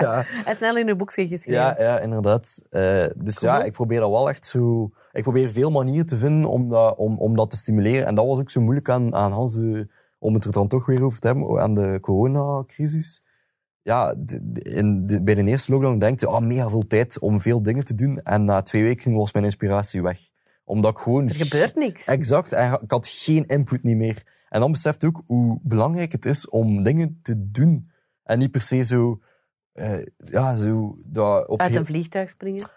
[0.00, 1.60] ja, En snel in je boekje geschreven?
[1.60, 2.62] ja, ja, inderdaad.
[2.70, 4.88] Eh, dus ja, ik probeer dat wel echt zo...
[5.12, 8.06] Ik probeer veel manieren te vinden om dat, om, om dat te stimuleren.
[8.06, 10.86] En dat was ook zo moeilijk aan, aan Hans, de- om het er dan toch
[10.86, 13.22] weer over te hebben, aan de coronacrisis.
[13.82, 14.14] Ja,
[14.54, 17.84] in de- bij de eerste lockdown denk je, ah, mega veel tijd om veel dingen
[17.84, 18.18] te doen.
[18.18, 20.18] En na twee weken was mijn inspiratie weg.
[20.64, 21.28] Omdat ik gewoon...
[21.28, 22.06] Er gebeurt niks.
[22.06, 22.52] Exact.
[22.52, 24.22] En ik had geen input niet meer.
[24.48, 27.90] En dan besefte ik ook hoe belangrijk het is om dingen te doen.
[28.22, 29.20] En niet per se zo...
[29.72, 30.96] eh, ja, zo...
[31.06, 32.68] Dat op Uit een vliegtuig springen?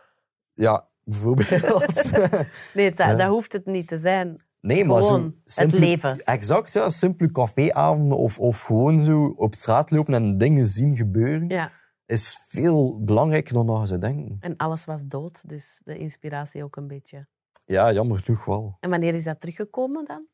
[0.53, 1.49] Ja, bijvoorbeeld.
[2.73, 3.15] Nee, dat, Ja.
[3.15, 4.41] dat hoeft het niet te zijn.
[4.65, 5.25] Nee, maar Gewoon zo...
[5.25, 6.23] het simpele- leven.
[6.23, 6.89] Exact, ja.
[6.89, 11.71] Simpele caféavonden of, of gewoon zo op straat lopen en dingen zien gebeuren, Ja.
[12.05, 14.37] is veel belangrijker dan dat je zou denken.
[14.39, 17.27] En alles was dood, dus de inspiratie ook een beetje.
[17.65, 18.77] Ja, jammer genoeg wel.
[18.79, 20.25] En wanneer is dat teruggekomen dan?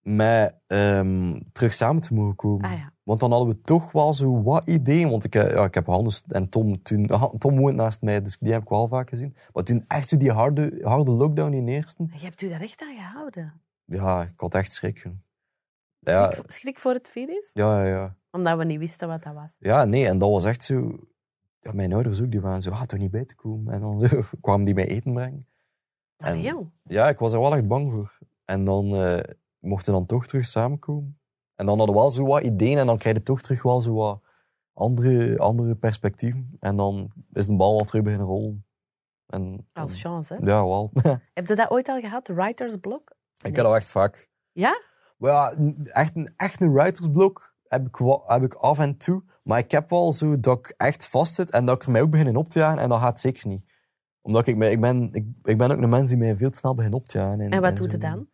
[0.00, 2.70] Met ehm, terug samen te mogen komen.
[2.70, 2.91] Ah ja.
[3.02, 5.10] Want dan hadden we toch wel zo wat ideeën.
[5.10, 7.08] Want ik, eh, ja, ik heb Hannes en Tom toen...
[7.08, 9.34] ah, Tom woont naast mij, dus die heb ik wel vaak gezien.
[9.52, 12.06] Maar toen echt zo die harde, harde lockdown in eerste...
[12.16, 13.60] Je hebt u daar echt aan gehouden.
[13.84, 15.06] Ja, ik had echt schrik.
[15.98, 17.50] Ja, Schrik, schrik voor het virus?
[17.52, 18.16] ja, ja, ja.
[18.30, 19.56] Omdat we niet wisten wat dat was.
[19.58, 20.98] Ja, nee, en dat was echt zo...
[21.60, 23.74] Ja, mijn ouders ook, die waren zo, ah, toch niet bij te komen.
[23.74, 25.46] En dan zo, kwamen die mij eten brengen.
[26.16, 26.70] En-.
[26.84, 28.18] Ja, ik was er wel echt bang voor.
[28.44, 29.20] En dan eh,
[29.58, 31.20] mochten we dan toch terug samenkomen.
[31.62, 33.80] En dan hadden we wel zo wat ideeën en dan krijg je toch terug wel
[33.80, 34.20] zo wat
[34.74, 36.56] andere, andere perspectieven.
[36.60, 38.66] En dan is de bal wel terug beginnen rollen.
[39.26, 40.46] En, Als en- chance, hè?
[40.46, 40.90] Ja, wel.
[41.34, 43.14] Heb je dat ooit al gehad, writer's block?
[43.42, 44.30] ik heb dat echt vaak.
[44.52, 44.82] Ja?
[45.16, 49.22] Maar ja, echt een, echt een writersblok heb ik, wel- heb ik af en toe.
[49.42, 52.10] Maar ik heb wel zo dat ik echt vastzit en dat ik er mij ook
[52.10, 52.78] begin in op te jagen.
[52.78, 53.64] En dat gaat zeker niet.
[54.20, 56.74] Omdat ik, ik, ben, ik, ik ben ook een mens die mij veel te snel
[56.74, 57.40] begint op te jagen.
[57.40, 58.28] En wat zo doet het dan?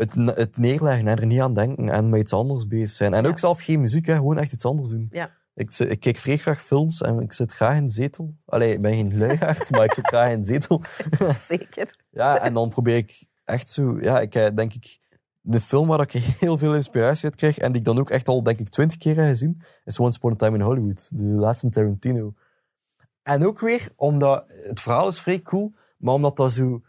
[0.00, 3.14] Het, het neerleggen en er niet aan denken en met iets anders bezig zijn.
[3.14, 3.28] En Ja.
[3.28, 5.08] ook zelf geen muziek, hè, gewoon echt iets anders doen.
[5.10, 5.30] Ja.
[5.54, 8.34] Ik, ik kijk vrij graag films en ik zit graag in de zetel.
[8.46, 10.82] Allee, ik ben geen luiaard, maar ik zit graag in de zetel.
[11.48, 11.96] Zeker.
[12.10, 13.98] Ja, en dan probeer ik echt zo...
[14.00, 14.98] Ja, ik eh, denk ik...
[15.40, 16.12] De film waar ik
[16.44, 18.98] heel veel inspiratie uit krijg en die ik dan ook echt al, denk ik, twintig
[18.98, 21.08] keer heb gezien, is Once Upon a Time in Hollywood.
[21.18, 22.34] De laatste Tarantino.
[23.22, 24.44] En ook weer, omdat...
[24.48, 26.82] Het verhaal is vrij cool, maar omdat dat zo...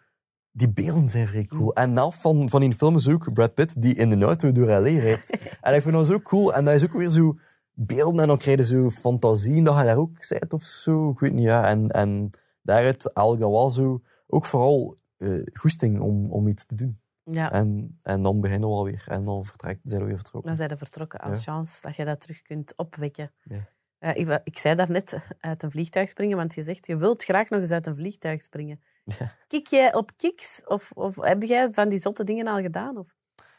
[0.51, 1.73] Die beelden zijn vrij cool.
[1.75, 4.67] En elf van, van die film is ook Brad Pitt, die in de auto door
[4.67, 4.79] L.A.
[4.99, 5.29] rijdt.
[5.61, 6.53] en ik vind dat zo cool.
[6.53, 7.37] En dat is ook weer zo
[7.73, 11.09] beelden en dan krijg je zo fantasie dat je daar ook zit of zo.
[11.09, 11.67] Ik weet niet, ja.
[11.67, 12.29] En, en
[12.61, 14.01] daaruit haal ik dan wel zo...
[14.27, 16.99] Ook vooral eh goesting om, om iets te doen.
[17.23, 19.03] Ja, En, en dan beginnen we alweer.
[19.07, 20.49] En dan vertrekt, zijn we weer vertrokken.
[20.49, 21.41] dan zijn we vertrokken als Ja.
[21.41, 23.31] chance dat je dat terug kunt opwekken.
[23.43, 23.67] Ja.
[23.99, 27.49] Ja, ik, ik zei daarnet uit een vliegtuig springen, want je zegt je wilt graag
[27.49, 28.79] nog eens uit een vliegtuig springen.
[29.03, 29.35] Ja.
[29.47, 30.61] Kik jij op kiks?
[30.65, 32.97] Of, of heb jij van die zotte dingen al gedaan?
[32.97, 33.07] Of?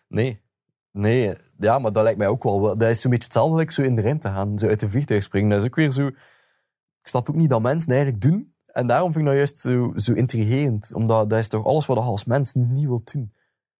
[0.08, 0.40] Nee.
[0.92, 2.60] Nee, ja, maar dat lijkt mij ook wel.
[2.60, 5.22] Dat is zo'n beetje hetzelfde als zo in de ruimte gaan, zo uit de vliegtuig
[5.22, 5.50] springen.
[5.50, 6.06] Dat is ook weer zo...
[6.06, 8.54] Ik snap ook niet dat mensen dat eigenlijk doen.
[8.66, 10.94] En daarom vind ik dat juist zo, zo intrigerend.
[10.94, 13.32] Omdat dat is toch alles wat je als mens niet wilt doen.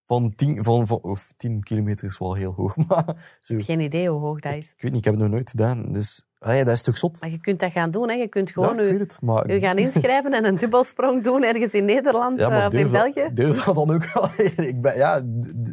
[0.05, 4.09] Van 10 van, van, of 10 kilometer is wel heel hoog, maar zo, Geen idee
[4.09, 4.65] hoe hoog dat is.
[4.65, 5.91] ik weet niet, ik heb het nog nooit gedaan.
[5.91, 7.21] Dus allee, dat is toch zot?
[7.21, 8.09] Maar je kunt dat gaan doen.
[8.09, 8.15] Hè.
[8.15, 9.51] Je kunt Ja, gewoon ik het, maar...
[9.53, 12.91] je gaan inschrijven en een dubbelsprong doen ergens in Nederland Ja, eh, of in dat-
[12.91, 13.29] België.
[13.33, 14.29] durf dat dan ook wel.
[14.67, 15.21] ik, ben, ja,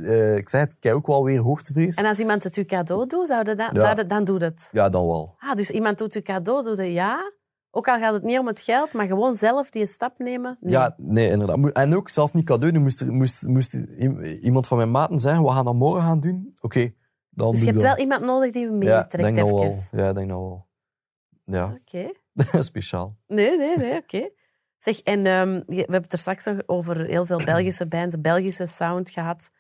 [0.03, 1.97] eh, ik zei het, ik heb ook wel weer hoogtevrees.
[1.97, 3.81] En als iemand het u cadeau doet, zou je dat, Ja.
[3.81, 4.69] zou je- dan doe het.
[4.73, 5.35] Ja, dan wel.
[5.39, 7.33] Ah, dus iemand doet u cadeau, doe je ja.
[7.71, 10.57] Ook al gaat het niet om het geld, maar gewoon zelf die stap nemen.
[10.61, 10.73] Nee.
[10.73, 11.73] Ja, nee, inderdaad.
[11.73, 12.83] En ook zelf niet cadeau doen.
[12.83, 13.75] Moest, er, moest, moest
[14.41, 16.53] iemand van mijn maten zeggen, we gaan dat morgen gaan doen.
[16.61, 16.93] Oké,
[17.31, 17.89] dan dus je hebt dat.
[17.89, 19.73] wel iemand nodig die Ja, meetrekt denk dat wel.
[19.91, 20.69] Ja, ik denk dat wel.
[21.45, 22.13] Ja, Oké.
[22.63, 23.17] speciaal.
[23.27, 24.31] Nee, nee, nee, oké.
[24.79, 28.67] Zeg, en ehm, we hebben het er straks nog over heel veel Belgische bands, Belgische
[28.67, 29.51] sound gehad.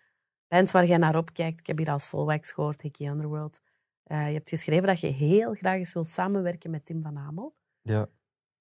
[0.49, 1.61] Bands waar jij naar opkijkt.
[1.61, 3.61] Ik heb hier al Soulwax gehoord, Hickey Underworld.
[4.05, 7.55] Eh, je hebt geschreven dat je heel graag eens wilt samenwerken met Tim van Hamel.
[7.91, 8.07] Ja,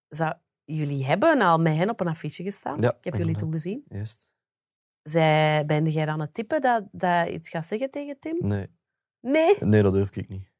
[0.09, 2.81] Zou, jullie hebben al met hen op een affiche gestaan.
[2.81, 3.83] ja Ik heb jullie toen gezien.
[3.87, 4.33] Juist.
[5.03, 8.35] Zij, ben jij dan het type dat, dat iets gaat zeggen tegen Tim?
[8.39, 8.67] Nee.
[9.21, 10.51] Nee, nee, dat durf ik niet.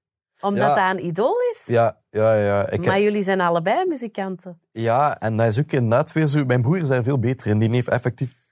[0.41, 0.87] omdat Ja.
[0.91, 1.63] dat een idool is.
[1.65, 2.69] Ja, ja, ja.
[2.69, 4.61] Ik, maar jullie zijn allebei muzikanten.
[4.71, 6.45] Ja, en dat is ook inderdaad weer zo.
[6.45, 7.59] Mijn broer is daar veel beter in.
[7.59, 8.47] Die heeft effectief.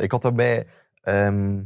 [0.00, 0.66] Ik had daarbij.
[1.00, 1.56] ehm,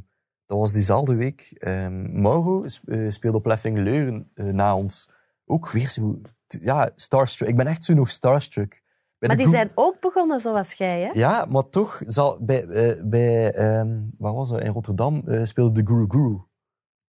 [0.46, 1.40] dat was diezelfde week.
[1.58, 5.08] ehm Mauro eh, speelde op Leffing Leuren eh, na ons.
[5.44, 6.20] Ook weer zo.
[6.46, 7.48] Ja, starstruck.
[7.48, 8.82] Ik ben echt zo nog starstruck.
[9.18, 11.10] Bij Maar die groep- zijn ook begonnen zoals jij, hè?
[11.12, 12.02] Ja, maar toch.
[12.06, 14.60] Zal, bij, eh, bij ehm, waar was dat?
[14.62, 16.38] In Rotterdam eh, speelde de Guru Guru.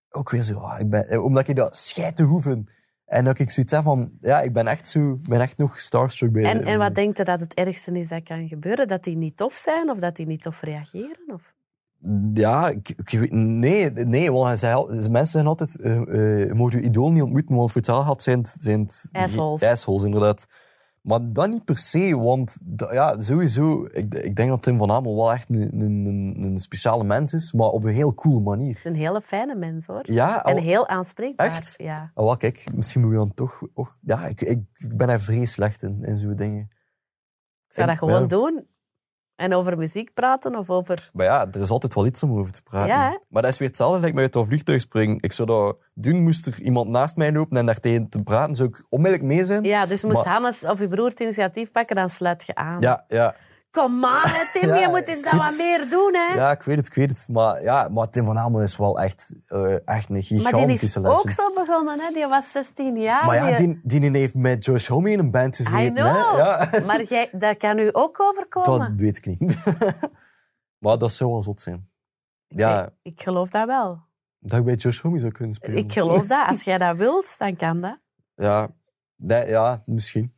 [0.09, 0.59] Ook weer zo.
[0.59, 2.67] ah, ik ben, eh, omdat ik dat schijt te hoeven.
[3.05, 4.13] En dat ik zoiets heb van.
[4.21, 7.25] Ja, ik ben echt, zo, ben echt nog starstruck bij En, en wat denkt je
[7.25, 8.89] dat het ergste is dat kan gebeuren?
[8.89, 11.23] Dat die niet tof zijn of dat die niet tof reageren?
[11.27, 11.55] Of?
[12.35, 16.55] Ja, ik, ik weet- nee, nee, want hij zei, mensen zijn altijd, eh eh, je
[16.55, 19.63] mag je idool niet ontmoeten, want voor hetzelfde geld zijn het, zijn het Assholes.
[19.63, 20.47] assholes, inderdaad.
[21.03, 24.91] Maar dat niet per se, want dat- ja, sowieso, ik, ik denk dat Tim van
[24.91, 28.41] Hamel wel echt een, een, een, een speciale mens is, maar op een heel coole
[28.41, 28.69] manier.
[28.69, 30.01] Het is een hele fijne mens, hoor.
[30.13, 31.47] Ja, En heel aanspreekbaar.
[31.47, 31.75] Echt?
[31.77, 32.11] Ja.
[32.15, 33.63] wel, kijk, misschien moet je dan toch...
[33.75, 36.69] Och, ja, ik, ik, ik ben er vrij slecht in, in zo'n dingen.
[37.69, 38.27] Ik zou dat gewoon ja.
[38.27, 38.67] doen.
[39.37, 41.11] En over muziek praten of over...
[41.13, 42.89] Maar ja, er is altijd wel iets om over te praten.
[42.89, 45.19] Ja, maar dat is weer hetzelfde lijkt mij uit dat vliegtuig springen.
[45.21, 48.55] Ik zou dat doen, moest er iemand naast mij lopen en daar tegen te praten,
[48.55, 49.65] zou ik onmiddellijk mee zijn.
[49.65, 52.81] Ja, dus moest Maar- Hannes of je broer het initiatief pakken, dan sluit je aan.
[52.81, 53.05] ja.
[53.09, 53.35] ja.
[53.75, 56.35] Kom hè, Tim, Ja, je moet eens dat wat meer doen, hè.
[56.35, 57.29] Ja, ik weet het, ik weet het.
[57.29, 60.47] Maar, ja, maar Tim van Hamel is wel echt, eh, echt een maar die is
[60.47, 61.21] gigantische legend.
[61.21, 62.13] ook zo begonnen, hè.
[62.13, 63.25] Die was 16 jaar.
[63.27, 65.81] Maar ja, die- die, die heeft met Josh Homme in een band gezeten.
[65.87, 66.07] I know.
[66.07, 66.37] Hè?
[66.39, 66.71] Ja.
[66.87, 68.97] Maar jij, dat kan u ook Dat overkomen.
[68.97, 69.57] weet ik niet.
[70.85, 71.89] maar dat zou wel zot zijn.
[72.49, 73.99] Ja, Ik, ik geloof dat wel.
[74.39, 75.77] dat ik bij Josh Homme zou kunnen spelen.
[75.77, 76.47] Ik geloof dat.
[76.49, 77.99] Als jij dat wilt, dan kan dat.
[78.35, 78.69] Ja,
[79.17, 80.33] nee, ja misschien.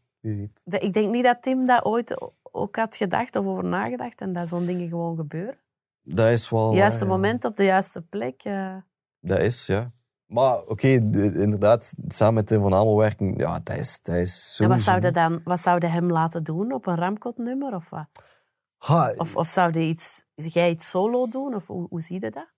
[0.64, 4.48] Ik denk niet dat Tim dat ooit ook had gedacht of over nagedacht en dat
[4.48, 5.58] zo'n dingen gewoon gebeuren.
[6.02, 6.66] Dat is wel...
[6.66, 7.14] Het juiste waar, ja.
[7.14, 8.42] moment op de juiste plek.
[9.20, 9.92] Dat is, ja.
[10.26, 14.54] Maar oké, de- inderdaad, samen met Tim van Hamel werken, ja, dat is, dat is
[14.56, 14.62] zo.
[14.62, 17.74] En wat zou je dan wat zou je hem laten doen op een Ramkot-nummer?
[17.74, 18.06] Of, wat?
[18.76, 21.54] Ha, of, of zou iets, jij iets solo doen?
[21.54, 22.54] Of hoe, hoe zie je dat?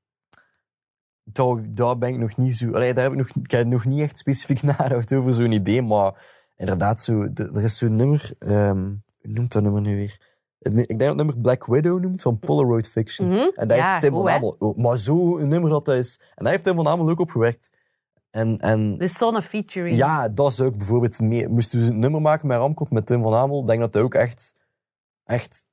[1.32, 2.72] daar, daar ben ik nog niet zo...
[2.72, 5.82] Allee, daar heb ik, nog, ik heb nog niet echt specifiek nagedacht over zo'n idee,
[5.82, 6.24] maar
[6.56, 8.32] inderdaad, zo, er is zo'n nummer...
[8.38, 10.26] ehm, hoe noemt dat nummer nu weer?
[10.58, 13.28] Ik denk dat het nummer Black Widow noemt, van Polaroid Fiction.
[13.28, 13.48] Mhm.
[13.54, 14.34] En daar Ja, heeft Tim goed, van hè?
[14.34, 14.56] Hamel...
[14.58, 16.20] ook- Maar zo'n nummer dat dat is...
[16.34, 17.70] En daar heeft Tim van Hamel ook op gewerkt.
[18.30, 19.96] En, en Dus zo'n featuring.
[19.96, 21.50] Ja, dat is ook bijvoorbeeld meer.
[21.50, 24.14] Moesten we een nummer maken met Ramkot, met Tim van Hamel, denk dat dat ook
[24.14, 24.54] echt,
[25.24, 25.66] echt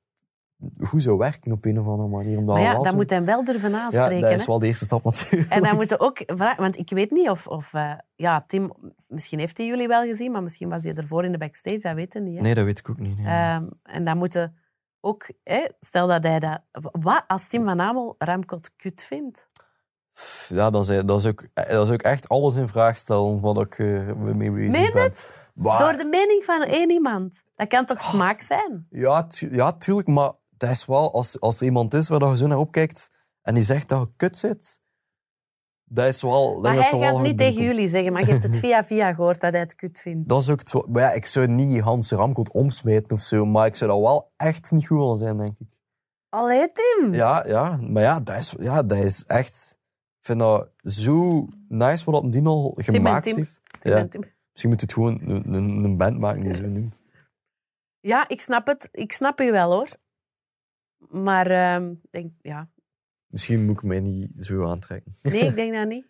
[0.80, 2.38] goed zou werken op een of andere manier.
[2.38, 4.20] Omdat maar ja, wel dat zo- moet hem wel durven ja, aanspreken.
[4.20, 4.46] dat is hè?
[4.46, 5.50] wel de eerste stap natuurlijk.
[5.50, 8.72] En dan moeten ook vragen, want ik weet niet of, of eh, ja, Tim,
[9.08, 11.94] misschien heeft hij jullie wel gezien, maar misschien was hij ervoor in de backstage, dat
[11.94, 12.36] weten we niet.
[12.36, 12.42] Hè?
[12.42, 13.18] Nee, dat weet ik ook niet.
[13.18, 13.26] nee.
[13.26, 14.56] Ehm, en dan moeten
[15.00, 16.60] ook, hè, stel dat hij dat,
[16.92, 19.46] wat als Tim van Amel Ramkot kut vindt?
[20.48, 23.60] Ja, dat is, dat, is ook, dat is ook echt alles in vraag stellen wat
[23.60, 25.02] ik eh, mee bezig Meen ben.
[25.02, 25.48] het?
[25.54, 27.42] Maar- Door de mening van één iemand.
[27.56, 28.86] Dat kan toch smaak zijn?
[28.90, 32.36] Ja, tu- ja, tuurlijk, maar dat is wel, als, als er iemand is waar je
[32.36, 33.10] zo naar opkijkt
[33.42, 34.80] en die zegt dat je kut zit,
[35.84, 36.60] dat is wel...
[36.60, 39.40] Maar hij wel gaat niet tegen jullie zeggen, maar je hebt het via via gehoord
[39.40, 40.28] dat hij het kut vindt.
[40.28, 43.44] Dat is ook het, zo- maar ja, ik zou niet Hans Ramkot omsmijten of zo,
[43.44, 45.66] maar ik zou dat wel echt niet goed willen zijn, denk ik.
[46.28, 47.14] Allee, Tim.
[47.14, 49.78] Ja, ja, maar ja, dat is, ja, dat is echt...
[50.18, 53.36] Ik vind dat zo nice wat dat die al gemaakt Tim.
[53.36, 53.60] heeft.
[53.80, 53.98] Tim Ja.
[53.98, 54.20] en Tim.
[54.50, 57.02] Misschien moet het gewoon een, een, een band maken die zo noemt.
[58.00, 58.88] Ja, ik snap het.
[58.92, 59.88] Ik snap u wel, hoor.
[61.10, 62.68] Maar, ehm, denk, ja.
[63.26, 65.14] Misschien moet ik mij niet zo aantrekken.
[65.22, 66.04] Nee, ik denk dat niet.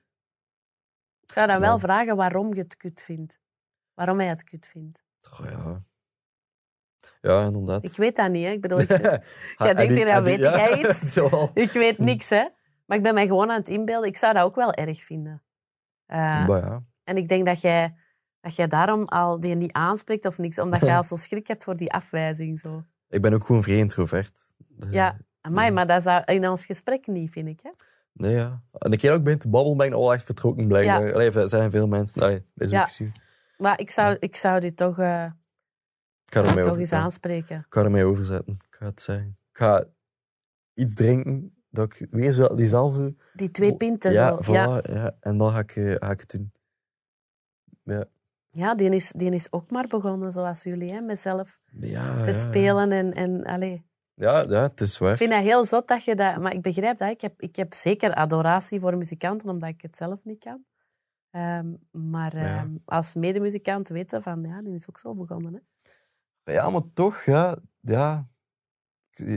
[1.20, 1.78] Ik zou dan wel Ja.
[1.78, 3.40] vragen waarom je het kut vindt.
[3.94, 5.04] Waarom hij het kut vindt.
[5.20, 5.82] Goh, ja.
[7.20, 7.84] Ja, inderdaad.
[7.84, 8.50] Ik weet dat niet, hè.
[8.50, 8.88] Ik bedoel, ik,
[9.58, 11.16] Jij denkt hier, ja, weet jij iets?
[11.54, 12.48] Ik weet niks, hè.
[12.86, 14.08] Maar ik ben mij gewoon aan het inbeelden.
[14.08, 15.42] Ik zou dat ook wel erg vinden.
[16.06, 16.82] Eh, ja.
[17.04, 17.96] en ik denk dat jij,
[18.40, 21.64] dat jij daarom al die niet aanspreekt of niks, omdat jij al zo schrik hebt
[21.64, 22.60] voor die afwijzing.
[22.60, 22.84] Zo.
[23.08, 24.52] Ik ben ook gewoon vrij introvert.
[24.76, 25.72] Dus, Ja, amai, Ja.
[25.72, 27.60] maar dat zou in ons gesprek niet, vind ik.
[27.62, 27.70] Hè?
[28.12, 28.62] Nee, ja.
[28.72, 31.06] En de keer dat ik begin te babbelen, ben ik al echt vertrokken blijkbaar.
[31.06, 31.12] Ja.
[31.12, 32.22] Allee, er zijn veel mensen...
[32.22, 32.82] Allee, dat is Ja.
[33.06, 33.08] ook.
[33.56, 35.24] Maar ik zou, ik zou die toch, eh,
[36.26, 37.58] Ik ga er mij toch eens aanspreken.
[37.58, 38.52] Ik ga er mij overzetten.
[38.68, 39.28] Ik ga het zeggen.
[39.28, 39.84] Ik ga
[40.74, 43.14] iets drinken, dat ik weer zo diezelfde...
[43.34, 44.12] Die twee pinten.
[44.12, 44.52] ja, zo.
[44.52, 44.80] voilà, Ja.
[44.82, 45.16] ja.
[45.20, 46.52] En dan ga ik, eh, ga ik het doen.
[47.82, 48.04] Ja.
[48.50, 52.32] ja, die is, die is ook maar begonnen zoals jullie, hè, met zelf Ja, te
[52.32, 52.92] spelen.
[52.92, 53.84] En, en, allee.
[54.18, 55.10] Ja, ja, het is waar.
[55.12, 56.36] Ik vind dat heel zot dat je dat...
[56.40, 57.10] Maar ik begrijp dat.
[57.10, 60.64] Ik heb, ik heb zeker adoratie voor muzikanten, omdat ik het zelf niet kan.
[61.30, 62.56] Ehm, maar Ja.
[62.58, 65.62] ehm, als medemuzikant weten van, ja, die is ook zo begonnen.
[66.44, 66.52] Hè.
[66.52, 67.56] Ja, maar toch, ja.
[67.80, 68.26] ja.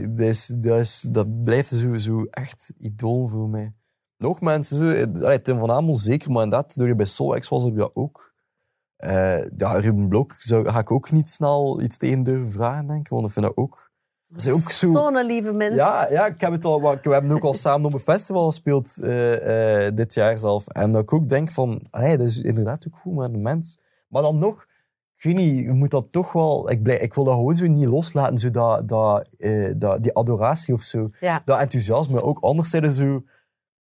[0.10, 3.74] Dat, is, dat, is, dat blijft zo echt idool voor mij.
[4.18, 7.76] Nog mensen, allee, Tim van Amel zeker, maar inderdaad, door je bij Solwax was er
[7.76, 8.34] dat ook.
[8.96, 13.00] Eh, ja, Ruben Blok zou, ga ik ook niet snel iets tegen durven vragen, denk
[13.00, 13.89] ik, want ik vind dat ook...
[14.30, 14.92] Dat is ook zo...
[14.92, 15.76] Zo'n lieve mens.
[15.76, 18.98] Ja, ja ik heb het al, we hebben ook al samen op een festival gespeeld
[19.02, 20.68] eh, eh, dit jaar zelf.
[20.68, 23.78] En dat ik ook denk van, hey, dat is inderdaad ook goed met een mens.
[24.08, 24.66] Maar dan nog,
[25.16, 26.72] ik weet niet, je moet dat toch wel...
[26.72, 30.14] Ik, blij, ik wil dat gewoon zo niet loslaten, zo dat, dat, eh, dat, die
[30.14, 31.10] adoratie of zo.
[31.20, 31.42] Ja.
[31.46, 32.22] Dat enthousiasme.
[32.22, 33.24] Ook anders zijn zo,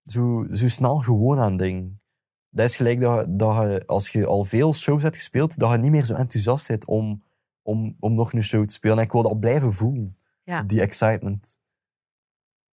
[0.04, 2.02] zo, zo snel gewoon aan dingen.
[2.50, 5.78] Dat is gelijk dat, dat je, als je al veel shows hebt gespeeld, dat je
[5.78, 7.24] niet meer zo enthousiast bent om,
[7.62, 8.97] om, om nog een show te spelen.
[8.97, 10.18] En ik wil dat blijven voelen,
[10.50, 10.62] Ja.
[10.64, 11.58] die excitement.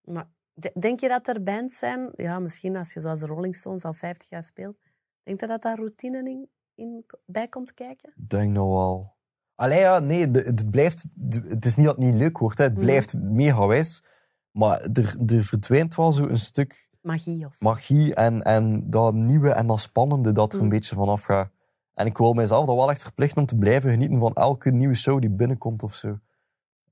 [0.05, 3.57] Maar de- denk je dat er bands zijn, ja, misschien als je zoals de Rolling
[3.57, 4.77] Stones al 50 jaar speelt,
[5.23, 8.13] denk je dat daar routine in, in bij komt kijken?
[8.17, 9.13] Ik denk nou wel.
[9.55, 11.05] Allee, ja, nee, het blijft...
[11.31, 12.65] Het is niet dat het niet leuk wordt, hè.
[12.65, 12.83] het Mhm.
[12.83, 14.03] blijft mega wijs.
[14.51, 19.51] Maar er, er verdwijnt wel zo een stuk Magie of magie en, en dat nieuwe
[19.53, 20.75] en dat spannende dat er een Mhm.
[20.75, 21.51] beetje vanaf gaat.
[21.95, 24.95] En ik wil mijzelf dat wel echt verplichten om te blijven genieten van elke nieuwe
[24.95, 26.19] show die binnenkomt of zo.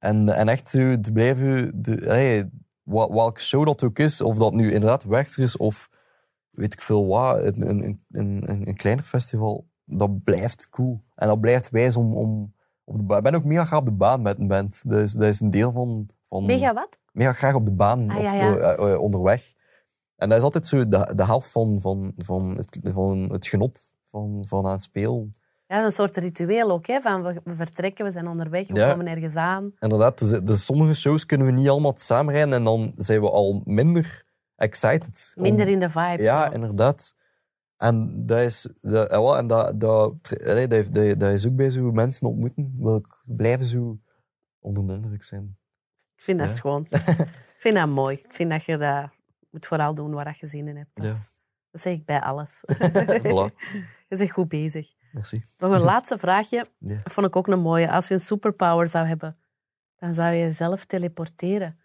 [0.03, 1.83] En, en echt zo te blijven...
[1.83, 2.51] De, allee,
[2.85, 5.89] welke show dat ook is, of dat nu inderdaad Werchter is of
[6.51, 11.05] weet ik veel wat, een, een, een, een, een kleiner festival, dat blijft cool.
[11.15, 12.15] En dat blijft wijs om...
[12.15, 13.17] om op de.
[13.17, 14.83] Ik ben ook mega graag op de baan met een band.
[14.91, 16.09] Dat is, dat is een deel van...
[16.25, 16.99] van Mega wat?
[17.13, 18.75] mega graag op de baan Ah, op ja, de- ja.
[18.75, 19.53] eh, eh, onderweg.
[20.17, 23.97] En dat is altijd zo de, de helft van, van, van, het, van het genot
[24.07, 25.31] van, van aan het spelen.
[25.73, 27.01] Ja, een soort ritueel ook, hè?
[27.01, 28.91] Van we, vertrekken, we zijn onderweg, we Ja.
[28.91, 29.73] komen ergens aan.
[29.79, 33.31] Inderdaad, dus, dus sommige shows kunnen we niet allemaal samen rijden en dan zijn we
[33.31, 34.25] al minder
[34.57, 35.33] excited.
[35.37, 36.23] om- Minder in de vibe.
[36.23, 36.53] Ja, zo.
[36.55, 37.15] inderdaad.
[37.77, 40.15] En dat is, dat, en wel, en dat, dat,
[40.45, 43.99] dat, dat, dat is ook bij zo mensen ontmoeten, wil ik blijven zo
[44.61, 45.57] onder de indruk zijn.
[46.17, 46.55] Ik vind dat Ja.
[46.55, 46.87] schoon.
[47.57, 48.17] ik vind dat mooi.
[48.17, 49.11] Ik vind dat je dat
[49.51, 50.91] moet vooral doen waar je zin in hebt.
[50.95, 51.11] Dat, Ja.
[51.13, 51.31] is-
[51.71, 52.61] dat zeg ik bij alles.
[53.25, 53.55] Voilà,
[54.19, 54.93] je bent goed bezig.
[55.13, 55.45] merci.
[55.59, 56.67] Nog een laatste vraagje.
[56.79, 57.01] Ja.
[57.03, 57.91] Dat vond ik ook een mooie.
[57.91, 59.39] Als je een superpower zou hebben,
[59.97, 61.79] dan zou je jezelf teleporteren.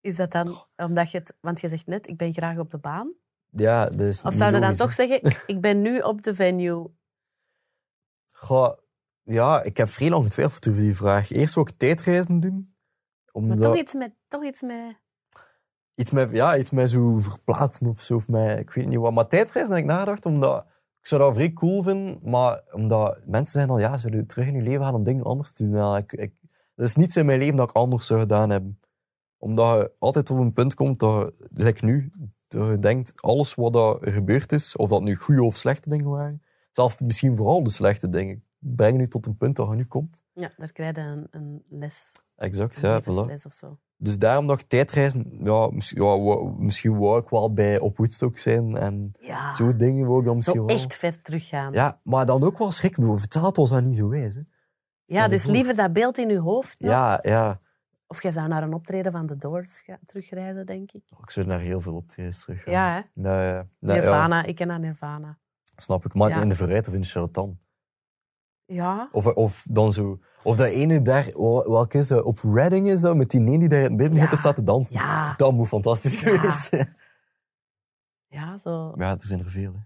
[0.00, 1.34] Is dat dan omdat je het...
[1.40, 3.12] Want je zegt net, ik ben graag op de baan.
[3.50, 6.90] Ja, is Of zou je dan toch zeggen, ik- ben nu op de venue.
[8.30, 8.76] Goh,
[9.22, 11.30] ja, ik heb vrij lang getwijfeld over die vraag.
[11.30, 12.74] Eerst wil ik tijdreizen doen.
[13.32, 14.12] Maar toch iets met...
[14.28, 14.98] Toch iets met
[16.00, 18.14] iets, met, ja, iets met zo verplaatsen of zo.
[18.14, 19.12] Of met, ik weet niet wat.
[19.12, 20.66] Maar tijdreizen heb ik nagedacht, omdat
[21.00, 22.18] ik zou dat vrij cool vinden.
[22.22, 25.52] Maar omdat mensen zeggen dan, ja, zullen terug in je leven gaan om dingen anders
[25.52, 25.74] te doen?
[25.74, 26.34] Ja, ik, ik,
[26.74, 28.80] dat is niets in mijn leven dat ik anders zou gedaan hebben.
[29.38, 32.12] Omdat je altijd op een punt komt dat like nu,
[32.48, 36.10] dat je denkt, alles wat er gebeurd is, of dat nu goede of slechte dingen
[36.10, 39.84] waren, zelfs misschien vooral de slechte dingen, brengen je tot een punt dat je nu
[39.84, 40.22] komt.
[40.32, 42.12] Ja, daar krijg je een, een les.
[42.40, 43.04] Exact, ja, voilà.
[43.04, 43.78] levensles of zo.
[43.96, 48.38] Dus daarom ik tijdreizen, ja, misschien, ja, wou- misschien wou ik wel bij op Woodstock
[48.38, 50.76] zijn en Ja, zo dingen wou ik dan misschien zo wel.
[50.76, 51.72] echt ver teruggaan.
[51.72, 52.96] Ja, maar dan ook wel schrik.
[53.00, 54.34] Verteld was dat niet zo wijs.
[54.34, 54.40] Hè.
[55.04, 55.52] Ja, dus voor.
[55.52, 56.80] liever dat beeld in je hoofd.
[56.80, 56.90] nog.
[56.90, 57.60] Ja, ja.
[58.06, 61.02] Of jij zou naar een optreden van de Doors terugreizen, denk ik.
[61.22, 62.72] Ik zou naar heel veel optredens terug gaan.
[62.72, 63.00] Ja, hè?
[63.22, 64.42] Nee, nee, nee, ja, Nirvana.
[64.44, 65.38] Ik ken naar Nirvana.
[65.76, 66.14] snap ik.
[66.14, 67.58] Maar in de vooruit of in de charlatan.
[68.74, 69.08] Ja.
[69.12, 70.18] Of, of dan zo...
[70.42, 71.30] Of dat ene daar...
[71.32, 72.22] wel- Welke is dat?
[72.24, 73.16] Op Redding is dat?
[73.16, 74.36] Met die nee die daar in het midden Ja.
[74.38, 74.96] staat te dansen.
[74.96, 75.34] Ja.
[75.36, 76.96] Dat moet fantastisch geweest zijn.
[78.26, 78.92] Ja, zo.
[78.96, 79.72] Ja, er zijn er veel.
[79.72, 79.78] Hè.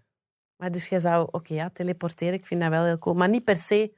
[0.56, 1.28] Maar dus jij zou...
[1.30, 2.34] Oké, ja, teleporteren.
[2.34, 3.14] Ik vind dat wel heel cool.
[3.16, 3.94] Maar niet per se...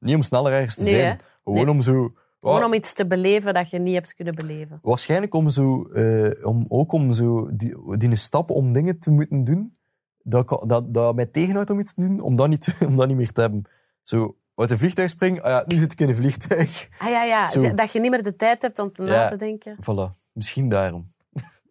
[0.00, 1.06] Niet om sneller ergens te Nee, zijn.
[1.16, 1.24] hè?
[1.44, 1.74] Gewoon Nee.
[1.74, 4.78] om zo Gewoon om iets te beleven dat je niet hebt kunnen beleven.
[4.82, 9.44] Waarschijnlijk om zo, eh, om, ook om zo die, die stap om dingen te moeten
[9.44, 9.76] doen,
[10.22, 13.16] dat, dat, dat mij tegenhoudt om iets te doen, om dat niet, om dat niet
[13.16, 13.62] meer te hebben.
[14.02, 16.88] Zo, uit een vliegtuig springen, ah ja, nu zit ik in een vliegtuig.
[16.98, 17.46] Ah ja, ja.
[17.46, 17.74] Zo.
[17.74, 19.76] Dat je niet meer de tijd hebt om te na te denken.
[19.82, 21.12] Voilà, misschien daarom.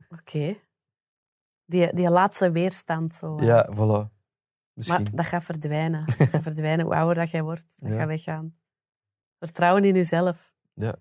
[0.09, 0.57] Oké.
[1.65, 3.15] Die, die laatste weerstand.
[3.15, 3.37] Zo.
[3.41, 4.17] Ja, voilà.
[4.73, 5.03] Misschien.
[5.03, 6.05] Maar dat gaat verdwijnen.
[6.17, 7.75] Dat gaat verdwijnen hoe ouder dat jij wordt.
[7.77, 7.97] Dat Ja.
[7.97, 8.57] gaat weggaan.
[9.39, 10.53] Vertrouwen in jezelf.
[10.73, 10.95] Ja.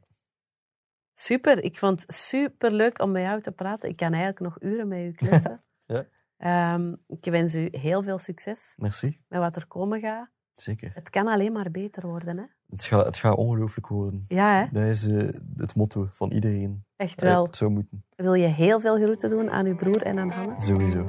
[1.15, 1.63] Super.
[1.65, 3.89] Ik vond het super leuk om met jou te praten.
[3.89, 5.63] Ik kan eigenlijk nog uren met u kletsen.
[5.87, 6.05] Ja.
[6.37, 10.29] Ehm, ik wens u heel veel succes Merci, met wat er komen gaat.
[10.61, 10.91] Zeker.
[10.95, 12.37] Het kan alleen maar beter worden.
[12.39, 12.45] Hè?
[12.71, 14.25] Het gaat, het gaat ongelooflijk worden.
[14.29, 14.67] Ja, hè?
[14.81, 16.85] Dat is eh, het motto van iedereen.
[16.97, 17.45] echt Eh, wel.
[17.45, 20.65] Het zou moeten, Wil je heel veel groeten doen aan uw broer en aan Hannes?
[20.65, 21.05] sowieso.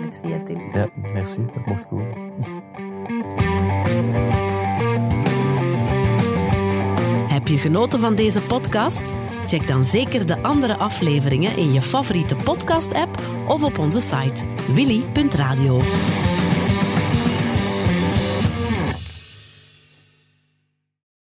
[0.00, 0.74] Merci, Tim.
[0.74, 2.28] Ja, merci dat ik mocht komen.
[7.28, 9.02] Heb je genoten van deze podcast?
[9.46, 14.44] Check dan zeker de andere afleveringen in je favoriete podcast-app of op onze site
[14.74, 15.80] willy.radio.